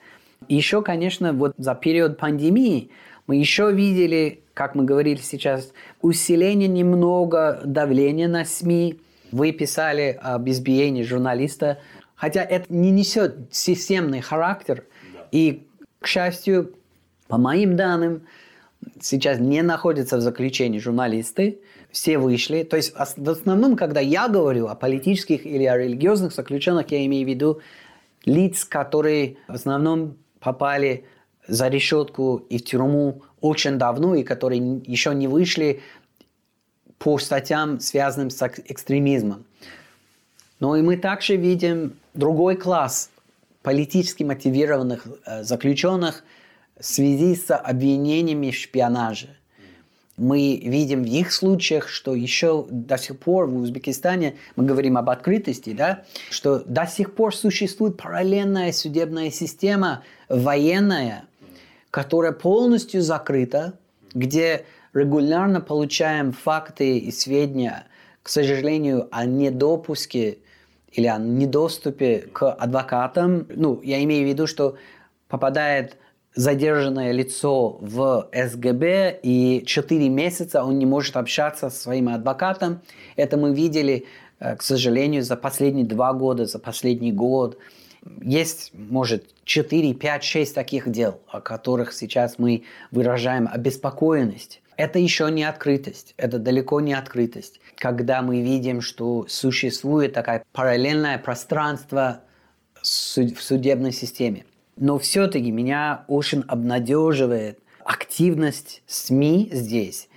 Еще, 0.47 0.81
конечно, 0.81 1.33
вот 1.33 1.55
за 1.57 1.75
период 1.75 2.17
пандемии 2.17 2.89
мы 3.27 3.35
еще 3.35 3.71
видели 3.71 4.42
как 4.53 4.75
мы 4.75 4.83
говорили 4.83 5.19
сейчас, 5.19 5.71
усиление 6.01 6.67
немного 6.67 7.61
давления 7.65 8.27
на 8.27 8.45
СМИ, 8.45 8.99
Вы 9.31 9.51
писали 9.51 10.19
об 10.21 10.47
избиении 10.47 11.01
журналиста, 11.01 11.79
хотя 12.13 12.43
это 12.43 12.71
не 12.71 12.91
несет 12.91 13.35
системный 13.51 14.21
характер. 14.21 14.85
И, 15.31 15.65
к 15.99 16.05
счастью, 16.05 16.75
по 17.27 17.39
моим 17.39 17.75
данным, 17.75 18.27
сейчас 19.01 19.39
не 19.39 19.63
находятся 19.63 20.17
в 20.17 20.21
заключении 20.21 20.77
журналисты, 20.77 21.61
все 21.91 22.19
вышли. 22.19 22.61
То 22.61 22.77
есть 22.77 22.93
в 22.95 23.29
основном, 23.29 23.75
когда 23.75 24.01
я 24.01 24.27
говорю 24.27 24.67
о 24.67 24.75
политических 24.75 25.47
или 25.47 25.65
о 25.65 25.77
религиозных 25.77 26.31
заключенных, 26.31 26.91
я 26.91 27.03
имею 27.05 27.25
в 27.25 27.29
виду 27.29 27.61
лиц, 28.25 28.65
которые 28.65 29.37
в 29.47 29.53
основном 29.53 30.17
попали 30.39 31.05
за 31.47 31.69
решетку 31.69 32.45
и 32.49 32.59
в 32.59 32.65
тюрьму 32.65 33.23
очень 33.43 33.77
давно, 33.77 34.15
и 34.15 34.23
которые 34.23 34.81
еще 34.85 35.13
не 35.13 35.27
вышли 35.27 35.81
по 36.97 37.17
статьям, 37.17 37.81
связанным 37.81 38.29
с 38.29 38.41
экстремизмом. 38.41 39.43
Но 40.61 40.77
и 40.77 40.81
мы 40.81 40.95
также 40.95 41.35
видим 41.35 41.97
другой 42.13 42.55
класс 42.55 43.09
политически 43.61 44.23
мотивированных 44.23 45.05
э, 45.25 45.43
заключенных 45.43 46.23
в 46.79 46.85
связи 46.85 47.35
с 47.35 47.53
обвинениями 47.53 48.49
в 48.49 48.55
шпионаже. 48.55 49.35
Мы 50.15 50.61
видим 50.63 51.03
в 51.03 51.07
их 51.07 51.33
случаях, 51.33 51.89
что 51.89 52.15
еще 52.15 52.65
до 52.69 52.97
сих 52.97 53.19
пор 53.19 53.47
в 53.47 53.57
Узбекистане, 53.57 54.35
мы 54.55 54.63
говорим 54.63 54.97
об 54.97 55.09
открытости, 55.09 55.73
да, 55.73 56.05
что 56.29 56.59
до 56.59 56.85
сих 56.85 57.13
пор 57.13 57.35
существует 57.35 57.97
параллельная 57.97 58.71
судебная 58.71 59.31
система 59.31 60.03
военная, 60.29 61.25
которая 61.93 62.31
полностью 62.31 63.03
закрыта, 63.03 63.77
где 64.15 64.65
регулярно 64.95 65.61
получаем 65.61 66.31
факты 66.31 66.97
и 66.97 67.11
сведения, 67.11 67.85
к 68.23 68.29
сожалению, 68.29 69.07
о 69.11 69.25
недопуске 69.27 70.39
или 70.91 71.05
о 71.05 71.19
недоступе 71.19 72.29
к 72.33 72.51
адвокатам. 72.51 73.45
Ну, 73.55 73.79
я 73.83 74.03
имею 74.05 74.25
в 74.25 74.27
виду, 74.27 74.47
что 74.47 74.75
попадает 75.27 75.97
задержанное 76.33 77.11
лицо 77.11 77.77
в 77.79 78.27
СГБ, 78.33 79.19
и 79.21 79.63
4 79.63 80.09
месяца 80.09 80.63
он 80.63 80.79
не 80.79 80.87
может 80.87 81.15
общаться 81.15 81.69
со 81.69 81.79
своим 81.79 82.09
адвокатом. 82.09 82.81
Это 83.17 83.37
мы 83.37 83.53
видели, 83.53 84.07
э, 84.39 84.55
к 84.55 84.63
сожалению, 84.63 85.21
за 85.21 85.35
последние 85.35 85.85
два 85.85 86.13
года, 86.13 86.47
за 86.47 86.57
последний 86.57 87.11
год. 87.11 87.59
Есть, 88.21 88.71
может, 88.73 89.25
4, 89.45 89.93
5, 89.93 90.23
6 90.23 90.55
таких 90.55 90.89
дел, 90.89 91.21
о 91.27 91.41
которых 91.41 91.93
сейчас 91.93 92.37
мы 92.37 92.63
выражаем 92.91 93.47
обеспокоенность. 93.51 94.61
Это 94.75 94.99
еще 94.99 95.29
не 95.29 95.43
открытость, 95.43 96.13
это 96.17 96.39
далеко 96.39 96.81
не 96.81 96.93
открытость. 96.93 97.59
Когда 97.77 98.21
мы 98.21 98.41
видим, 98.41 98.81
что 98.81 99.25
существует 99.27 100.13
такое 100.13 100.43
параллельное 100.51 101.17
пространство 101.17 102.21
в 102.81 103.41
судебной 103.41 103.91
системе. 103.91 104.45
Но 104.75 104.97
все-таки 104.97 105.51
меня 105.51 106.03
очень 106.07 106.43
обнадеживает 106.47 107.59
активность 107.85 108.81
СМИ 108.87 109.49
здесь. 109.51 110.09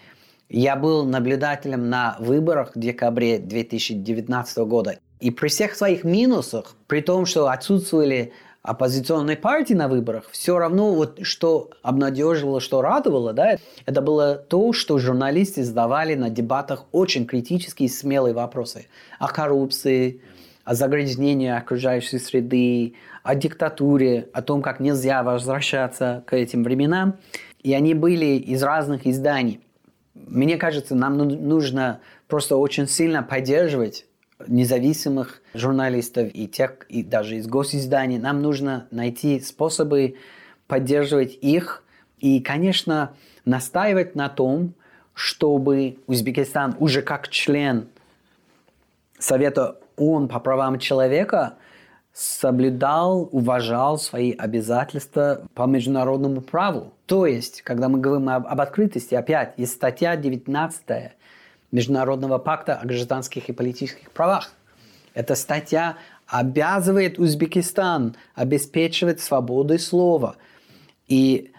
Я 0.49 0.77
был 0.77 1.05
наблюдателем 1.05 1.91
на 1.91 2.17
выборах 2.21 2.75
в 2.75 2.79
декабре 2.79 3.39
2019 3.39 4.59
года. 4.59 4.99
И 5.21 5.31
при 5.31 5.49
всех 5.49 5.75
своих 5.75 6.05
минусах, 6.05 6.75
при 6.87 7.01
том, 7.01 7.27
что 7.27 7.49
отсутствовали 7.49 8.33
оппозиционной 8.63 9.37
партии 9.37 9.75
на 9.75 9.89
выборах, 9.89 10.29
все 10.31 10.59
равно 10.59 10.93
вот 10.93 11.21
что 11.23 11.71
обнадеживало, 11.83 12.61
что 12.61 12.83
радовало, 12.83 13.33
да, 13.33 13.57
это 13.87 14.03
было 14.03 14.35
то, 14.35 14.73
что 14.73 14.99
журналисты 14.99 15.63
задавали 15.63 16.15
на 16.15 16.31
дебатах 16.31 16.85
очень 16.93 17.27
критические 17.27 17.87
и 17.87 17.91
смелые 17.91 18.35
вопросы 18.35 18.89
о 19.19 19.29
коррупции, 19.29 20.21
о 20.65 20.75
загрязнении 20.75 21.49
окружающей 21.49 22.19
среды, 22.19 22.95
о 23.23 23.37
диктатуре, 23.37 24.29
о 24.33 24.43
том, 24.43 24.63
как 24.63 24.81
нельзя 24.81 25.23
возвращаться 25.23 26.25
к 26.27 26.35
этим 26.35 26.65
временам. 26.65 27.17
И 27.63 27.73
они 27.73 27.95
были 27.95 28.37
из 28.37 28.63
разных 28.65 29.07
изданий. 29.07 29.61
Мне 30.15 30.57
кажется, 30.57 30.97
нам 30.97 31.17
нужно 31.17 32.01
просто 32.27 32.57
очень 32.57 32.89
сильно 32.89 33.23
поддерживать 33.23 34.07
независимых 34.47 35.43
журналистов 35.55 36.31
и 36.33 36.47
тех, 36.47 36.85
и 36.89 37.03
даже 37.03 37.37
из 37.37 37.47
госизданий. 37.47 38.19
Нам 38.19 38.43
нужно 38.43 38.87
найти 38.91 39.41
способы 39.41 40.17
поддерживать 40.67 41.39
их 41.41 41.85
и, 42.19 42.41
конечно, 42.41 43.13
настаивать 43.45 44.15
на 44.15 44.29
том, 44.29 44.75
чтобы 45.15 45.99
Узбекистан 46.07 46.77
уже 46.79 47.03
как 47.03 47.29
член 47.29 47.89
Совета 49.19 49.79
ООН 49.97 50.29
по 50.29 50.41
правам 50.41 50.79
человека 50.79 51.55
соблюдал, 52.13 53.29
уважал 53.33 53.99
свои 53.99 54.33
обязательства 54.33 55.43
по 55.55 55.65
международному 55.65 56.41
праву. 56.41 56.93
То 57.07 57.27
есть, 57.27 57.63
когда 57.63 57.89
мы 57.89 57.99
говорим 57.99 58.29
об, 58.29 58.47
об 58.47 58.61
открытости, 58.61 59.15
опять 59.15 59.55
есть 59.57 59.73
статья 59.73 60.17
19 60.17 61.13
Международного 61.77 62.39
пакта 62.39 62.77
о 62.77 62.87
гражданских 62.87 63.51
и 63.51 63.53
политических 63.53 64.11
правах. 64.11 64.51
Эта 65.13 65.35
статья 65.35 65.99
обязывает 66.27 67.19
Узбекистан 67.19 68.17
обеспечивать 68.35 69.21
свободу 69.21 69.79
слова. 69.79 70.37
И 71.07 71.53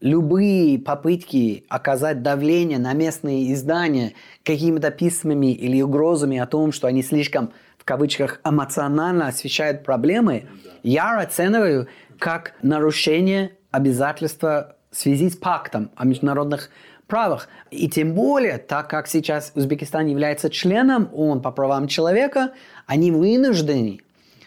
любые 0.00 0.78
попытки 0.78 1.64
оказать 1.68 2.22
давление 2.22 2.78
на 2.78 2.92
местные 2.92 3.52
издания 3.52 4.12
какими-то 4.44 4.92
письмами 4.92 5.52
или 5.52 5.82
угрозами 5.82 6.38
о 6.38 6.46
том, 6.46 6.70
что 6.70 6.86
они 6.86 7.02
слишком, 7.02 7.50
в 7.76 7.84
кавычках, 7.84 8.40
эмоционально 8.44 9.26
освещают 9.26 9.82
проблемы, 9.82 10.44
я 10.84 11.18
оцениваю 11.18 11.88
как 12.20 12.54
нарушение 12.62 13.56
обязательства 13.72 14.76
в 14.92 14.96
связи 14.96 15.30
с 15.30 15.36
пактом 15.36 15.90
о 15.96 16.04
международных 16.04 16.70
правах. 17.06 17.48
И 17.70 17.88
тем 17.88 18.14
более, 18.14 18.58
так 18.58 18.88
как 18.88 19.08
сейчас 19.08 19.52
Узбекистан 19.54 20.06
является 20.06 20.50
членом 20.50 21.08
ООН 21.12 21.42
по 21.42 21.50
правам 21.50 21.88
человека, 21.88 22.52
они 22.86 23.10
вынуждены, 23.10 24.00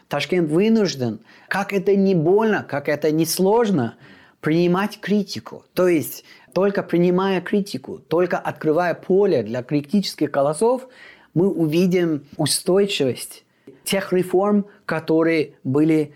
Ташкент 0.08 0.50
вынужден, 0.50 1.20
как 1.50 1.74
это 1.74 1.96
не 1.96 2.16
больно, 2.16 2.66
как 2.68 2.88
это 2.88 3.12
не 3.12 3.26
сложно, 3.26 3.96
принимать 4.40 5.00
критику. 5.00 5.66
То 5.74 5.88
есть 5.88 6.24
только 6.54 6.82
принимая 6.84 7.42
критику, 7.42 8.00
только 8.00 8.38
открывая 8.38 8.94
поле 8.94 9.44
для 9.44 9.64
критических 9.64 10.32
голосов, 10.32 10.88
мы 11.34 11.50
увидим 11.50 12.24
устойчивость 12.38 13.44
тех 13.84 14.12
реформ, 14.14 14.66
которые 14.86 15.54
были 15.64 16.14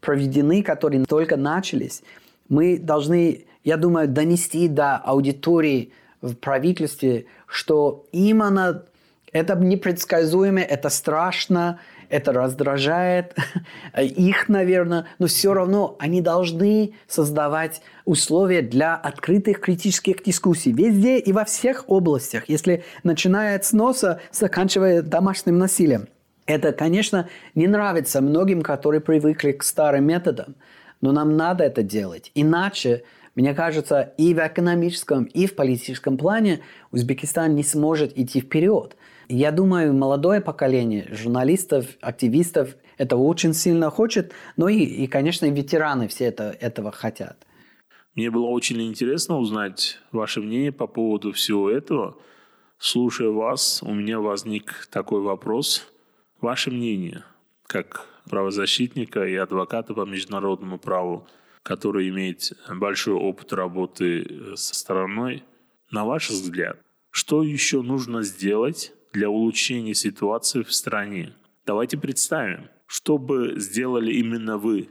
проведены, 0.00 0.62
которые 0.62 1.04
только 1.04 1.36
начались. 1.36 2.02
Мы 2.48 2.78
должны 2.78 3.46
я 3.64 3.76
думаю, 3.76 4.08
донести 4.08 4.68
до 4.68 4.96
аудитории 4.96 5.92
в 6.20 6.34
правительстве, 6.34 7.26
что 7.46 8.06
именно 8.12 8.84
это 9.32 9.54
непредсказуемо, 9.56 10.60
это 10.60 10.88
страшно, 10.88 11.78
это 12.08 12.32
раздражает 12.32 13.36
их, 13.96 14.48
наверное, 14.48 15.06
но 15.18 15.28
все 15.28 15.54
равно 15.54 15.96
они 15.98 16.20
должны 16.20 16.94
создавать 17.06 17.80
условия 18.04 18.62
для 18.62 18.96
открытых 18.96 19.60
критических 19.60 20.22
дискуссий 20.22 20.72
везде 20.72 21.18
и 21.18 21.32
во 21.32 21.44
всех 21.44 21.84
областях, 21.88 22.48
если 22.48 22.84
начиная 23.04 23.56
от 23.56 23.64
сноса, 23.64 24.20
заканчивая 24.32 25.02
домашним 25.02 25.58
насилием. 25.58 26.08
Это, 26.46 26.72
конечно, 26.72 27.28
не 27.54 27.68
нравится 27.68 28.20
многим, 28.20 28.62
которые 28.62 29.00
привыкли 29.00 29.52
к 29.52 29.62
старым 29.62 30.04
методам, 30.04 30.56
но 31.00 31.12
нам 31.12 31.36
надо 31.36 31.62
это 31.62 31.84
делать, 31.84 32.32
иначе 32.34 33.04
мне 33.40 33.54
кажется, 33.54 34.12
и 34.18 34.34
в 34.34 34.38
экономическом, 34.38 35.24
и 35.24 35.46
в 35.46 35.54
политическом 35.54 36.18
плане 36.18 36.60
Узбекистан 36.90 37.54
не 37.54 37.62
сможет 37.62 38.18
идти 38.18 38.40
вперед. 38.40 38.96
Я 39.28 39.50
думаю, 39.50 39.94
молодое 39.94 40.42
поколение 40.42 41.08
журналистов, 41.10 41.86
активистов 42.02 42.76
это 42.98 43.16
очень 43.16 43.54
сильно 43.54 43.88
хочет, 43.88 44.32
но 44.58 44.68
и, 44.68 44.80
и 44.80 45.06
конечно, 45.06 45.46
ветераны 45.46 46.06
все 46.08 46.26
это, 46.26 46.54
этого 46.60 46.92
хотят. 46.92 47.46
Мне 48.14 48.30
было 48.30 48.46
очень 48.46 48.82
интересно 48.82 49.38
узнать 49.38 49.98
ваше 50.12 50.42
мнение 50.42 50.72
по 50.72 50.86
поводу 50.86 51.32
всего 51.32 51.70
этого. 51.70 52.18
Слушая 52.76 53.30
вас, 53.30 53.82
у 53.82 53.94
меня 53.94 54.20
возник 54.20 54.86
такой 54.90 55.22
вопрос. 55.22 55.90
Ваше 56.42 56.70
мнение, 56.70 57.24
как 57.66 58.06
правозащитника 58.28 59.24
и 59.24 59.34
адвоката 59.36 59.94
по 59.94 60.04
международному 60.04 60.78
праву– 60.78 61.26
который 61.62 62.08
имеет 62.08 62.52
большой 62.68 63.14
опыт 63.14 63.52
работы 63.52 64.22
э, 64.22 64.56
со 64.56 64.74
стороной, 64.74 65.44
на 65.90 66.04
ваш 66.04 66.30
взгляд, 66.30 66.78
что 67.10 67.42
еще 67.42 67.82
нужно 67.82 68.22
сделать 68.22 68.92
для 69.12 69.28
улучшения 69.28 69.94
ситуации 69.94 70.62
в 70.62 70.72
стране? 70.72 71.34
Давайте 71.66 71.98
представим, 71.98 72.68
что 72.86 73.18
бы 73.18 73.54
сделали 73.56 74.12
именно 74.12 74.58
вы. 74.58 74.88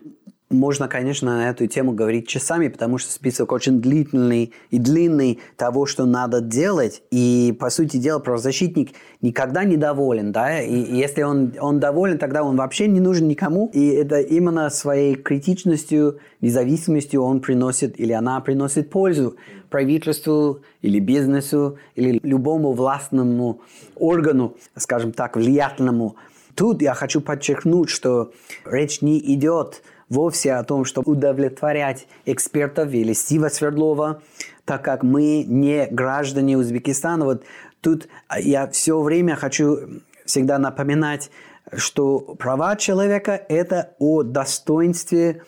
Можно, 0.50 0.88
конечно, 0.88 1.38
на 1.38 1.50
эту 1.50 1.68
тему 1.68 1.91
говорить 1.91 2.28
часами, 2.28 2.70
потому 2.70 2.97
что 2.97 3.12
список 3.12 3.52
очень 3.52 3.82
длительный 3.82 4.52
и 4.72 4.80
длинный 4.80 5.39
того, 5.58 5.86
что 5.86 6.06
надо 6.06 6.41
делать. 6.41 7.04
И, 7.12 7.56
по 7.60 7.70
сути 7.70 7.97
дела, 7.97 8.20
правозащитник 8.20 8.95
никогда 9.22 9.64
не 9.64 9.78
доволен. 9.78 10.32
Да? 10.32 10.60
И, 10.60 10.74
если 10.74 11.22
он, 11.22 11.54
он 11.60 11.80
доволен, 11.80 12.18
тогда 12.18 12.43
он 12.43 12.56
вообще 12.56 12.88
не 12.88 13.00
нужен 13.00 13.28
никому. 13.28 13.70
И 13.74 13.89
это 13.89 14.22
именно 14.22 14.70
своей 14.72 15.16
критичностью, 15.16 16.20
независимостью 16.41 17.22
он 17.22 17.41
приносит 17.41 18.00
или 18.00 18.14
она 18.14 18.39
приносит 18.41 18.89
пользу 18.89 19.36
правительству 19.70 20.62
или 20.82 21.00
бизнесу 21.00 21.78
или 21.93 22.20
любому 22.24 22.74
властному 22.74 23.62
органу, 23.95 24.56
скажем 24.76 25.12
так, 25.12 25.36
влиятельному. 25.36 26.16
Тут 26.56 26.82
я 26.82 26.95
хочу 26.95 27.22
подчеркнуть, 27.22 27.89
что 27.89 28.32
речь 28.66 29.02
не 29.02 29.20
идет 29.34 29.84
вовсе 30.10 30.53
о 30.53 30.64
том, 30.64 30.86
чтобы 30.86 31.12
удовлетворять 31.12 32.07
экспертов 32.26 32.91
или 32.93 33.14
Стива 33.14 33.49
Свердлова, 33.49 34.22
так 34.66 34.84
как 34.84 35.03
мы 35.03 35.43
не 35.43 35.88
граждане 35.88 36.57
Узбекистана. 36.57 37.26
Вот 37.26 37.43
тут 37.82 38.07
я 38.38 38.68
все 38.68 38.99
время 39.01 39.36
хочу 39.36 40.01
всегда 40.26 40.57
напоминать, 40.57 41.32
что 41.74 42.20
права 42.20 42.76
человека– 42.76 43.32
это 43.49 43.95
о 43.99 44.24
достоинстве 44.24 45.43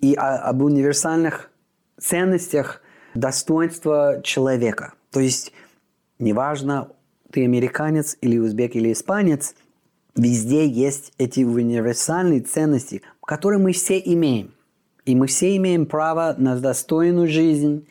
и 0.00 0.14
об 0.14 0.62
универсальных 0.62 1.50
ценностях 1.98 2.82
достоинства 3.14 4.20
человека. 4.24 4.94
То 5.10 5.20
есть, 5.20 5.52
неважно, 6.18 6.88
ты 7.30 7.44
американец 7.44 8.16
или 8.20 8.38
узбек 8.38 8.74
или 8.76 8.92
испанец, 8.92 9.54
везде 10.16 10.66
есть 10.66 11.12
эти 11.18 11.42
универсальные 11.42 12.40
ценности, 12.40 13.02
которые 13.30 13.60
мы 13.60 13.70
все 13.70 14.02
имеем. 14.04 14.54
И 15.04 15.14
мы 15.14 15.28
все 15.28 15.56
имеем 15.56 15.86
право 15.86 16.34
на 16.36 16.58
достойную 16.58 17.28
жизнь. 17.28 17.86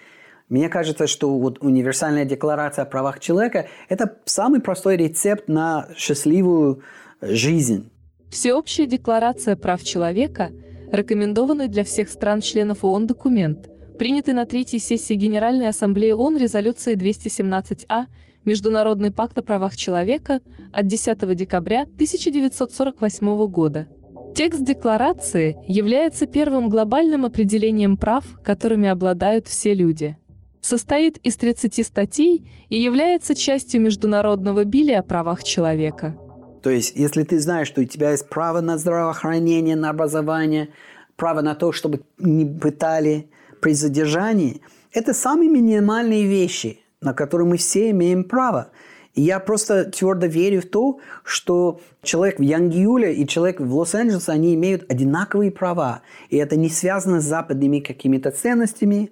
Мне 0.50 0.68
кажется, 0.68 1.08
что 1.08 1.40
вот 1.40 1.60
универсальная 1.62 2.26
декларация 2.26 2.84
о 2.84 2.86
правах 2.86 3.22
человека– 3.22 3.68
это 3.88 4.18
самый 4.26 4.60
простой 4.60 4.98
рецепт 4.98 5.48
на 5.48 5.88
счастливую 5.96 6.82
жизнь. 7.22 7.90
Всеобщая 8.30 8.86
декларация 8.86 9.56
прав 9.56 9.82
человека– 9.82 10.52
рекомендованный 10.92 11.70
для 11.70 11.86
всех 11.86 12.10
стран-членов 12.10 12.84
ООН 12.84 13.08
документ, 13.08 13.70
принятый 13.98 14.34
на 14.34 14.46
третьей 14.46 14.80
сессии 14.80 15.14
Генеральной 15.14 15.70
Ассамблеи 15.70 16.12
ООН 16.12 16.36
резолюцией 16.36 16.98
217А 16.98 18.08
Международный 18.44 19.12
пакт 19.12 19.38
о 19.38 19.42
правах 19.42 19.78
человека 19.78 20.42
от 20.74 20.88
10 20.88 21.34
декабря 21.34 21.84
1948 21.84 23.48
года. 23.48 23.88
Текст 24.36 24.64
декларации 24.64 25.58
является 25.68 26.26
первым 26.26 26.70
глобальным 26.70 27.26
определением 27.26 27.98
прав, 27.98 28.24
которыми 28.44 28.88
обладают 28.88 29.48
все 29.48 29.74
люди. 29.74 30.18
Состоит 30.62 31.18
из 31.18 31.36
30 31.38 31.86
статей 31.86 32.50
и 32.70 32.80
является 32.80 33.36
частью 33.36 33.82
международного 33.82 34.64
билия 34.64 35.00
о 35.00 35.04
правах 35.04 35.44
человека. 35.44 36.18
То 36.62 36.70
есть, 36.70 36.96
если 36.96 37.24
ты 37.24 37.40
знаешь, 37.40 37.68
что 37.68 37.82
у 37.82 37.86
тебя 37.86 38.12
есть 38.12 38.30
право 38.30 38.60
на 38.62 38.78
здравоохранение, 38.78 39.76
на 39.76 39.90
образование, 39.90 40.70
право 41.16 41.42
на 41.42 41.56
то, 41.56 41.72
чтобы 41.72 42.02
не 42.18 42.46
пытали 42.46 43.30
при 43.62 43.74
задержании, 43.74 44.62
это 44.92 45.14
самые 45.14 45.50
минимальные 45.50 46.28
вещи, 46.28 46.80
на 47.02 47.14
которые 47.14 47.48
мы 47.48 47.58
все 47.58 47.92
имеем 47.92 48.24
право. 48.24 48.72
Я 49.20 49.40
просто 49.40 49.86
твердо 49.86 50.28
верю 50.28 50.62
в 50.62 50.66
то, 50.66 51.00
что 51.24 51.82
человек 52.02 52.40
в 52.40 52.42
Янгиуле 52.42 53.14
и 53.14 53.28
человек 53.28 53.60
в 53.60 53.76
Лос-Анджелесе, 53.76 54.32
они 54.32 54.56
имеют 54.56 54.90
одинаковые 54.90 55.52
права. 55.52 56.04
И 56.30 56.38
это 56.38 56.56
не 56.56 56.70
связано 56.70 57.20
с 57.20 57.26
западными 57.26 57.80
какими-то 57.80 58.32
ценностями 58.32 59.12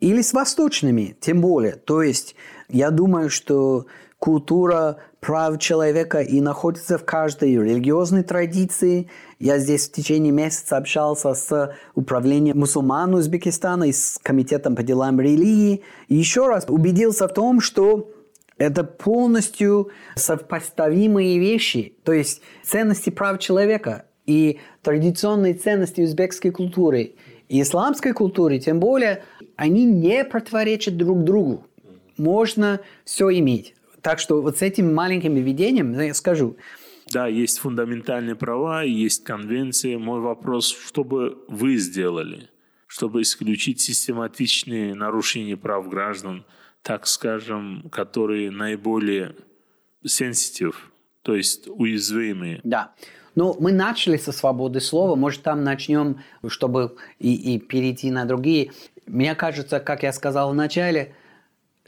или 0.00 0.20
с 0.20 0.34
восточными, 0.34 1.16
тем 1.20 1.40
более. 1.40 1.72
То 1.72 2.02
есть 2.02 2.36
я 2.68 2.90
думаю, 2.90 3.30
что 3.30 3.86
культура 4.18 4.98
прав 5.20 5.58
человека 5.58 6.20
и 6.20 6.42
находится 6.42 6.98
в 6.98 7.04
каждой 7.06 7.54
религиозной 7.54 8.24
традиции. 8.24 9.08
Я 9.38 9.58
здесь 9.58 9.88
в 9.88 9.92
течение 9.92 10.32
месяца 10.32 10.76
общался 10.76 11.32
с 11.32 11.74
управлением 11.94 12.58
мусульман 12.58 13.14
Узбекистана 13.14 13.84
и 13.84 13.92
с 13.92 14.18
комитетом 14.22 14.76
по 14.76 14.82
делам 14.82 15.18
религии. 15.18 15.82
И 16.08 16.14
еще 16.14 16.46
раз 16.46 16.66
убедился 16.68 17.26
в 17.26 17.32
том, 17.32 17.62
что 17.62 18.10
это 18.58 18.84
полностью 18.84 19.90
совпоставимые 20.14 21.38
вещи, 21.38 21.94
то 22.04 22.12
есть 22.12 22.42
ценности 22.62 23.10
прав 23.10 23.38
человека 23.40 24.06
и 24.26 24.60
традиционные 24.82 25.54
ценности 25.54 26.00
узбекской 26.00 26.50
культуры 26.50 27.14
и 27.48 27.60
исламской 27.60 28.12
культуры, 28.12 28.58
тем 28.58 28.80
более, 28.80 29.24
они 29.56 29.84
не 29.84 30.24
противоречат 30.24 30.96
друг 30.96 31.24
другу. 31.24 31.66
Можно 32.16 32.80
все 33.04 33.30
иметь. 33.38 33.74
Так 34.00 34.18
что 34.18 34.40
вот 34.40 34.58
с 34.58 34.62
этим 34.62 34.94
маленьким 34.94 35.34
введением 35.34 35.98
я 35.98 36.14
скажу. 36.14 36.56
Да, 37.12 37.26
есть 37.26 37.58
фундаментальные 37.58 38.34
права, 38.34 38.82
есть 38.82 39.24
конвенции. 39.24 39.96
Мой 39.96 40.20
вопрос, 40.20 40.74
что 40.74 41.04
бы 41.04 41.38
вы 41.48 41.76
сделали, 41.76 42.48
чтобы 42.86 43.22
исключить 43.22 43.80
систематичные 43.80 44.94
нарушения 44.94 45.56
прав 45.56 45.88
граждан– 45.88 46.44
так 46.84 47.06
скажем, 47.06 47.88
которые 47.90 48.50
наиболее 48.50 49.34
сенситив, 50.04 50.92
то 51.22 51.34
есть 51.34 51.66
уязвимые. 51.66 52.60
Да. 52.62 52.92
Ну, 53.34 53.56
мы 53.58 53.72
начали 53.72 54.18
со 54.18 54.32
свободы 54.32 54.80
слова, 54.80 55.16
может, 55.16 55.42
там 55.42 55.64
начнем, 55.64 56.20
чтобы 56.46 56.94
и, 57.18 57.54
и 57.54 57.58
перейти 57.58 58.10
на 58.10 58.26
другие. 58.26 58.70
Мне 59.06 59.34
кажется, 59.34 59.80
как 59.80 60.02
я 60.02 60.12
сказал 60.12 60.52
в 60.52 60.54
начале, 60.54 61.14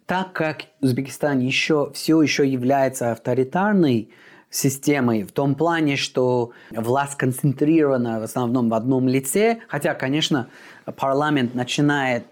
так 0.06 0.32
как 0.32 0.62
Узбекистан 0.80 1.40
еще, 1.40 1.92
все 1.94 2.20
еще 2.22 2.48
является 2.48 3.12
авторитарной 3.12 4.08
системой 4.48 5.24
в 5.24 5.32
том 5.32 5.56
плане, 5.56 5.96
что 5.96 6.52
власть 6.70 7.16
концентрирована 7.16 8.18
в 8.18 8.22
основном 8.22 8.70
в 8.70 8.74
одном 8.74 9.08
лице, 9.08 9.58
хотя, 9.68 9.94
конечно, 9.94 10.48
парламент 10.96 11.54
начинает 11.54 12.24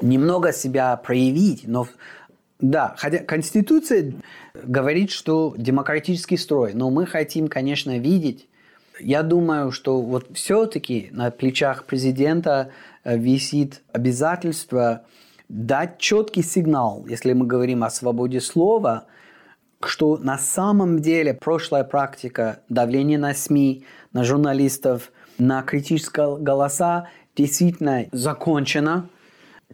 немного 0.00 0.52
себя 0.52 0.96
проявить, 0.96 1.66
но 1.66 1.86
да, 2.60 2.94
хотя 2.98 3.18
Конституция 3.18 4.14
говорит, 4.54 5.10
что 5.10 5.54
демократический 5.56 6.36
строй, 6.36 6.74
но 6.74 6.90
мы 6.90 7.06
хотим, 7.06 7.48
конечно, 7.48 7.98
видеть. 7.98 8.48
Я 8.98 9.22
думаю, 9.22 9.70
что 9.70 10.00
вот 10.02 10.26
все-таки 10.34 11.08
на 11.12 11.30
плечах 11.30 11.84
президента 11.84 12.70
э, 13.04 13.16
висит 13.16 13.82
обязательство 13.92 15.04
дать 15.48 15.98
четкий 15.98 16.42
сигнал, 16.42 17.06
если 17.08 17.32
мы 17.32 17.46
говорим 17.46 17.84
о 17.84 17.90
свободе 17.90 18.40
слова, 18.40 19.06
что 19.80 20.16
на 20.16 20.36
самом 20.36 21.00
деле 21.00 21.34
прошлая 21.34 21.84
практика 21.84 22.58
давления 22.68 23.18
на 23.18 23.34
СМИ, 23.34 23.84
на 24.12 24.24
журналистов, 24.24 25.12
на 25.38 25.62
критические 25.62 26.38
голоса 26.38 27.08
действительно 27.36 28.06
закончена, 28.10 29.08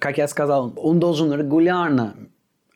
как 0.05 0.19
я 0.19 0.29
сказал, 0.29 0.75
он 0.77 1.01
должен 1.01 1.33
регулярно 1.33 2.15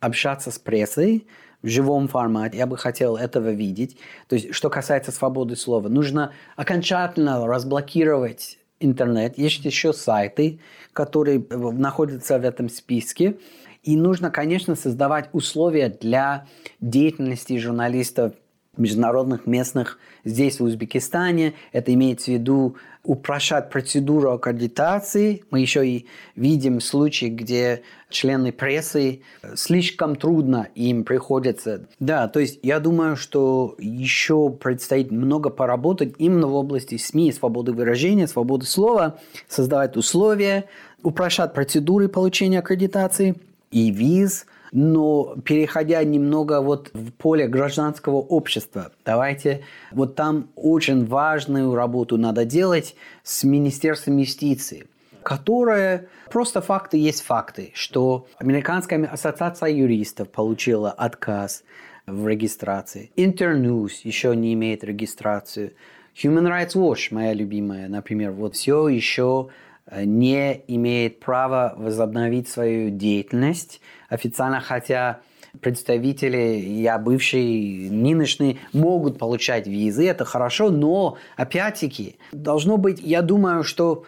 общаться 0.01 0.51
с 0.51 0.59
прессой 0.59 1.27
в 1.61 1.69
живом 1.69 2.09
формате. 2.09 2.57
Я 2.57 2.67
бы 2.67 2.79
хотел 2.79 3.17
этого 3.17 3.51
видеть. 3.51 3.99
То 4.29 4.37
есть, 4.37 4.55
что 4.55 4.71
касается 4.71 5.13
свободы 5.13 5.55
слова, 5.55 5.91
нужно 5.91 6.33
окончательно 6.57 7.47
разблокировать 7.47 8.59
интернет. 8.81 9.37
Есть 9.37 9.63
еще 9.67 9.93
сайты, 9.93 10.61
которые 10.95 11.45
находятся 11.51 12.39
в 12.39 12.45
этом 12.47 12.71
списке. 12.71 13.37
И 13.83 13.95
нужно, 13.95 14.31
конечно, 14.31 14.75
создавать 14.75 15.29
условия 15.35 15.91
для 15.91 16.47
деятельности 16.81 17.59
журналистов 17.59 18.33
международных, 18.79 19.47
местных 19.47 19.99
здесь, 20.25 20.61
в 20.61 20.65
Узбекистане. 20.65 21.55
Это 21.73 21.93
имеется 21.95 22.31
в 22.31 22.35
виду 22.35 22.77
упрощать 23.05 23.71
процедуру 23.71 24.33
аккредитации. 24.33 25.45
Мы 25.51 25.61
еще 25.61 25.87
и 25.87 26.07
видим 26.37 26.81
случаи, 26.81 27.27
где 27.27 27.83
члены 28.11 28.53
прессы 28.53 29.23
слишком 29.55 30.17
трудно 30.17 30.69
им 30.75 31.05
приходится. 31.05 31.87
Да, 32.01 32.29
то 32.29 32.41
есть 32.41 32.59
я 32.63 32.81
думаю, 32.81 33.17
что 33.17 33.75
еще 33.79 34.51
предстоит 34.51 35.11
много 35.11 35.51
поработать 35.51 36.15
именно 36.19 36.47
в 36.47 36.55
области 36.55 36.97
СМИ, 36.97 37.33
свободы 37.33 37.73
выражения, 37.73 38.27
свободы 38.27 38.67
слова, 38.67 39.19
создавать 39.49 39.97
условия, 39.97 40.65
упрощать 41.03 41.55
процедуры 41.55 42.09
получения 42.09 42.61
аккредитации 42.61 43.37
и 43.71 43.91
виз– 43.91 44.47
но 44.73 45.37
переходя 45.45 46.03
немного 46.05 46.61
вот 46.61 46.91
в 46.93 47.13
поле 47.13 47.47
гражданского 47.47 48.17
общества, 48.17 48.93
давайте, 49.05 49.65
вот 49.93 50.15
там 50.15 50.49
очень 50.57 51.07
важную 51.07 51.75
работу 51.75 52.17
надо 52.17 52.45
делать 52.45 52.95
с 53.23 53.45
Министерством 53.45 54.17
юстиции 54.19 54.87
которое 55.29 56.09
просто 56.31 56.63
факты 56.63 56.97
есть 56.97 57.23
факты, 57.23 57.71
что 57.75 58.27
Американская 58.39 59.05
ассоциация 59.05 59.69
юристов 59.69 60.31
получила 60.31 60.91
отказ 60.91 61.65
в 62.07 62.27
регистрации. 62.27 63.11
Интерньюз 63.15 64.01
еще 64.07 64.35
не 64.35 64.55
имеет 64.55 64.85
регистрацию. 64.85 65.73
Human 66.15 66.49
Rights 66.49 66.75
Watch, 66.75 67.09
моя 67.11 67.35
любимая, 67.35 67.89
например, 67.89 68.33
вот 68.33 68.55
все 68.55 68.89
еще 68.89 69.51
э, 69.87 70.05
не 70.05 70.65
имеет 70.67 71.21
права 71.21 71.75
возобновить 71.77 72.49
свою 72.49 72.91
деятельность 72.91 73.83
официально, 74.09 74.61
хотя 74.61 75.21
представители, 75.61 76.37
я 76.37 76.99
бывший, 76.99 77.89
нынешний, 77.91 78.59
могут 78.73 79.19
получать 79.19 79.67
визы, 79.67 80.07
это 80.07 80.25
хорошо, 80.25 80.71
но, 80.71 81.17
опять-таки, 81.37 82.17
должно 82.33 82.77
быть, 82.77 83.01
я 83.01 83.23
думаю, 83.23 83.65
что 83.65 84.05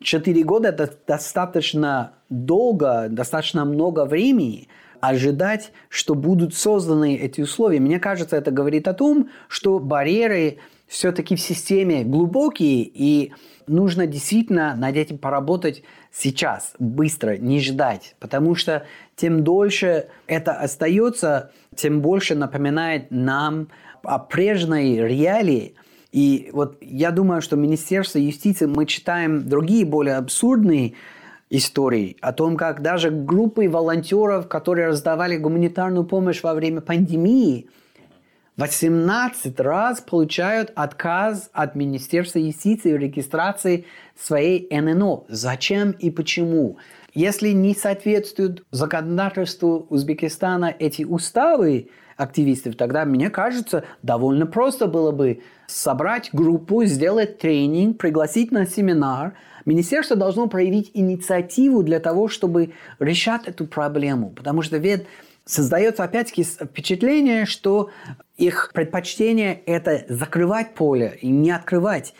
4 0.00 0.42
года 0.44 0.68
это 0.68 0.92
достаточно 1.06 2.12
долго, 2.28 3.08
достаточно 3.10 3.64
много 3.64 4.04
времени 4.04 4.68
ожидать, 5.00 5.72
что 5.88 6.14
будут 6.14 6.54
созданы 6.54 7.16
эти 7.16 7.40
условия. 7.40 7.80
Мне 7.80 7.98
кажется, 7.98 8.36
это 8.36 8.50
говорит 8.50 8.86
о 8.86 8.94
том, 8.94 9.28
что 9.48 9.78
барьеры 9.78 10.58
все-таки 10.86 11.36
в 11.36 11.40
системе 11.40 12.04
глубокие, 12.04 12.82
и 12.82 13.32
нужно 13.66 14.06
действительно 14.06 14.74
над 14.76 14.96
этим 14.96 15.18
поработать 15.18 15.82
сейчас, 16.12 16.74
быстро, 16.78 17.36
не 17.36 17.60
ждать. 17.60 18.16
Потому 18.18 18.54
что 18.54 18.84
тем 19.20 19.44
дольше 19.44 20.08
это 20.26 20.52
остается, 20.52 21.50
тем 21.74 22.00
больше 22.00 22.34
напоминает 22.34 23.10
нам 23.10 23.68
о 24.02 24.18
прежней 24.18 24.96
реалии. 25.00 25.74
И 26.10 26.48
вот 26.52 26.78
я 26.80 27.10
думаю, 27.10 27.42
что 27.42 27.56
Министерство 27.56 28.18
юстиции, 28.18 28.66
мы 28.66 28.86
читаем 28.86 29.46
другие 29.46 29.84
более 29.84 30.16
абсурдные 30.16 30.94
истории 31.50 32.16
о 32.22 32.32
том, 32.32 32.56
как 32.56 32.80
даже 32.80 33.10
группы 33.10 33.68
волонтеров, 33.68 34.48
которые 34.48 34.88
раздавали 34.88 35.36
гуманитарную 35.36 36.04
помощь 36.04 36.42
во 36.42 36.54
время 36.54 36.80
пандемии, 36.80 37.68
18 38.56 39.58
раз 39.60 40.00
получают 40.00 40.72
отказ 40.74 41.50
от 41.52 41.74
Министерства 41.74 42.38
юстиции 42.38 42.92
в 42.92 42.98
регистрации 42.98 43.86
своей 44.18 44.68
ННО. 44.70 45.24
Зачем 45.28 45.92
и 45.92 46.10
почему? 46.10 46.76
Если 47.14 47.50
не 47.50 47.74
соответствуют 47.74 48.64
законодательству 48.70 49.86
Узбекистана 49.90 50.74
эти 50.78 51.02
уставы 51.02 51.88
активистов, 52.16 52.76
тогда, 52.76 53.04
мне 53.04 53.30
кажется, 53.30 53.84
довольно 54.02 54.46
просто 54.46 54.86
было 54.86 55.10
бы 55.10 55.42
собрать 55.66 56.30
группу, 56.32 56.84
сделать 56.84 57.38
тренинг, 57.38 57.98
пригласить 57.98 58.52
на 58.52 58.66
семинар. 58.66 59.34
Министерство 59.64 60.16
должно 60.16 60.46
проявить 60.46 60.90
инициативу 60.94 61.82
для 61.82 61.98
того, 61.98 62.28
чтобы 62.28 62.74
решать 62.98 63.46
эту 63.46 63.66
проблему. 63.66 64.30
Потому 64.30 64.62
что 64.62 64.76
ведь 64.76 65.06
создается 65.44 66.04
опять-таки 66.04 66.44
впечатление, 66.44 67.44
что 67.44 67.90
их 68.36 68.70
предпочтение– 68.72 69.60
это 69.66 70.04
закрывать 70.08 70.74
поле 70.74 71.18
и 71.20 71.28
не 71.28 71.50
открывать. 71.50 72.14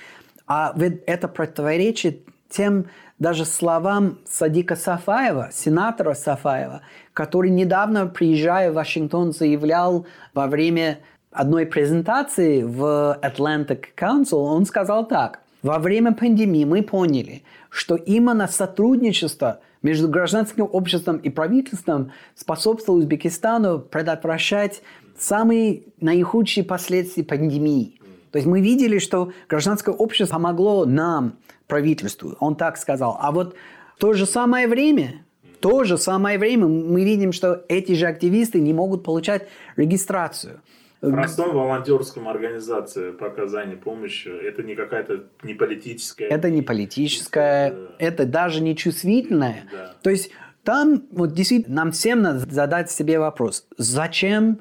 А 0.47 0.73
ведь 0.77 1.03
это 1.07 1.29
противоречит 1.29 2.27
тем 2.51 2.87
даже 3.19 3.45
словам 3.45 4.19
Садика 4.29 4.77
Сафаева, 4.77 5.51
сенатора 5.53 6.15
Сафаева, 6.15 6.83
который 7.13 7.51
недавно, 7.51 8.07
приезжая 8.07 8.71
в 8.71 8.75
Вашингтон, 8.75 9.33
заявлял 9.33 10.07
во 10.35 10.47
время 10.47 10.99
одной 11.31 11.67
презентации 11.67 12.63
в 12.63 13.19
Atlantic 13.23 13.85
Council, 13.97 14.39
он 14.39 14.67
сказал 14.67 15.07
так. 15.07 15.41
Во 15.63 15.79
время 15.79 16.13
пандемии 16.13 16.65
мы 16.65 16.83
поняли, 16.83 17.43
что 17.69 17.95
именно 17.95 18.49
сотрудничество 18.49 19.61
между 19.83 20.09
гражданским 20.09 20.69
обществом 20.71 21.19
и 21.19 21.29
правительством 21.31 22.13
способствовало 22.35 23.01
Узбекистану 23.01 23.79
предотвращать 23.79 24.83
самые 25.19 25.83
наихудшие 26.01 26.65
последствия 26.65 27.25
пандемии. 27.25 28.01
То 28.33 28.39
есть 28.39 28.47
мы 28.47 28.61
видели, 28.61 28.99
что 28.99 29.33
гражданское 29.49 29.95
общество 29.95 30.37
помогло 30.37 30.87
нам, 30.87 31.35
правительству. 31.71 32.37
Он 32.41 32.55
так 32.55 32.77
сказал. 32.77 33.17
А 33.21 33.33
вот 33.33 33.57
в 33.97 34.01
то 34.01 34.13
же 34.13 34.27
самое 34.27 34.69
время, 34.69 35.25
в 35.55 35.59
то 35.59 35.85
же 35.85 35.97
самое 35.97 36.39
время 36.39 36.67
мы 36.67 37.05
видим, 37.05 37.33
что 37.33 37.65
эти 37.69 37.93
же 37.93 38.07
активисты 38.07 38.61
не 38.61 38.73
могут 38.73 39.05
получать 39.05 39.49
регистрацию. 39.77 40.61
Простой 41.01 41.51
волонтерском 41.51 42.29
организации 42.29 43.13
по 43.13 43.29
оказанию 43.29 43.79
помощи, 43.79 44.29
это 44.29 44.63
не 44.63 44.75
какая-то 44.75 45.25
не 45.43 45.55
политическая. 45.55 46.27
Это 46.27 46.51
не 46.51 46.61
политическая, 46.61 47.71
да. 47.71 47.77
это 47.99 48.27
даже 48.27 48.63
не 48.63 48.77
чувствительная. 48.77 49.65
Да. 49.73 49.95
То 50.03 50.11
есть 50.11 50.31
там 50.63 51.05
вот 51.11 51.33
действительно 51.33 51.77
нам 51.77 51.93
всем 51.93 52.21
надо 52.21 52.41
задать 52.41 52.91
себе 52.91 53.19
вопрос, 53.19 53.67
зачем 53.79 54.61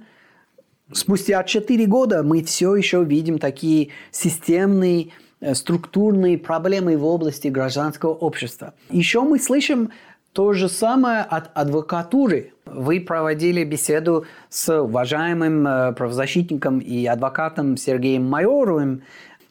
спустя 0.94 1.44
4 1.44 1.86
года 1.88 2.24
мы 2.24 2.42
все 2.44 2.74
еще 2.74 3.04
видим 3.04 3.38
такие 3.38 3.90
системные 4.12 5.10
структурные 5.54 6.38
проблемы 6.38 6.98
в 6.98 7.06
области 7.06 7.48
гражданского 7.48 8.14
общества. 8.14 8.74
Еще 8.90 9.22
мы 9.22 9.40
слышим 9.40 9.92
то 10.34 10.54
же 10.54 10.70
самое 10.70 11.22
от 11.22 11.50
адвокатуры. 11.54 12.54
Вы 12.66 13.02
проводили 13.02 13.64
беседу 13.64 14.26
с 14.50 14.82
уважаемым 14.82 15.68
э, 15.68 15.94
правозащитником 15.94 16.80
и 16.80 17.06
адвокатом 17.06 17.78
Сергеем 17.78 18.26
Майоровым. 18.26 19.02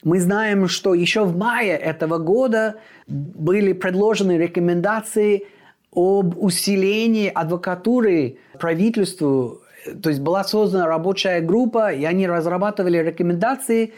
Мы 0.04 0.20
знаем, 0.20 0.68
что 0.68 0.94
еще 0.94 1.24
в 1.24 1.36
мае 1.36 1.76
этого 1.76 2.18
года 2.18 2.76
были 3.06 3.72
предложены 3.72 4.38
рекомендации 4.38 5.46
об 5.92 6.38
усилении 6.38 7.28
адвокатуры 7.28 8.38
правительству. 8.58 9.62
То 10.02 10.10
есть 10.10 10.20
была 10.20 10.44
создана 10.44 10.86
рабочая 10.86 11.40
группа, 11.40 11.92
и 11.92 12.04
они 12.04 12.26
разрабатывали 12.26 12.98
рекомендации, 12.98 13.92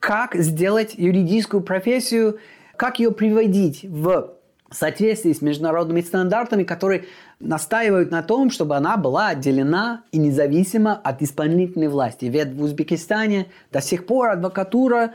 как 0.00 0.34
сделать 0.34 0.94
юридическую 0.96 1.62
профессию, 1.62 2.38
как 2.76 2.98
ее 2.98 3.12
приводить 3.12 3.84
в 3.84 4.34
соответствии 4.70 5.32
с 5.32 5.42
международными 5.42 6.00
стандартами, 6.00 6.64
которые 6.64 7.04
настаивают 7.40 8.10
на 8.10 8.22
том, 8.22 8.50
чтобы 8.50 8.76
она 8.76 8.96
была 8.96 9.28
отделена 9.28 10.02
и 10.12 10.18
независима 10.18 10.94
от 10.94 11.22
исполнительной 11.22 11.88
власти. 11.88 12.26
Ведь 12.26 12.54
в 12.54 12.62
Узбекистане 12.62 13.48
до 13.70 13.80
сих 13.80 14.06
пор 14.06 14.30
адвокатура 14.30 15.12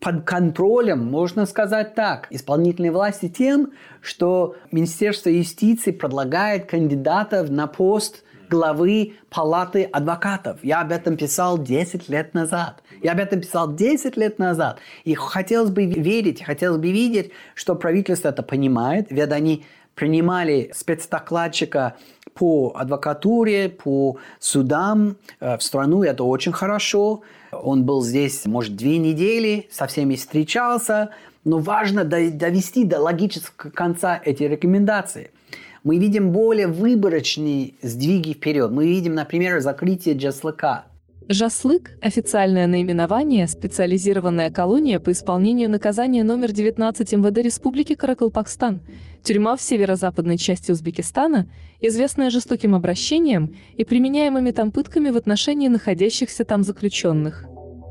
под 0.00 0.24
контролем, 0.24 1.04
можно 1.04 1.46
сказать 1.46 1.94
так, 1.94 2.26
исполнительной 2.30 2.90
власти 2.90 3.28
тем, 3.28 3.72
что 4.00 4.56
Министерство 4.70 5.30
юстиции 5.30 5.90
предлагает 5.90 6.66
кандидатов 6.66 7.50
на 7.50 7.66
пост 7.66 8.22
главы 8.48 9.14
палаты 9.30 9.84
адвокатов. 9.84 10.58
Я 10.62 10.80
об 10.80 10.92
этом 10.92 11.16
писал 11.16 11.58
10 11.58 12.08
лет 12.08 12.34
назад. 12.34 12.82
Я 13.02 13.12
об 13.12 13.18
этом 13.18 13.40
писал 13.40 13.74
10 13.74 14.16
лет 14.16 14.38
назад. 14.38 14.78
И 15.04 15.14
хотелось 15.14 15.70
бы 15.70 15.84
верить, 15.86 16.42
хотелось 16.42 16.80
бы 16.80 16.90
видеть, 16.90 17.32
что 17.54 17.74
правительство 17.74 18.28
это 18.28 18.42
понимает, 18.42 19.06
ведь 19.10 19.32
они 19.32 19.64
принимали 19.94 20.70
спецдокладчика 20.74 21.96
по 22.34 22.72
адвокатуре, 22.76 23.70
по 23.70 24.18
судам 24.38 25.16
э, 25.40 25.56
в 25.56 25.62
страну, 25.62 26.02
это 26.02 26.22
очень 26.22 26.52
хорошо. 26.52 27.22
Он 27.50 27.84
был 27.84 28.02
здесь, 28.02 28.44
может, 28.44 28.76
две 28.76 28.98
недели, 28.98 29.68
со 29.70 29.86
всеми 29.86 30.16
встречался, 30.16 31.10
но 31.44 31.58
важно 31.58 32.04
довести 32.04 32.84
до 32.84 33.00
логического 33.00 33.70
конца 33.70 34.20
эти 34.22 34.42
рекомендации 34.42 35.30
мы 35.86 35.98
видим 35.98 36.32
более 36.32 36.66
выборочные 36.66 37.74
сдвиги 37.80 38.32
вперед. 38.32 38.72
Мы 38.72 38.88
видим, 38.88 39.14
например, 39.14 39.60
закрытие 39.60 40.16
Джаслыка. 40.16 40.86
Жаслык– 41.28 41.92
официальное 42.02 42.66
наименование, 42.66 43.46
специализированная 43.46 44.50
колония 44.50 44.98
по 44.98 45.12
исполнению 45.12 45.70
наказания 45.70 46.24
номер 46.24 46.50
19 46.50 47.12
МВД 47.12 47.38
Республики 47.38 47.94
Каракалпакстан, 47.94 48.80
тюрьма 49.22 49.54
в 49.54 49.62
северо-западной 49.62 50.38
части 50.38 50.72
Узбекистана, 50.72 51.48
известная 51.80 52.30
жестоким 52.30 52.74
обращением 52.74 53.54
и 53.76 53.84
применяемыми 53.84 54.50
там 54.50 54.72
пытками 54.72 55.10
в 55.10 55.16
отношении 55.16 55.68
находящихся 55.68 56.44
там 56.44 56.64
заключенных. 56.64 57.44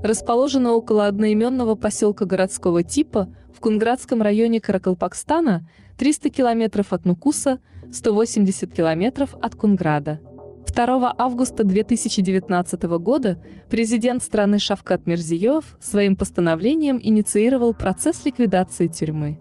Расположена 0.03 0.73
около 0.73 1.07
одноименного 1.07 1.75
поселка 1.75 2.25
городского 2.25 2.83
типа 2.83 3.33
в 3.55 3.61
Кунградском 3.61 4.21
районе 4.21 4.59
Каракалпакстана, 4.59 5.65
300 5.97 6.29
километров 6.29 6.93
от 6.93 7.05
Нукуса– 7.05 7.59
180 7.91 8.73
километров 8.73 9.35
от 9.41 9.55
Кунграда. 9.55 10.19
2 10.67 11.15
августа 11.17 11.63
2019 11.63 12.83
года 12.99 13.41
президент 13.69 14.21
страны 14.21 14.59
Шавкат 14.59 15.07
Мирзиев 15.07 15.77
своим 15.79 16.15
постановлением 16.15 16.99
инициировал 17.01 17.73
процесс 17.73 18.25
ликвидации 18.25 18.87
тюрьмы. 18.87 19.39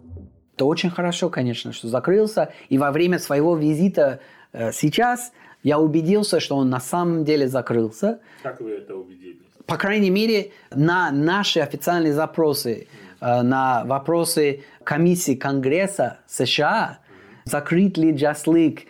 Это 0.55 0.67
очень 0.67 0.91
хорошо, 0.91 1.31
конечно, 1.31 1.73
что 1.73 1.89
закрылся. 1.89 2.53
И 2.69 2.79
во 2.79 2.93
время 2.93 3.19
своего 3.19 3.57
визита 3.57 4.21
э, 4.53 4.71
сейчас 4.71 5.33
я 5.65 5.81
убедился, 5.81 6.39
что 6.39 6.57
он 6.57 6.71
на 6.71 6.79
самом 6.79 7.25
деле 7.25 7.49
закрылся. 7.49 8.21
Как 8.45 8.61
вы 8.61 8.71
это 8.73 8.95
убедились? 8.95 9.43
По 9.67 9.77
крайней 9.77 10.11
мере, 10.11 10.53
на 10.73 11.11
наши 11.11 11.59
официальные 11.59 12.13
запросы, 12.13 12.87
э, 13.21 13.43
на 13.43 13.85
вопросы 13.87 14.63
комиссии 14.85 15.35
Конгресса 15.35 16.19
США, 16.27 16.99
закрыть 17.45 17.97
ли 17.99 18.13
джаслык 18.13 18.83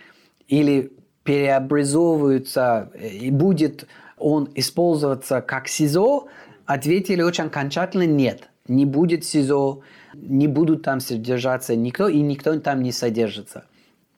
или 0.48 0.92
переобразовывается 1.24 2.90
и 3.00 3.30
будет 3.30 3.86
он 4.18 4.48
использоваться 4.54 5.40
как 5.40 5.68
СИЗО, 5.68 6.28
ответили 6.66 7.22
очень 7.22 7.44
окончательно 7.44 8.06
нет. 8.06 8.48
Не 8.68 8.86
будет 8.86 9.24
СИЗО, 9.24 9.80
не 10.14 10.48
будут 10.48 10.82
там 10.82 11.00
содержаться 11.00 11.76
никто, 11.76 12.08
и 12.08 12.20
никто 12.20 12.58
там 12.60 12.82
не 12.82 12.92
содержится. 12.92 13.64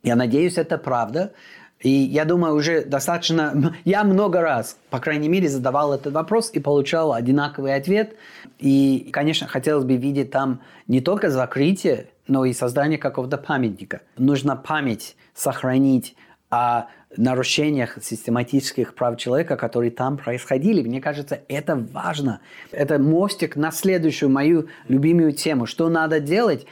Я 0.02 0.14
надеюсь, 0.14 0.58
это 0.58 0.78
правда. 0.78 1.32
И 1.80 1.90
я 1.90 2.24
думаю, 2.24 2.54
уже 2.54 2.84
достаточно... 2.84 3.74
Я 3.84 4.02
много 4.04 4.40
раз, 4.40 4.78
по 4.90 4.98
крайней 4.98 5.28
мере, 5.28 5.48
задавал 5.48 5.92
этот 5.92 6.12
вопрос 6.14 6.50
и 6.52 6.60
получал 6.60 7.12
одинаковый 7.12 7.74
ответ. 7.74 8.16
И, 8.58 9.10
конечно, 9.12 9.46
хотелось 9.46 9.84
бы 9.84 9.96
видеть 9.96 10.30
там 10.30 10.62
не 10.86 11.00
только 11.00 11.30
закрытие, 11.30 12.08
но 12.26 12.44
и 12.44 12.52
создание 12.52 12.98
какого-то 12.98 13.36
памятника. 13.36 14.00
Нужно 14.16 14.56
память 14.56 15.16
сохранить 15.34 16.16
о 16.48 16.86
нарушениях 17.16 17.98
систематических 18.02 18.94
прав 18.94 19.16
человека, 19.16 19.56
которые 19.56 19.90
там 19.90 20.16
происходили. 20.16 20.82
Мне 20.82 21.00
кажется, 21.00 21.40
это 21.48 21.76
важно. 21.76 22.40
Это 22.72 22.98
мостик 22.98 23.56
на 23.56 23.70
следующую 23.70 24.30
мою 24.30 24.68
любимую 24.88 25.32
тему. 25.32 25.66
Что 25.66 25.88
надо 25.88 26.20
делать? 26.20 26.66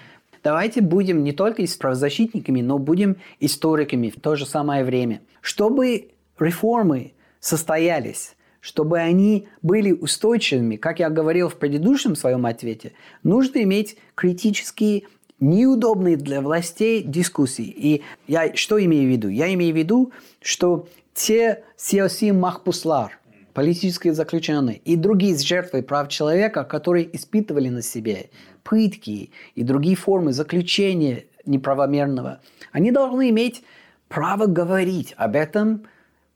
Давайте 0.44 0.82
будем 0.82 1.24
не 1.24 1.32
только 1.32 1.64
правозащитниками, 1.80 2.60
но 2.60 2.78
будем 2.78 3.16
историками 3.40 4.10
в 4.10 4.20
то 4.20 4.36
же 4.36 4.44
самое 4.44 4.84
время. 4.84 5.22
Чтобы 5.40 6.10
реформы 6.38 7.14
состоялись, 7.40 8.36
чтобы 8.60 8.98
они 8.98 9.48
были 9.62 9.92
устойчивыми, 9.92 10.76
как 10.76 10.98
я 11.00 11.08
говорил 11.08 11.48
в 11.48 11.56
предыдущем 11.56 12.14
своем 12.14 12.44
ответе, 12.44 12.92
нужно 13.22 13.62
иметь 13.62 13.96
критические 14.14 15.04
неудобные 15.40 16.18
для 16.18 16.42
властей 16.42 17.02
дискуссии. 17.02 17.64
И 17.64 18.02
я 18.26 18.54
что 18.54 18.82
имею 18.84 19.08
в 19.08 19.12
виду? 19.12 19.28
Я 19.28 19.52
имею 19.54 19.72
в 19.72 19.78
виду, 19.78 20.12
что 20.42 20.88
те 21.14 21.64
сиоси 21.78 22.32
махпуслар, 22.32 23.18
политические 23.54 24.12
заключенные 24.12 24.76
и 24.84 24.96
другие 24.96 25.38
жертвы 25.38 25.82
прав 25.82 26.08
человека, 26.08 26.64
которые 26.64 27.16
испытывали 27.16 27.70
на 27.70 27.80
себе 27.80 28.28
пытки 28.64 29.30
и 29.54 29.62
другие 29.62 29.96
формы 29.96 30.32
заключения 30.32 31.26
неправомерного, 31.46 32.40
они 32.72 32.90
должны 32.90 33.30
иметь 33.30 33.62
право 34.08 34.46
говорить 34.46 35.14
об 35.16 35.36
этом 35.36 35.84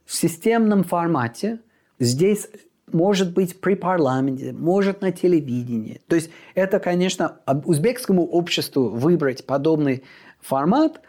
в 0.05 0.15
системном 0.15 0.83
формате. 0.83 1.59
Здесь 1.99 2.47
может 2.91 3.33
быть 3.33 3.59
при 3.59 3.75
парламенте, 3.75 4.53
может 4.53 5.01
на 5.01 5.11
телевидении. 5.11 6.01
То 6.07 6.15
есть 6.15 6.29
это, 6.55 6.79
конечно, 6.79 7.39
узбекскому 7.65 8.25
обществу 8.25 8.89
выбрать 8.89 9.45
подобный 9.45 10.03
формат, 10.39 11.01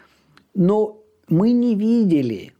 но 0.53 0.99
мы 1.29 1.51
не 1.51 1.75
видели 1.75 2.53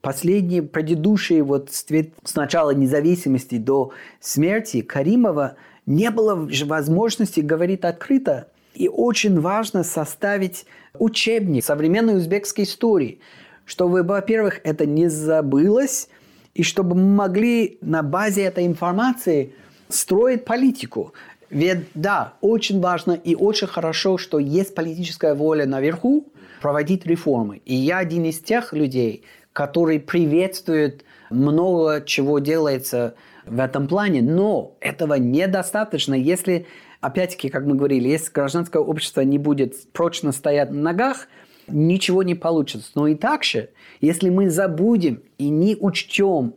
последние 0.00 0.62
предыдущие 0.62 1.42
вот 1.42 1.70
с 1.70 2.34
начала 2.34 2.70
независимости 2.70 3.58
до 3.58 3.92
смерти 4.20 4.80
Каримова 4.80 5.56
не 5.88 6.10
было 6.10 6.46
возможности 6.64 7.40
говорить 7.40 7.82
открыто. 7.82 8.48
И 8.74 8.88
очень 8.88 9.40
важно 9.40 9.82
составить 9.82 10.66
учебник 10.98 11.64
современной 11.64 12.18
узбекской 12.18 12.64
истории, 12.64 13.20
чтобы, 13.64 14.02
во-первых, 14.02 14.60
это 14.64 14.84
не 14.84 15.08
забылось, 15.08 16.08
и 16.54 16.62
чтобы 16.62 16.94
мы 16.94 17.06
могли 17.06 17.78
на 17.80 18.02
базе 18.02 18.42
этой 18.42 18.66
информации 18.66 19.54
строить 19.88 20.44
политику. 20.44 21.14
Ведь 21.48 21.86
да, 21.94 22.34
очень 22.42 22.80
важно 22.80 23.12
и 23.12 23.34
очень 23.34 23.66
хорошо, 23.66 24.18
что 24.18 24.38
есть 24.38 24.74
политическая 24.74 25.34
воля 25.34 25.64
наверху 25.64 26.26
проводить 26.60 27.06
реформы. 27.06 27.62
И 27.64 27.74
я 27.74 27.98
один 27.98 28.26
из 28.26 28.40
тех 28.40 28.74
людей, 28.74 29.22
который 29.54 30.00
приветствует 30.00 31.04
много 31.30 32.02
чего 32.04 32.40
делается 32.40 33.14
в 33.50 33.60
этом 33.60 33.88
плане, 33.88 34.22
но 34.22 34.76
этого 34.80 35.14
недостаточно, 35.14 36.14
если, 36.14 36.66
опять-таки, 37.00 37.48
как 37.48 37.64
мы 37.64 37.74
говорили, 37.74 38.08
если 38.08 38.32
гражданское 38.32 38.82
общество 38.82 39.22
не 39.22 39.38
будет 39.38 39.92
прочно 39.92 40.32
стоять 40.32 40.70
на 40.70 40.80
ногах, 40.80 41.28
ничего 41.66 42.22
не 42.22 42.34
получится. 42.34 42.90
Но 42.94 43.06
и 43.06 43.14
так 43.14 43.44
же, 43.44 43.70
если 44.00 44.30
мы 44.30 44.50
забудем 44.50 45.22
и 45.38 45.48
не 45.48 45.76
учтем 45.76 46.54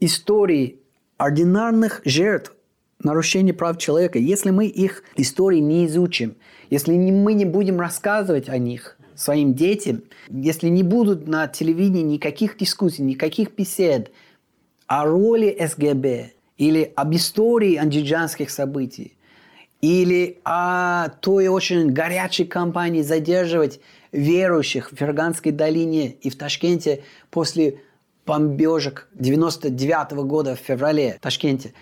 истории 0.00 0.78
ординарных 1.16 2.00
жертв 2.04 2.54
нарушения 3.02 3.52
прав 3.52 3.78
человека, 3.78 4.18
если 4.18 4.50
мы 4.50 4.66
их 4.66 5.02
истории 5.16 5.58
не 5.58 5.86
изучим, 5.86 6.36
если 6.70 6.96
мы 6.96 7.34
не 7.34 7.44
будем 7.44 7.80
рассказывать 7.80 8.48
о 8.48 8.58
них 8.58 8.96
своим 9.14 9.54
детям, 9.54 10.02
если 10.30 10.68
не 10.68 10.82
будут 10.82 11.28
на 11.28 11.46
телевидении 11.46 12.14
никаких 12.14 12.56
дискуссий, 12.56 13.02
никаких 13.02 13.54
бесед, 13.54 14.10
о 14.90 15.04
роли 15.04 15.56
СГБ 15.56 16.32
или 16.58 16.92
об 16.96 17.14
истории 17.14 17.76
андижанских 17.76 18.50
событий, 18.50 19.16
или 19.80 20.40
о 20.44 21.10
той 21.20 21.46
очень 21.46 21.92
горячей 21.92 22.44
кампании 22.44 23.02
задерживать 23.02 23.78
верующих 24.10 24.90
в 24.90 24.96
Ферганской 24.96 25.52
долине 25.52 26.16
и 26.20 26.28
в 26.28 26.36
Ташкенте 26.36 27.04
после 27.30 27.78
бомбежек 28.26 29.08
99 29.14 30.12
-го 30.12 30.24
года 30.24 30.56
в 30.56 30.58
феврале 30.58 31.14
в 31.18 31.20
Ташкенте. 31.20 31.72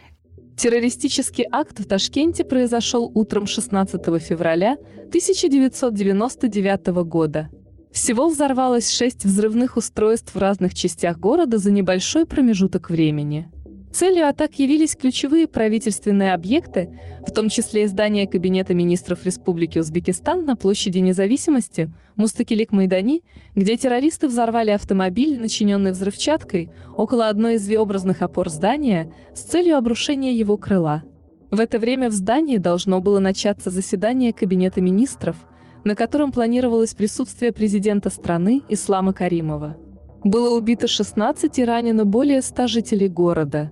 Террористический 0.59 1.47
акт 1.51 1.81
в 1.81 1.87
Ташкенте 1.87 2.45
произошел 2.45 3.11
утром 3.15 3.47
16 3.47 4.19
февраля 4.19 4.77
1999 5.09 7.05
года. 7.05 7.49
Всего 7.93 8.29
взорвалось 8.29 8.91
шесть 8.91 9.25
взрывных 9.25 9.77
устройств 9.77 10.35
в 10.35 10.39
разных 10.39 10.75
частях 10.75 11.19
города 11.19 11.59
за 11.59 11.71
небольшой 11.71 12.27
промежуток 12.27 12.91
времени. 12.91 13.51
Целью 13.91 14.29
атак 14.29 14.59
явились 14.59 14.95
ключевые 14.95 15.49
правительственные 15.49 16.35
объекты, 16.35 17.01
в 17.27 17.33
том 17.33 17.49
числе 17.49 17.89
здание 17.89 18.29
Кабинета 18.29 18.75
министров 18.75 19.25
Республики 19.25 19.79
Узбекистан 19.79 20.45
на 20.45 20.57
площади 20.57 20.99
независимости, 20.99 21.91
Мустакилик-Майдани, 22.17 23.23
где 23.55 23.77
террористы 23.79 24.29
взорвали 24.29 24.71
автомобиль, 24.71 25.41
начиненный 25.41 25.93
взрывчаткой, 25.93 26.71
около 26.97 27.29
одной 27.29 27.55
из 27.55 27.67
V-образных 27.67 28.21
опор 28.21 28.51
здания 28.51 29.13
с 29.35 29.41
целью 29.41 29.77
обрушения 29.79 30.35
его 30.35 30.59
крыла. 30.59 31.03
В 31.51 31.59
это 31.59 31.79
время 31.79 32.11
в 32.11 32.13
здании 32.13 32.59
должно 32.59 33.01
было 33.01 33.21
начаться 33.21 33.71
заседание 33.71 34.35
Кабинета 34.35 34.83
министров– 34.83 35.37
на 35.85 35.95
котором 35.95 36.33
планировалось 36.33 36.95
присутствие 36.95 37.53
президента 37.53 38.11
страны 38.11 38.63
Ислама 38.69 39.13
Каримова. 39.13 39.77
Было 40.25 40.57
убито 40.57 40.87
16 40.89 41.59
и 41.59 41.65
ранено 41.65 42.05
более 42.05 42.43
100 42.43 42.67
жителей 42.67 43.09
города. 43.09 43.71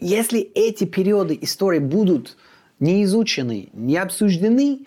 Если 0.00 0.40
эти 0.40 0.84
периоды 0.84 1.38
истории 1.40 1.78
будут 1.78 2.36
не 2.80 3.04
изучены, 3.04 3.68
не 3.72 3.96
обсуждены, 3.98 4.86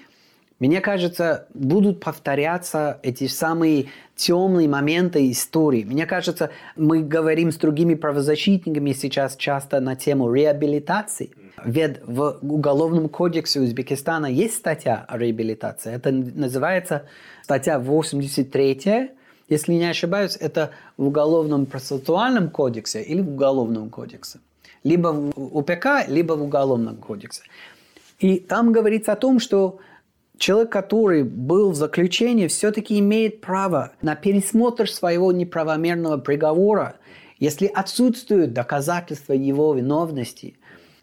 мне 0.60 0.80
кажется, 0.80 1.48
будут 1.54 2.00
повторяться 2.00 3.00
эти 3.04 3.28
самые 3.28 3.88
темные 4.16 4.70
моменты 4.70 5.30
истории. 5.30 5.84
Мне 5.84 6.06
кажется, 6.06 6.50
мы 6.76 7.04
говорим 7.04 7.52
с 7.52 7.58
другими 7.58 7.96
правозащитниками 7.96 8.94
сейчас 8.94 9.36
часто 9.36 9.82
на 9.82 9.96
тему 9.96 10.32
реабилитации. 10.32 11.32
Ведь 11.64 11.98
в 12.06 12.40
Уголовном 12.42 13.10
кодексе 13.10 13.62
Узбекистана 13.62 14.26
есть 14.26 14.56
статья 14.56 15.06
о 15.08 15.18
реабилитации. 15.18 15.94
Это 15.94 16.12
называется 16.12 17.08
статья 17.44 17.80
83 17.80 19.12
если 19.48 19.74
не 19.74 19.86
ошибаюсь, 19.86 20.38
это 20.40 20.72
в 20.98 21.06
Уголовном 21.08 21.66
процессуальном 21.68 22.50
кодексе 22.50 23.04
или 23.04 23.22
в 23.22 23.30
Уголовном 23.30 23.90
кодексе. 23.90 24.40
Либо 24.84 25.10
в 25.10 25.58
УПК, 25.58 26.08
либо 26.08 26.34
в 26.34 26.44
Уголовном 26.44 26.98
кодексе. 26.98 27.44
И 28.20 28.40
там 28.40 28.72
говорится 28.72 29.14
о 29.14 29.16
том, 29.16 29.40
что 29.40 29.80
человек, 30.38 30.72
который 30.72 31.24
был 31.24 31.72
в 31.72 31.76
заключении, 31.76 32.48
все-таки 32.48 32.98
имеет 33.00 33.42
право 33.42 33.92
на 34.02 34.16
пересмотр 34.16 34.90
своего 34.90 35.32
неправомерного 35.32 36.18
приговора, 36.18 36.96
если 37.38 37.68
отсутствуют 37.68 38.54
доказательства 38.54 39.34
его 39.34 39.74
виновности. 39.76 40.58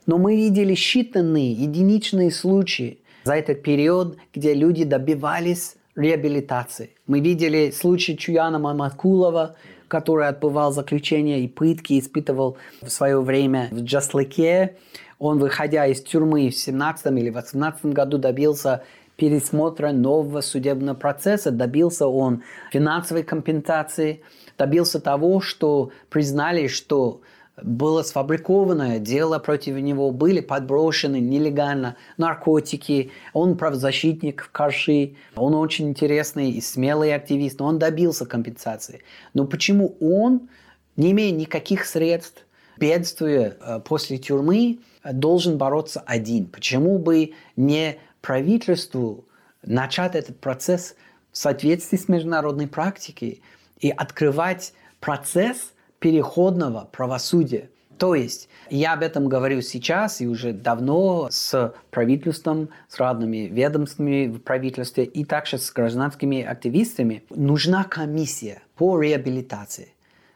Но 0.06 0.18
мы 0.18 0.36
видели 0.36 0.74
считанные, 0.74 1.52
единичные 1.52 2.30
случаи 2.30 2.98
за 3.24 3.34
этот 3.34 3.62
период, 3.62 4.16
где 4.34 4.54
люди 4.54 4.84
добивались 4.84 5.76
реабилитации. 5.94 6.90
Мы 7.06 7.20
видели 7.20 7.70
случай 7.70 8.16
Чуяна 8.16 8.58
Мамакулова, 8.58 9.56
который 9.88 10.26
отбывал 10.26 10.72
заключение 10.72 11.40
и 11.40 11.48
пытки, 11.48 11.98
испытывал 11.98 12.56
в 12.80 12.88
свое 12.88 13.20
время 13.20 13.68
в 13.70 13.82
Джаслыке. 13.82 14.76
Он, 15.18 15.38
выходя 15.38 15.86
из 15.86 16.02
тюрьмы 16.02 16.48
в 16.48 16.56
17 16.56 17.06
или 17.18 17.30
18 17.30 17.86
году, 17.86 18.18
добился 18.18 18.82
пересмотра 19.16 19.92
нового 19.92 20.40
судебного 20.40 20.96
процесса. 20.96 21.50
Добился 21.50 22.06
он 22.06 22.42
финансовой 22.72 23.22
компенсации, 23.22 24.22
добился 24.56 24.98
того, 24.98 25.40
что 25.40 25.90
признали, 26.08 26.66
что 26.66 27.20
было 27.62 28.02
сфабрикованное 28.02 28.98
дело 28.98 29.38
против 29.38 29.76
него, 29.76 30.10
были 30.10 30.40
подброшены 30.40 31.20
нелегально 31.20 31.96
наркотики. 32.16 33.10
Он 33.32 33.56
правозащитник 33.56 34.42
в 34.42 34.50
Карши, 34.50 35.14
он 35.36 35.54
очень 35.54 35.88
интересный 35.88 36.50
и 36.50 36.60
смелый 36.60 37.14
активист, 37.14 37.60
но 37.60 37.66
он 37.66 37.78
добился 37.78 38.26
компенсации. 38.26 39.02
Но 39.34 39.46
почему 39.46 39.96
он, 40.00 40.48
не 40.96 41.12
имея 41.12 41.32
никаких 41.32 41.86
средств, 41.86 42.44
бедствия 42.78 43.56
э, 43.60 43.80
после 43.80 44.18
тюрьмы 44.18 44.80
должен 45.04 45.58
бороться 45.58 46.02
один. 46.06 46.46
Почему 46.46 46.98
бы 46.98 47.32
не 47.56 47.98
правительству 48.20 49.24
начать 49.62 50.14
этот 50.14 50.38
процесс 50.40 50.94
в 51.32 51.38
соответствии 51.38 51.96
с 51.96 52.08
международной 52.08 52.68
практикой 52.68 53.42
и 53.80 53.90
открывать 53.90 54.74
процесс 55.00 55.71
переходного 56.02 56.88
правосудия. 56.90 57.70
То 57.96 58.16
есть 58.16 58.48
я 58.68 58.94
об 58.94 59.02
этом 59.02 59.28
говорю 59.28 59.62
сейчас 59.62 60.20
и 60.20 60.26
уже 60.26 60.52
давно 60.52 61.28
с 61.30 61.72
правительством, 61.92 62.70
с 62.88 62.98
разными 62.98 63.48
ведомствами 63.48 64.26
в 64.26 64.40
правительстве 64.40 65.04
и 65.04 65.24
также 65.24 65.58
с 65.58 65.70
гражданскими 65.70 66.42
активистами. 66.42 67.22
Нужна 67.30 67.84
комиссия 67.84 68.62
по 68.74 69.00
реабилитации. 69.00 69.92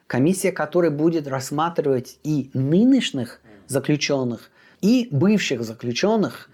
Комиссия, 0.07 0.53
которая 0.53 0.93
будет 0.93 1.27
рассматривать 1.27 2.21
и 2.23 2.49
нынешних 2.55 3.41
заключенных, 3.67 4.53
и 4.81 5.09
бывших 5.11 5.64
заключенных. 5.64 6.49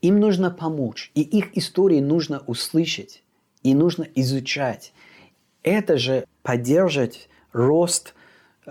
Им 0.00 0.18
нужно 0.18 0.50
помочь, 0.50 1.12
и 1.14 1.22
их 1.22 1.56
истории 1.56 2.00
нужно 2.00 2.42
услышать, 2.48 3.22
и 3.62 3.76
нужно 3.76 4.08
изучать. 4.16 4.92
Это 5.62 5.96
же 5.98 6.24
поддержит 6.42 7.28
рост 7.52 8.14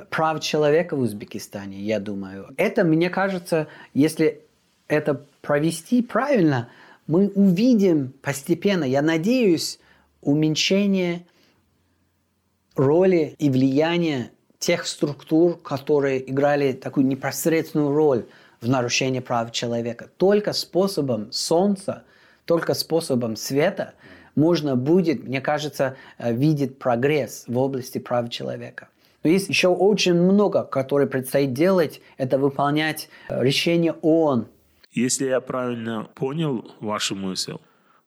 прав 0.09 0.39
человека 0.41 0.95
в 0.95 0.99
Узбекистане, 1.01 1.79
я 1.81 1.99
думаю. 1.99 2.53
Это, 2.57 2.83
мне 2.83 3.09
кажется, 3.09 3.67
если 3.93 4.41
это 4.87 5.25
провести 5.41 6.01
правильно, 6.01 6.69
мы 7.07 7.27
увидим 7.29 8.13
постепенно, 8.21 8.83
я 8.83 9.01
надеюсь, 9.01 9.79
уменьшение 10.21 11.25
роли 12.75 13.35
и 13.37 13.49
влияния 13.49 14.31
тех 14.59 14.85
структур, 14.85 15.57
которые 15.57 16.29
играли 16.29 16.73
такую 16.73 17.07
непосредственную 17.07 17.93
роль 17.93 18.25
в 18.61 18.69
нарушении 18.69 19.19
прав 19.19 19.51
человека. 19.51 20.09
Только 20.17 20.53
способом 20.53 21.31
солнца, 21.31 22.03
только 22.45 22.75
способом 22.75 23.35
света 23.35 23.95
можно 24.35 24.75
будет, 24.75 25.23
мне 25.23 25.41
кажется, 25.41 25.95
э, 26.17 26.33
видеть 26.33 26.79
прогресс 26.79 27.45
в 27.47 27.57
области 27.57 27.97
прав 27.97 28.29
человека. 28.29 28.89
Но 29.23 29.29
есть 29.29 29.49
еще 29.49 29.67
очень 29.67 30.15
много, 30.15 30.63
которое 30.63 31.07
предстоит 31.07 31.53
делать, 31.53 32.01
это 32.17 32.37
выполнять 32.37 33.09
э, 33.29 33.43
решение 33.43 33.93
ООН. 34.01 34.47
Если 34.91 35.27
я 35.27 35.39
правильно 35.39 36.09
понял 36.15 36.65
вашу 36.79 37.15
мысль, 37.15 37.55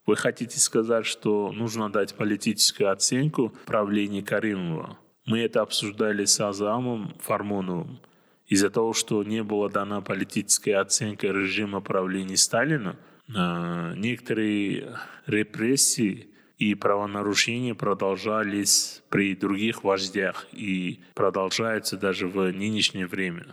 вы 0.06 0.16
хотите 0.16 0.60
сказать, 0.60 1.06
что 1.06 1.50
нужно 1.52 1.90
дать 1.90 2.14
политическую 2.14 2.90
оценку 2.90 3.54
правлению 3.64 4.24
Каримова. 4.24 4.98
Мы 5.24 5.40
это 5.40 5.62
обсуждали 5.62 6.26
с 6.26 6.38
Азамом 6.40 7.14
Фармоновым. 7.20 8.00
Из-за 8.46 8.68
того, 8.68 8.92
что 8.92 9.24
не 9.24 9.42
была 9.42 9.70
дана 9.70 10.02
политическая 10.02 10.76
оценка 10.76 11.28
режима 11.28 11.80
правления 11.80 12.36
Сталина, 12.36 12.96
некоторые 13.28 14.98
репрессии 15.26 16.28
и 16.58 16.74
правонарушения 16.74 17.74
продолжались 17.74 19.02
при 19.08 19.34
других 19.34 19.84
вождях 19.84 20.46
и 20.52 21.00
продолжаются 21.14 21.96
даже 21.96 22.28
в 22.28 22.52
нынешнее 22.52 23.06
время. 23.06 23.46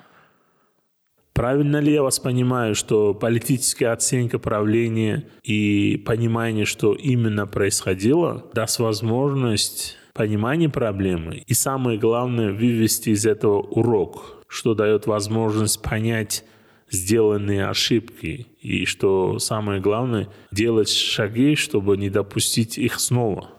Правильно 1.34 1.78
ли 1.78 1.94
я 1.94 2.04
вас 2.04 2.20
понимаю, 2.20 2.76
что 2.76 3.14
политическая 3.14 3.88
оценка 3.88 4.38
правления 4.38 5.28
и 5.44 6.02
понимание, 6.06 6.66
что 6.66 6.94
именно 6.94 7.48
происходило, 7.48 8.52
даст 8.54 8.80
возможность 8.80 9.98
понимания 10.14 10.70
проблемы 10.70 11.44
и 11.48 11.54
самое 11.54 11.98
главное 11.98 12.52
вывести 12.52 13.12
из 13.12 13.26
этого 13.26 13.62
урок, 13.62 14.44
что 14.48 14.74
дает 14.76 15.08
возможность 15.08 15.82
понять 15.82 16.44
сделанные 16.92 17.68
ошибки 17.68 18.48
и 18.62 18.86
что 18.86 19.40
самое 19.40 19.82
главное 19.82 20.28
делать 20.52 20.90
шаги, 20.90 21.56
чтобы 21.56 21.98
не 21.98 22.10
допустить 22.10 22.78
их 22.78 23.00
снова. 23.00 23.50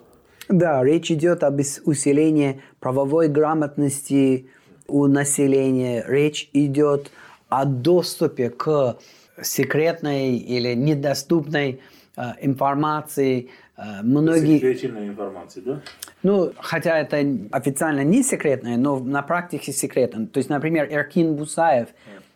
Да, 0.48 0.84
речь 0.84 1.10
идет 1.10 1.42
об 1.42 1.60
усилении 1.84 2.62
правовой 2.78 3.28
грамотности 3.28 4.46
у 4.86 5.06
населения. 5.06 6.04
Речь 6.06 6.50
идет 6.52 7.10
о 7.48 7.64
доступе 7.64 8.50
к 8.50 8.98
секретной 9.40 10.36
или 10.36 10.74
недоступной 10.74 11.80
э, 12.16 12.22
информации. 12.42 13.48
Э, 13.76 14.02
многие... 14.02 14.58
Секретная 14.58 15.08
информация, 15.08 15.62
да? 15.62 15.80
Ну, 16.22 16.52
хотя 16.58 16.98
это 16.98 17.24
официально 17.50 18.04
не 18.04 18.22
секретная, 18.22 18.76
но 18.76 18.98
на 18.98 19.22
практике 19.22 19.72
секретно. 19.72 20.26
То 20.26 20.38
есть, 20.38 20.50
например, 20.50 20.86
Эркин 20.90 21.34
Бусаев, 21.34 21.88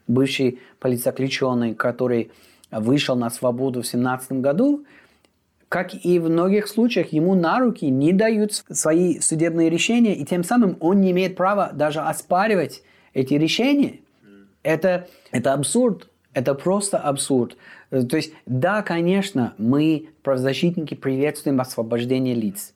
бывший 0.07 0.59
политзаключенный, 0.79 1.75
который 1.75 2.31
вышел 2.71 3.17
на 3.17 3.31
свободу 3.31 3.83
в 3.83 3.87
17 3.87 4.33
году, 4.33 4.85
как 5.69 5.95
и 5.95 6.19
в 6.19 6.29
многих 6.29 6.69
случаях, 6.69 7.13
ему 7.13 7.35
на 7.35 7.59
руки 7.59 7.91
не 7.91 8.13
дают 8.13 8.53
свои 8.53 9.19
судебные 9.21 9.69
решения, 9.69 10.15
и 10.15 10.25
тем 10.25 10.45
самым 10.45 10.77
он 10.81 11.01
не 11.01 11.11
имеет 11.11 11.37
права 11.37 11.71
даже 11.73 12.01
оспаривать 12.01 12.83
эти 13.15 13.35
решения. 13.35 14.01
Это, 14.63 15.09
это 15.33 15.53
абсурд, 15.53 16.09
это 16.35 16.55
просто 16.55 16.99
абсурд. 16.99 17.57
То 17.91 18.17
есть, 18.17 18.33
да, 18.47 18.83
конечно, 18.83 19.55
мы, 19.59 20.09
правозащитники, 20.23 20.95
приветствуем 20.95 21.61
освобождение 21.61 22.35
лиц, 22.35 22.73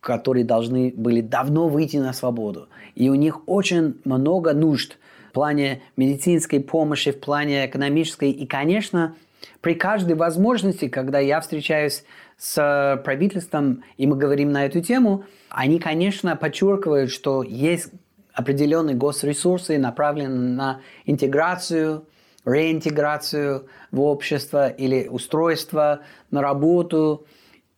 которые 0.00 0.44
должны 0.44 0.92
были 0.94 1.20
давно 1.20 1.68
выйти 1.68 1.96
на 1.96 2.12
свободу. 2.12 2.68
И 2.94 3.08
у 3.08 3.14
них 3.14 3.48
очень 3.48 3.96
много 4.04 4.52
нужд 4.52 4.98
плане 5.34 5.82
медицинской 5.96 6.60
помощи, 6.60 7.12
в 7.12 7.20
плане 7.20 7.66
экономической. 7.66 8.30
И, 8.30 8.46
конечно, 8.46 9.14
при 9.60 9.74
каждой 9.74 10.16
возможности, 10.16 10.88
когда 10.88 11.18
я 11.18 11.40
встречаюсь 11.40 12.04
с 12.38 13.02
правительством, 13.04 13.84
и 13.98 14.06
мы 14.06 14.16
говорим 14.16 14.50
на 14.50 14.64
эту 14.64 14.80
тему, 14.80 15.24
они, 15.50 15.78
конечно, 15.78 16.36
подчеркивают, 16.36 17.10
что 17.10 17.42
есть 17.42 17.90
определенные 18.32 18.96
госресурсы, 18.96 19.78
направленные 19.78 20.56
на 20.56 20.80
интеграцию, 21.04 22.06
реинтеграцию 22.44 23.66
в 23.90 24.00
общество 24.00 24.68
или 24.68 25.08
устройство 25.08 26.00
на 26.30 26.42
работу, 26.42 27.26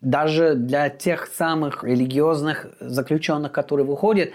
даже 0.00 0.54
для 0.54 0.88
тех 0.88 1.26
самых 1.26 1.84
религиозных 1.84 2.66
заключенных, 2.80 3.52
которые 3.52 3.86
выходят. 3.86 4.30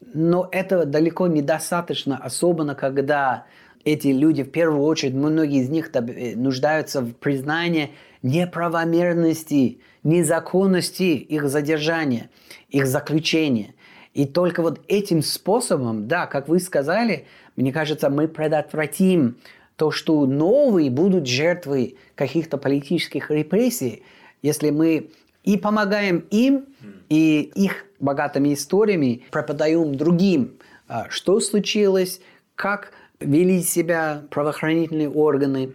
Но 0.00 0.48
этого 0.52 0.84
далеко 0.84 1.26
недостаточно, 1.26 2.16
особенно 2.16 2.74
когда 2.74 3.46
эти 3.84 4.08
люди, 4.08 4.42
в 4.42 4.50
первую 4.50 4.82
очередь, 4.82 5.14
многие 5.14 5.62
из 5.62 5.68
них 5.68 5.90
э, 5.94 6.34
нуждаются 6.36 7.00
в 7.00 7.12
признании 7.14 7.90
неправомерности, 8.22 9.80
незаконности 10.02 11.02
их 11.02 11.48
задержания, 11.48 12.30
их 12.68 12.86
заключения. 12.86 13.74
И 14.14 14.26
только 14.26 14.62
вот 14.62 14.80
этим 14.88 15.22
способом, 15.22 16.08
да, 16.08 16.26
как 16.26 16.48
вы 16.48 16.58
сказали, 16.58 17.26
мне 17.56 17.72
кажется, 17.72 18.10
мы 18.10 18.28
предотвратим 18.28 19.36
то, 19.76 19.90
что 19.90 20.26
новые 20.26 20.90
будут 20.90 21.26
жертвы 21.26 21.96
каких-то 22.14 22.58
политических 22.58 23.30
репрессий, 23.30 24.02
если 24.42 24.70
мы 24.70 25.10
и 25.44 25.56
помогаем 25.56 26.24
им, 26.30 26.66
и 27.08 27.50
их 27.54 27.86
богатыми 28.00 28.54
историями 28.54 29.24
преподаем 29.30 29.94
другим, 29.94 30.58
а, 30.86 31.06
что 31.10 31.40
случилось, 31.40 32.20
как 32.54 32.92
вели 33.20 33.62
себя 33.62 34.22
правоохранительные 34.30 35.10
органы, 35.10 35.72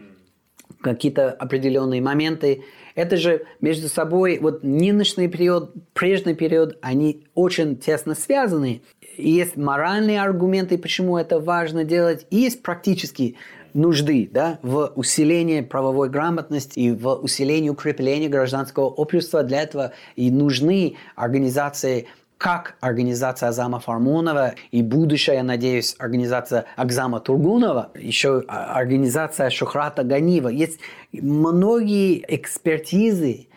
какие-то 0.81 1.31
определенные 1.31 2.01
моменты. 2.01 2.63
Это 2.95 3.17
же 3.17 3.45
между 3.61 3.87
собой, 3.87 4.37
вот 4.39 4.63
нынешний 4.63 5.27
период, 5.27 5.73
прежний 5.93 6.35
период, 6.35 6.77
они 6.81 7.25
очень 7.33 7.77
тесно 7.77 8.13
связаны. 8.15 8.81
И 9.17 9.29
есть 9.29 9.55
моральные 9.55 10.21
аргументы, 10.21 10.77
почему 10.77 11.17
это 11.17 11.39
важно 11.39 11.83
делать, 11.83 12.27
и 12.29 12.37
есть 12.37 12.61
практические 12.61 13.35
нужды 13.73 14.29
да, 14.31 14.59
в 14.61 14.91
усилении 14.95 15.61
правовой 15.61 16.09
грамотности 16.09 16.79
и 16.79 16.91
в 16.91 17.15
усилении 17.15 17.69
укрепления 17.69 18.29
гражданского 18.29 18.85
общества. 18.85 19.43
Для 19.43 19.61
этого 19.61 19.93
и 20.15 20.31
нужны 20.31 20.95
организации 21.15 22.07
как 22.37 22.75
организация 22.81 23.49
Азама 23.49 23.79
Фармонова 23.79 24.55
и 24.71 24.81
будущая, 24.81 25.35
я 25.35 25.43
надеюсь, 25.43 25.95
организация 25.97 26.65
Акзама 26.75 27.21
Тургунова, 27.21 27.91
еще 27.95 28.43
организация 28.47 29.49
Шухрата 29.49 30.03
Ганива. 30.03 30.49
Есть 30.49 30.79
многие 31.13 32.21
экспертизы, 32.27 33.47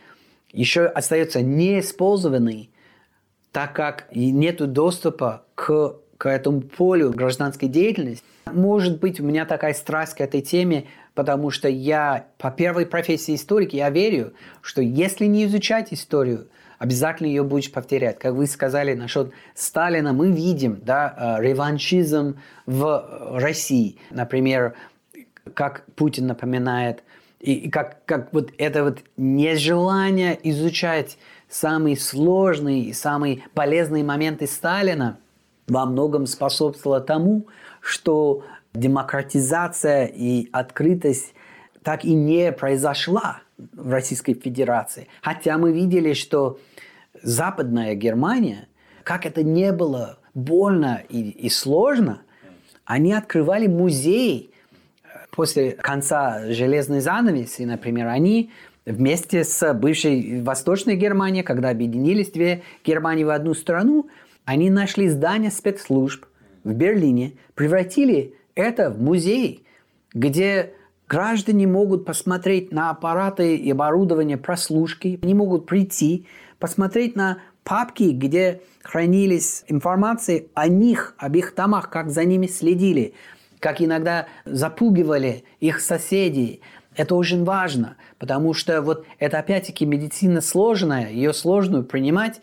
еще 0.53 0.87
остаются 0.87 1.43
неиспользованные, 1.43 2.69
так 3.51 3.73
как 3.73 4.07
нет 4.15 4.59
доступа 4.73 5.43
к, 5.57 5.97
к 6.19 6.29
этому 6.29 6.61
полю 6.61 7.11
гражданской 7.11 7.69
деятельности. 7.69 8.25
Может 8.47 9.01
быть, 9.01 9.21
у 9.21 9.25
меня 9.25 9.45
такая 9.45 9.75
страсть 9.75 10.15
к 10.15 10.21
этой 10.21 10.41
теме, 10.41 10.87
потому 11.15 11.51
что 11.51 11.69
я 11.69 12.27
по 12.39 12.51
первой 12.51 12.87
профессии 12.87 13.35
историк, 13.35 13.73
я 13.73 13.91
верю, 13.91 14.33
что 14.63 14.81
если 14.81 15.27
не 15.27 15.45
изучать 15.47 15.93
историю, 15.93 16.47
обязательно 16.79 17.29
ее 17.29 17.43
будешь 17.43 17.73
повторять. 17.73 18.19
Как 18.19 18.35
вы 18.35 18.47
сказали 18.47 18.95
насчет 18.95 19.33
Сталина, 19.55 20.13
мы 20.13 20.31
видим 20.31 20.79
да, 20.83 21.39
э, 21.39 21.43
реваншизм 21.43 22.39
в 22.67 23.39
России. 23.39 23.97
Например, 24.11 24.75
как 25.55 25.85
Путин 25.97 26.27
напоминает, 26.27 27.03
и 27.41 27.69
как, 27.71 28.05
как 28.07 28.33
вот 28.33 28.51
это 28.59 28.85
вот 28.85 28.99
нежелание 29.17 30.39
изучать 30.51 31.19
самые 31.49 31.97
сложные 31.97 32.85
и 32.85 32.93
самые 32.93 33.43
полезные 33.55 34.03
моменты 34.03 34.47
Сталина 34.47 35.19
во 35.67 35.87
многом 35.87 36.27
способствовало 36.27 37.01
тому, 37.01 37.47
что 37.81 38.45
демократизация 38.75 40.07
и 40.07 40.49
открытость 40.53 41.35
так 41.83 42.05
и 42.05 42.15
не 42.15 42.53
произошла 42.53 43.41
в 43.59 43.91
Российской 43.91 44.35
Федерации. 44.35 45.09
Хотя 45.23 45.57
мы 45.59 45.73
видели, 45.73 46.13
что 46.13 46.59
Западная 47.23 47.95
Германия, 47.95 48.69
как 49.03 49.25
это 49.25 49.43
не 49.43 49.73
было 49.73 50.19
больно 50.35 51.03
и, 51.09 51.31
и 51.31 51.49
сложно, 51.49 52.23
они 52.85 53.13
открывали 53.13 53.67
музей 53.67 54.51
после 55.31 55.73
конца 55.73 56.51
железной 56.51 57.01
занавеси, 57.01 57.63
например, 57.63 58.09
они 58.09 58.51
вместе 58.85 59.45
с 59.45 59.75
бывшей 59.75 60.41
Восточной 60.43 60.97
Германией, 60.97 61.43
когда 61.43 61.71
объединились 61.71 62.31
две 62.31 62.63
Германии 62.85 63.25
в 63.25 63.31
одну 63.31 63.55
страну, 63.55 64.09
они 64.47 64.71
нашли 64.71 65.09
здание 65.11 65.51
спецслужб 65.51 66.25
в 66.65 66.73
Берлине, 66.73 67.35
превратили 67.55 68.35
это 68.55 68.91
в 68.91 69.03
музей, 69.03 69.67
где 70.15 70.73
граждане 71.09 71.67
могут 71.67 72.07
посмотреть 72.07 72.73
на 72.73 72.91
аппараты 72.91 73.57
и 73.57 73.71
оборудование 73.71 74.39
прослушки, 74.39 75.19
они 75.23 75.35
могут 75.35 75.67
прийти, 75.67 76.27
посмотреть 76.59 77.17
на 77.17 77.39
папки, 77.65 78.05
где 78.05 78.63
хранились 78.83 79.65
информации 79.67 80.49
о 80.55 80.69
них, 80.69 81.15
об 81.19 81.35
их 81.37 81.55
домах, 81.55 81.91
как 81.91 82.11
за 82.11 82.25
ними 82.25 82.47
следили, 82.47 83.15
как 83.59 83.83
иногда 83.83 84.27
запугивали 84.45 85.45
их 85.59 85.81
соседей, 85.81 86.63
это 86.95 87.15
очень 87.15 87.45
важно, 87.45 87.97
потому 88.19 88.55
что 88.55 88.81
вот 88.81 89.05
это 89.19 89.39
опять-таки 89.39 89.85
медицина 89.85 90.41
сложная, 90.41 91.11
ее 91.11 91.35
сложную 91.35 91.85
принимать, 91.85 92.41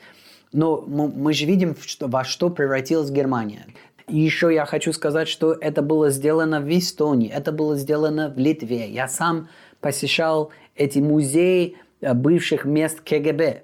но 0.53 0.81
мы 0.81 1.33
же 1.33 1.45
видим, 1.45 1.75
что, 1.81 2.07
во 2.07 2.23
что 2.23 2.49
превратилась 2.49 3.09
Германия. 3.09 3.65
И 4.07 4.19
еще 4.19 4.53
я 4.53 4.65
хочу 4.65 4.93
сказать, 4.93 5.27
что 5.27 5.53
это 5.53 5.81
было 5.81 6.09
сделано 6.09 6.61
в 6.61 6.69
Эстонии, 6.69 7.29
это 7.29 7.51
было 7.51 7.75
сделано 7.75 8.29
в 8.29 8.37
Литве. 8.37 8.89
Я 8.89 9.07
сам 9.07 9.49
посещал 9.79 10.51
эти 10.75 10.99
музеи 10.99 11.77
э, 12.01 12.13
бывших 12.13 12.65
мест 12.65 13.01
КГБ. 13.01 13.63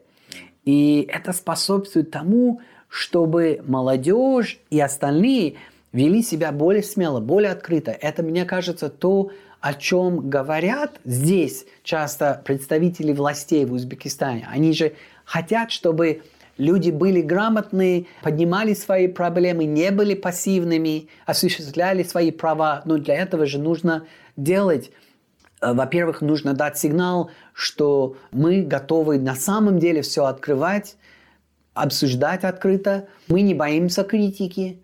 И 0.65 1.07
это 1.11 1.33
способствует 1.33 2.11
тому, 2.11 2.61
чтобы 2.87 3.61
молодежь 3.65 4.59
и 4.69 4.79
остальные 4.79 5.55
вели 5.91 6.21
себя 6.21 6.51
более 6.51 6.83
смело, 6.83 7.19
более 7.19 7.51
открыто. 7.51 7.91
Это, 7.91 8.23
мне 8.23 8.45
кажется, 8.45 8.89
то, 8.89 9.31
о 9.59 9.73
чем 9.73 10.29
говорят 10.29 10.99
здесь 11.03 11.65
часто 11.83 12.41
представители 12.45 13.11
властей 13.11 13.65
в 13.65 13.73
Узбекистане. 13.73 14.47
Они 14.49 14.73
же 14.73 14.93
хотят, 15.25 15.71
чтобы 15.71 16.21
люди 16.59 16.91
были 16.91 17.21
грамотные, 17.21 18.05
поднимали 18.21 18.75
свои 18.75 19.07
проблемы, 19.07 19.63
не 19.63 19.89
были 19.89 20.13
пассивными, 20.13 21.07
осуществляли 21.25 22.03
свои 22.03 22.29
права. 22.29 22.83
Но 22.85 22.97
для 22.97 23.15
этого 23.15 23.47
же 23.47 23.57
нужно 23.57 24.05
делать 24.35 24.91
э, 25.61 25.73
во-первых, 25.73 26.21
нужно 26.21 26.53
дать 26.53 26.77
сигнал, 26.77 27.31
что 27.53 28.17
мы 28.31 28.61
готовы 28.61 29.17
на 29.17 29.35
самом 29.35 29.79
деле 29.79 30.03
все 30.03 30.25
открывать, 30.25 30.97
обсуждать 31.73 32.43
открыто. 32.43 33.07
Мы 33.27 33.41
не 33.41 33.55
боимся 33.55 34.03
критики. 34.03 34.83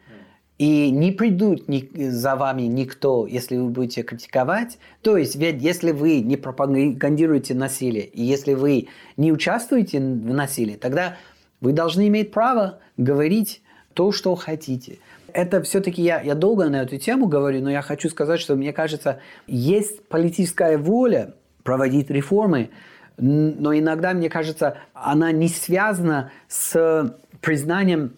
И 0.58 0.90
не 0.90 1.12
придут 1.12 1.68
ни, 1.68 2.10
за 2.10 2.38
вами 2.38 2.62
никто, 2.62 3.28
если 3.28 3.58
вы 3.58 3.68
будете 3.68 4.04
критиковать. 4.04 4.78
То 5.02 5.18
есть, 5.18 5.36
ведь 5.36 5.62
если 5.62 5.92
вы 5.92 6.22
не 6.22 6.38
пропагандируете 6.38 7.54
насилие, 7.54 8.06
и 8.06 8.24
если 8.24 8.54
вы 8.54 8.88
не 9.18 9.34
участвуете 9.34 10.00
в 10.00 10.34
насилии, 10.34 10.76
тогда 10.76 11.18
вы 11.62 11.74
должны 11.74 12.08
иметь 12.08 12.32
право 12.32 12.80
говорить 12.98 13.62
то, 13.94 14.12
что 14.12 14.36
хотите. 14.36 15.00
Это 15.34 15.62
все-таки 15.64 16.02
я, 16.02 16.22
я 16.22 16.36
долго 16.36 16.70
на 16.70 16.82
эту 16.82 16.98
тему 16.98 17.28
говорю, 17.28 17.62
но 17.62 17.70
я 17.70 17.82
хочу 17.82 18.10
сказать, 18.10 18.40
что 18.40 18.56
мне 18.56 18.72
кажется, 18.72 19.20
есть 19.48 20.08
политическая 20.08 20.78
воля 20.78 21.34
проводить 21.64 22.10
реформы, 22.10 22.70
но 23.18 23.76
иногда, 23.78 24.14
мне 24.14 24.30
кажется, 24.30 24.78
она 24.94 25.32
не 25.32 25.48
связана 25.48 26.32
с 26.48 27.16
признанием 27.42 28.16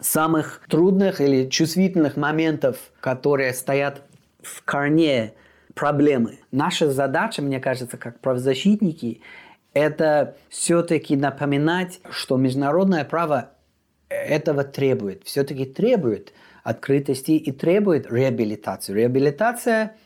самых 0.00 0.62
трудных 0.68 1.20
или 1.20 1.48
чувствительных 1.48 2.16
моментов, 2.16 2.76
которые 3.00 3.52
стоят 3.52 4.02
в 4.42 4.62
корне 4.64 5.32
проблемы. 5.74 6.38
Наша 6.50 6.90
задача, 6.90 7.42
мне 7.42 7.60
кажется, 7.60 7.96
как 7.96 8.20
правозащитники, 8.20 9.20
это 9.78 10.36
все-таки 10.48 11.16
напоминать, 11.16 12.00
что 12.10 12.36
международное 12.36 13.04
право 13.04 13.50
этого 14.08 14.64
требует. 14.64 15.24
Все-таки 15.24 15.64
требует 15.64 16.32
открытости 16.62 17.32
и 17.32 17.52
требует 17.52 18.10
реабилитации. 18.10 18.92
Реабилитация, 18.92 19.96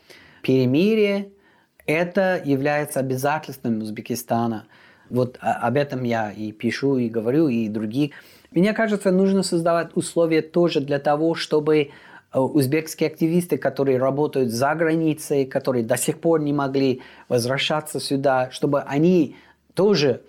перемирие– 0.42 1.30
это 1.86 2.40
является 2.44 3.00
обязательством 3.00 3.80
Узбекистана. 3.80 4.66
Вот 5.10 5.38
об 5.40 5.76
этом 5.76 6.04
я 6.04 6.32
и 6.32 6.52
пишу, 6.52 6.96
и 6.96 7.08
говорю, 7.08 7.48
и 7.48 7.68
другие 7.68 8.12
мне 8.54 8.74
кажется, 8.74 9.10
нужно 9.10 9.42
создавать 9.42 9.96
условия 9.96 10.42
тоже 10.42 10.80
для 10.80 10.98
того, 10.98 11.34
чтобы 11.34 11.78
э, 11.78 12.38
узбекские 12.38 13.08
активисты, 13.08 13.56
которые 13.56 13.98
работают 13.98 14.50
за 14.50 14.74
границей, 14.74 15.46
которые 15.46 15.84
до 15.84 15.96
сих 15.96 16.20
пор 16.20 16.40
не 16.40 16.52
могли 16.52 17.00
возвращаться 17.28 17.98
сюда, 17.98 18.50
чтобы 18.50 18.82
они 18.82 19.36
тоже 19.74 20.22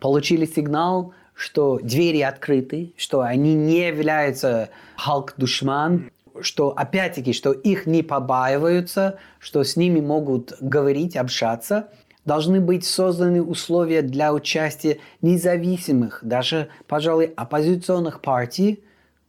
получили 0.00 0.46
сигнал, 0.46 1.14
что 1.34 1.78
двери 1.82 2.20
открыты, 2.20 2.94
что 2.96 3.20
они 3.20 3.54
не 3.54 3.86
являются 3.86 4.70
халк-душман, 4.96 6.10
что 6.40 6.70
опять-таки, 6.70 7.32
что 7.32 7.52
их 7.52 7.86
не 7.86 8.02
побаиваются, 8.02 9.18
что 9.38 9.64
с 9.64 9.76
ними 9.76 10.00
могут 10.00 10.54
говорить, 10.60 11.16
общаться– 11.16 11.88
должны 12.24 12.60
быть 12.60 12.84
созданы 12.84 13.42
условия 13.42 14.02
для 14.02 14.32
участия 14.32 14.98
независимых, 15.20 16.20
даже, 16.22 16.68
пожалуй, 16.86 17.32
оппозиционных 17.36 18.20
партий 18.20 18.82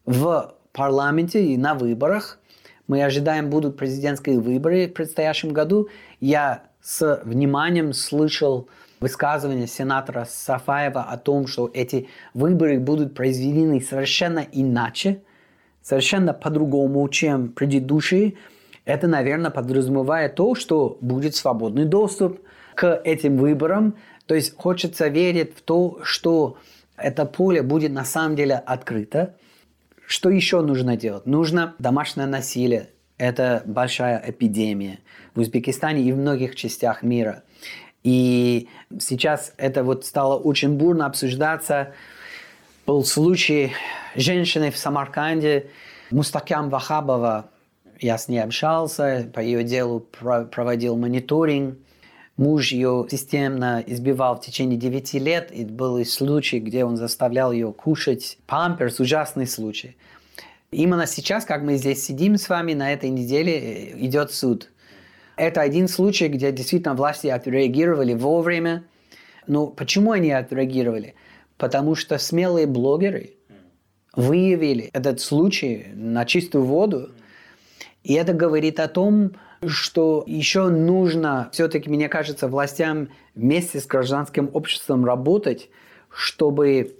в 0.06 0.54
парламенте 0.72 1.46
и 1.46 1.58
на 1.58 1.74
выборах. 1.76 2.40
Мы 2.88 3.04
ожидаем, 3.04 3.50
будут 3.50 3.78
президентские 3.78 4.40
выборы 4.40 4.88
в 4.88 4.94
предстоящем 4.94 5.54
году. 5.54 5.90
Я 6.20 6.64
с 6.82 7.22
вниманием 7.24 7.94
слышал 7.94 8.68
высказывание 9.04 9.68
сенатора 9.68 10.26
Сафаева 10.28 11.04
о 11.04 11.18
том, 11.18 11.46
что 11.46 11.70
эти 11.74 12.08
выборы 12.34 12.80
будут 12.80 13.14
произведены 13.14 13.80
совершенно 13.80 14.40
иначе, 14.52 15.22
совершенно 15.84 16.34
по-другому, 16.34 17.08
чем 17.10 17.50
предыдущие. 17.50 18.34
Это, 18.86 19.08
наверное, 19.08 19.52
подразумевает 19.52 20.36
то, 20.36 20.56
что 20.56 20.98
будет 21.02 21.36
свободный 21.36 21.86
доступ– 21.86 22.40
к 22.76 23.02
этим 23.04 23.38
выборам. 23.38 23.96
То 24.26 24.36
есть 24.36 24.56
хочется 24.56 25.08
верить 25.08 25.56
в 25.56 25.62
то, 25.62 26.00
что 26.04 26.58
это 26.98 27.26
поле 27.26 27.62
будет 27.62 27.92
на 27.92 28.06
самом 28.06 28.36
деле 28.36 28.56
открыто. 28.56 29.36
Что 30.06 30.30
еще 30.30 30.62
нужно 30.62 30.98
делать? 30.98 31.26
Нужно 31.26 31.76
домашнее 31.80 32.28
насилие. 32.28 32.90
Это 33.18 33.64
большая 33.66 34.22
эпидемия 34.28 35.00
в 35.36 35.40
Узбекистане 35.40 36.02
и 36.02 36.12
в 36.12 36.18
многих 36.18 36.56
частях 36.56 37.04
мира. 37.04 37.44
И 38.04 38.68
сейчас 39.00 39.54
это 39.58 39.84
вот 39.84 40.06
стало 40.06 40.38
очень 40.38 40.78
бурно 40.78 41.06
обсуждаться. 41.06 41.94
Был 42.86 43.06
случай 43.06 43.72
женщины 44.16 44.72
в 44.72 44.78
Самарканде, 44.78 45.68
Мустакям 46.12 46.70
Вахабова. 46.70 47.50
Я 48.00 48.18
с 48.18 48.28
ней 48.28 48.40
общался, 48.40 49.30
по 49.34 49.40
ее 49.40 49.64
делу 49.64 50.02
проводил 50.02 50.98
мониторинг. 50.98 51.78
Муж 52.36 52.72
ее 52.72 53.06
системно 53.12 53.84
избивал 53.86 54.38
в 54.38 54.42
течение 54.42 54.78
9 54.78 55.14
лет, 55.16 55.52
и 55.52 55.66
был 55.66 56.04
случай, 56.04 56.60
где 56.60 56.84
он 56.84 56.98
заставлял 56.98 57.52
ее 57.52 57.72
кушать 57.72 58.40
памперс, 58.48 59.00
ужасный 59.00 59.46
случай. 59.46 59.96
Именно 60.72 61.06
сейчас, 61.06 61.46
как 61.46 61.62
мы 61.62 61.76
здесь 61.76 62.04
сидим 62.04 62.38
с 62.38 62.50
вами, 62.50 62.74
на 62.74 62.92
этой 62.92 63.12
неделе 63.12 63.54
э, 63.54 64.06
идет 64.06 64.32
суд. 64.32 64.72
Это 65.36 65.62
один 65.62 65.88
случай, 65.88 66.28
где 66.28 66.52
действительно 66.52 66.94
власти 66.94 67.28
отреагировали 67.28 68.14
вовремя. 68.14 68.84
Но 69.48 69.68
почему 69.68 70.12
они 70.12 70.32
отреагировали? 70.32 71.16
Потому 71.58 71.96
что 71.96 72.18
смелые 72.18 72.68
блогеры 72.68 73.32
выявили 74.16 74.90
этот 74.94 75.20
случай 75.20 75.88
на 75.94 76.26
чистую 76.26 76.66
воду. 76.66 77.10
И 78.04 78.14
это 78.14 78.34
говорит 78.34 78.80
о 78.80 78.88
том, 78.88 79.32
что 79.66 80.24
еще 80.28 80.70
нужно, 80.70 81.50
все-таки, 81.52 81.90
мне 81.90 82.10
кажется, 82.10 82.48
властям 82.48 83.10
вместе 83.34 83.80
с 83.80 83.88
гражданским 83.88 84.50
обществом 84.54 85.06
работать, 85.06 85.70
чтобы 86.10 86.96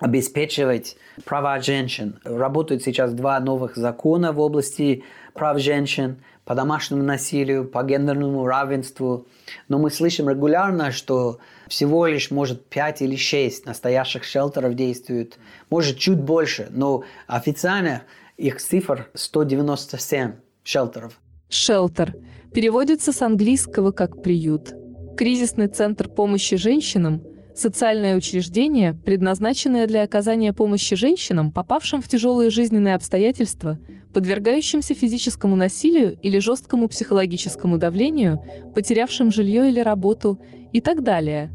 обеспечивать 0.00 0.96
права 1.24 1.60
женщин. 1.60 2.18
Работают 2.24 2.82
сейчас 2.82 3.12
два 3.12 3.38
новых 3.40 3.76
закона 3.76 4.32
в 4.32 4.40
области 4.40 5.04
прав 5.34 5.58
женщин 5.58 6.22
по 6.44 6.54
домашнему 6.54 7.02
насилию, 7.02 7.64
по 7.64 7.82
гендерному 7.82 8.46
равенству. 8.46 9.26
Но 9.68 9.78
мы 9.78 9.90
слышим 9.90 10.28
регулярно, 10.28 10.90
что 10.90 11.38
всего 11.68 12.06
лишь, 12.06 12.30
может, 12.30 12.66
5 12.66 13.02
или 13.02 13.16
6 13.16 13.66
настоящих 13.66 14.24
шелтеров 14.24 14.74
действуют. 14.74 15.38
Может, 15.70 15.98
чуть 15.98 16.20
больше, 16.20 16.68
но 16.70 17.04
официально 17.26 18.02
их 18.36 18.60
цифр 18.60 19.08
197 19.14 20.32
шелтеров. 20.64 21.18
Шелтер 21.48 22.14
переводится 22.52 23.12
с 23.12 23.22
английского 23.22 23.92
как 23.92 24.22
«приют». 24.22 24.72
Кризисный 25.16 25.68
центр 25.68 26.08
помощи 26.08 26.56
женщинам– 26.56 27.22
социальное 27.54 28.16
учреждение, 28.16 28.94
предназначенное 28.94 29.86
для 29.86 30.02
оказания 30.02 30.52
помощи 30.52 30.96
женщинам, 30.96 31.52
попавшим 31.52 32.00
в 32.00 32.08
тяжелые 32.08 32.50
жизненные 32.50 32.94
обстоятельства, 32.94 33.78
подвергающимся 34.12 34.94
физическому 34.94 35.56
насилию 35.56 36.18
или 36.22 36.38
жесткому 36.38 36.88
психологическому 36.88 37.78
давлению, 37.78 38.42
потерявшим 38.74 39.32
жилье 39.32 39.68
или 39.68 39.80
работу 39.80 40.38
и 40.72 40.80
так 40.80 41.02
далее. 41.02 41.50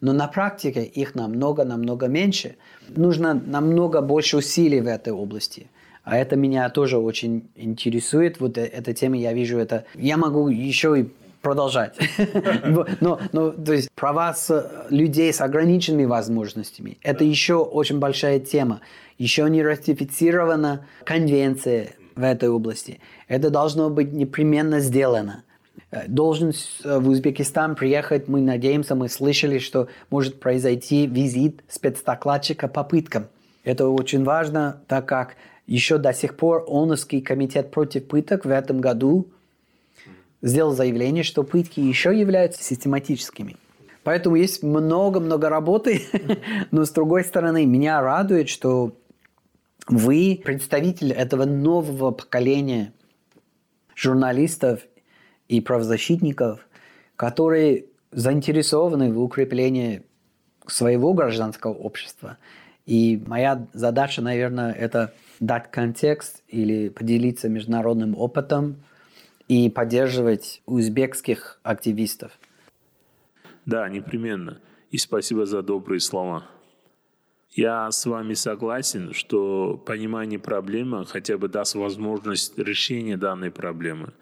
Но 0.00 0.12
на 0.12 0.28
практике 0.28 0.82
их 0.82 1.14
намного-намного 1.14 2.06
меньше. 2.06 2.56
Нужно 2.88 3.34
намного 3.34 4.00
больше 4.00 4.38
усилий 4.38 4.80
в 4.80 4.86
этой 4.86 5.12
области. 5.12 5.66
А 6.04 6.16
это 6.16 6.36
меня 6.36 6.68
тоже 6.70 6.98
очень 6.98 7.50
интересует. 7.54 8.40
Вот 8.40 8.56
э, 8.56 8.64
эта 8.64 8.94
тема, 8.94 9.18
я 9.18 9.32
вижу 9.32 9.58
это. 9.58 9.84
Я 9.94 10.16
могу 10.16 10.48
еще 10.48 11.00
и 11.00 11.08
продолжать. 11.42 11.96
но, 13.00 13.20
но, 13.32 13.50
то 13.50 13.72
есть 13.72 13.90
права 13.94 14.34
с, 14.34 14.86
людей 14.90 15.32
с 15.32 15.40
ограниченными 15.40 16.04
возможностями– 16.04 16.98
это 17.02 17.24
еще 17.24 17.56
очень 17.56 17.98
большая 17.98 18.40
тема. 18.40 18.80
Еще 19.20 19.50
не 19.50 19.62
ратифицирована 19.62 20.86
конвенция 21.04 21.90
в 22.16 22.22
этой 22.22 22.48
области. 22.48 23.00
Это 23.28 23.50
должно 23.50 23.90
быть 23.90 24.14
непременно 24.14 24.80
сделано. 24.80 25.44
Э, 25.90 26.08
должен 26.08 26.54
э, 26.84 26.98
в 26.98 27.06
Узбекистан 27.06 27.74
приехать, 27.74 28.28
мы 28.28 28.40
надеемся, 28.40 28.94
мы 28.94 29.10
слышали, 29.10 29.58
что 29.58 29.88
может 30.08 30.40
произойти 30.40 31.06
визит 31.06 31.62
спецдокладчика 31.68 32.66
по 32.66 32.82
пыткам. 32.82 33.26
Это 33.62 33.88
очень 33.88 34.24
важно, 34.24 34.80
так 34.88 35.04
как 35.04 35.36
еще 35.66 35.98
до 35.98 36.14
сих 36.14 36.34
пор 36.34 36.64
ООНовский 36.66 37.20
комитет 37.20 37.70
против 37.70 38.08
пыток 38.08 38.46
в 38.46 38.50
этом 38.50 38.80
году 38.80 39.26
сделал 40.40 40.72
заявление, 40.72 41.24
что 41.24 41.42
пытки 41.42 41.80
еще 41.80 42.18
являются 42.18 42.64
систематическими. 42.64 43.58
Поэтому 44.02 44.36
есть 44.36 44.62
много-много 44.62 45.50
работы, 45.50 46.04
но 46.70 46.86
с 46.86 46.90
другой 46.90 47.22
стороны, 47.22 47.66
меня 47.66 48.00
радует, 48.00 48.48
что 48.48 48.94
вы 49.90 50.40
представитель 50.42 51.12
этого 51.12 51.44
нового 51.44 52.12
поколения 52.12 52.92
журналистов 53.96 54.80
и 55.48 55.60
правозащитников, 55.60 56.66
которые 57.16 57.86
заинтересованы 58.12 59.12
в 59.12 59.20
укреплении 59.20 60.04
своего 60.66 61.12
гражданского 61.12 61.72
общества. 61.72 62.38
И 62.86 63.20
моя 63.26 63.66
задача, 63.72 64.22
наверное, 64.22 64.72
это 64.72 65.12
дать 65.40 65.70
контекст 65.70 66.42
или 66.48 66.88
поделиться 66.88 67.48
международным 67.48 68.16
опытом 68.16 68.76
и 69.48 69.68
поддерживать 69.68 70.62
узбекских 70.66 71.58
активистов. 71.62 72.32
Да, 73.66 73.88
непременно. 73.88 74.60
И 74.90 74.98
спасибо 74.98 75.46
за 75.46 75.62
добрые 75.62 76.00
слова. 76.00 76.46
Я 77.52 77.90
с 77.90 78.06
вами 78.06 78.34
согласен, 78.34 79.12
что 79.12 79.76
понимание 79.76 80.38
проблемы 80.38 81.04
хотя 81.04 81.36
бы 81.36 81.48
даст 81.48 81.74
возможность 81.74 82.58
решения 82.58 83.16
данной 83.16 83.50
проблемы. 83.50 84.12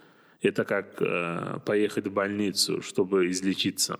Это 0.40 0.64
как 0.64 1.00
э, 1.02 1.58
поехать 1.66 2.06
в 2.06 2.12
больницу, 2.12 2.80
чтобы 2.80 3.30
излечиться. 3.30 3.98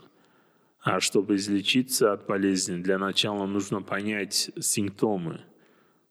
А 0.80 1.00
чтобы 1.00 1.36
излечиться 1.36 2.12
от 2.12 2.26
болезни, 2.26 2.80
для 2.80 2.98
начала 2.98 3.46
нужно 3.46 3.82
понять 3.82 4.50
симптомы– 4.58 5.40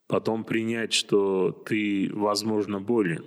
потом 0.08 0.44
принять, 0.44 0.94
что 0.94 1.52
ты, 1.52 2.10
возможно, 2.14 2.80
болен, 2.80 3.26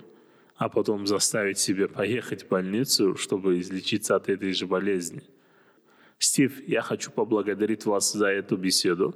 а 0.55 0.69
потом 0.69 1.07
заставить 1.07 1.59
себя 1.59 1.87
поехать 1.87 2.43
в 2.43 2.49
больницу, 2.49 3.15
чтобы 3.15 3.59
излечиться 3.59 4.15
от 4.15 4.29
этой 4.29 4.53
же 4.53 4.67
болезни. 4.67 5.23
Стив, 6.17 6.67
я 6.67 6.81
хочу 6.81 7.11
поблагодарить 7.11 7.85
вас 7.85 8.13
за 8.13 8.27
эту 8.27 8.57
беседу, 8.57 9.15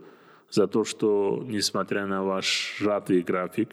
за 0.49 0.67
то, 0.67 0.83
что, 0.83 1.43
несмотря 1.47 2.05
на 2.05 2.23
ваш 2.23 2.77
сжатый 2.77 3.21
график 3.21 3.69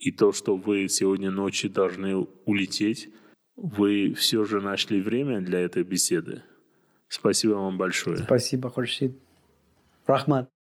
и 0.00 0.12
то, 0.12 0.32
что 0.32 0.56
вы 0.56 0.88
сегодня 0.88 1.30
ночью 1.30 1.70
должны 1.70 2.26
улететь, 2.44 3.10
вы 3.56 4.14
все 4.14 4.44
же 4.44 4.60
нашли 4.60 5.00
время 5.00 5.40
для 5.40 5.60
этой 5.60 5.82
беседы. 5.82 6.42
Спасибо 7.08 7.54
вам 7.54 7.78
большое. 7.78 8.18
Спасибо, 8.18 8.70
Хуршид. 8.70 9.18
Рахмат. 10.06 10.48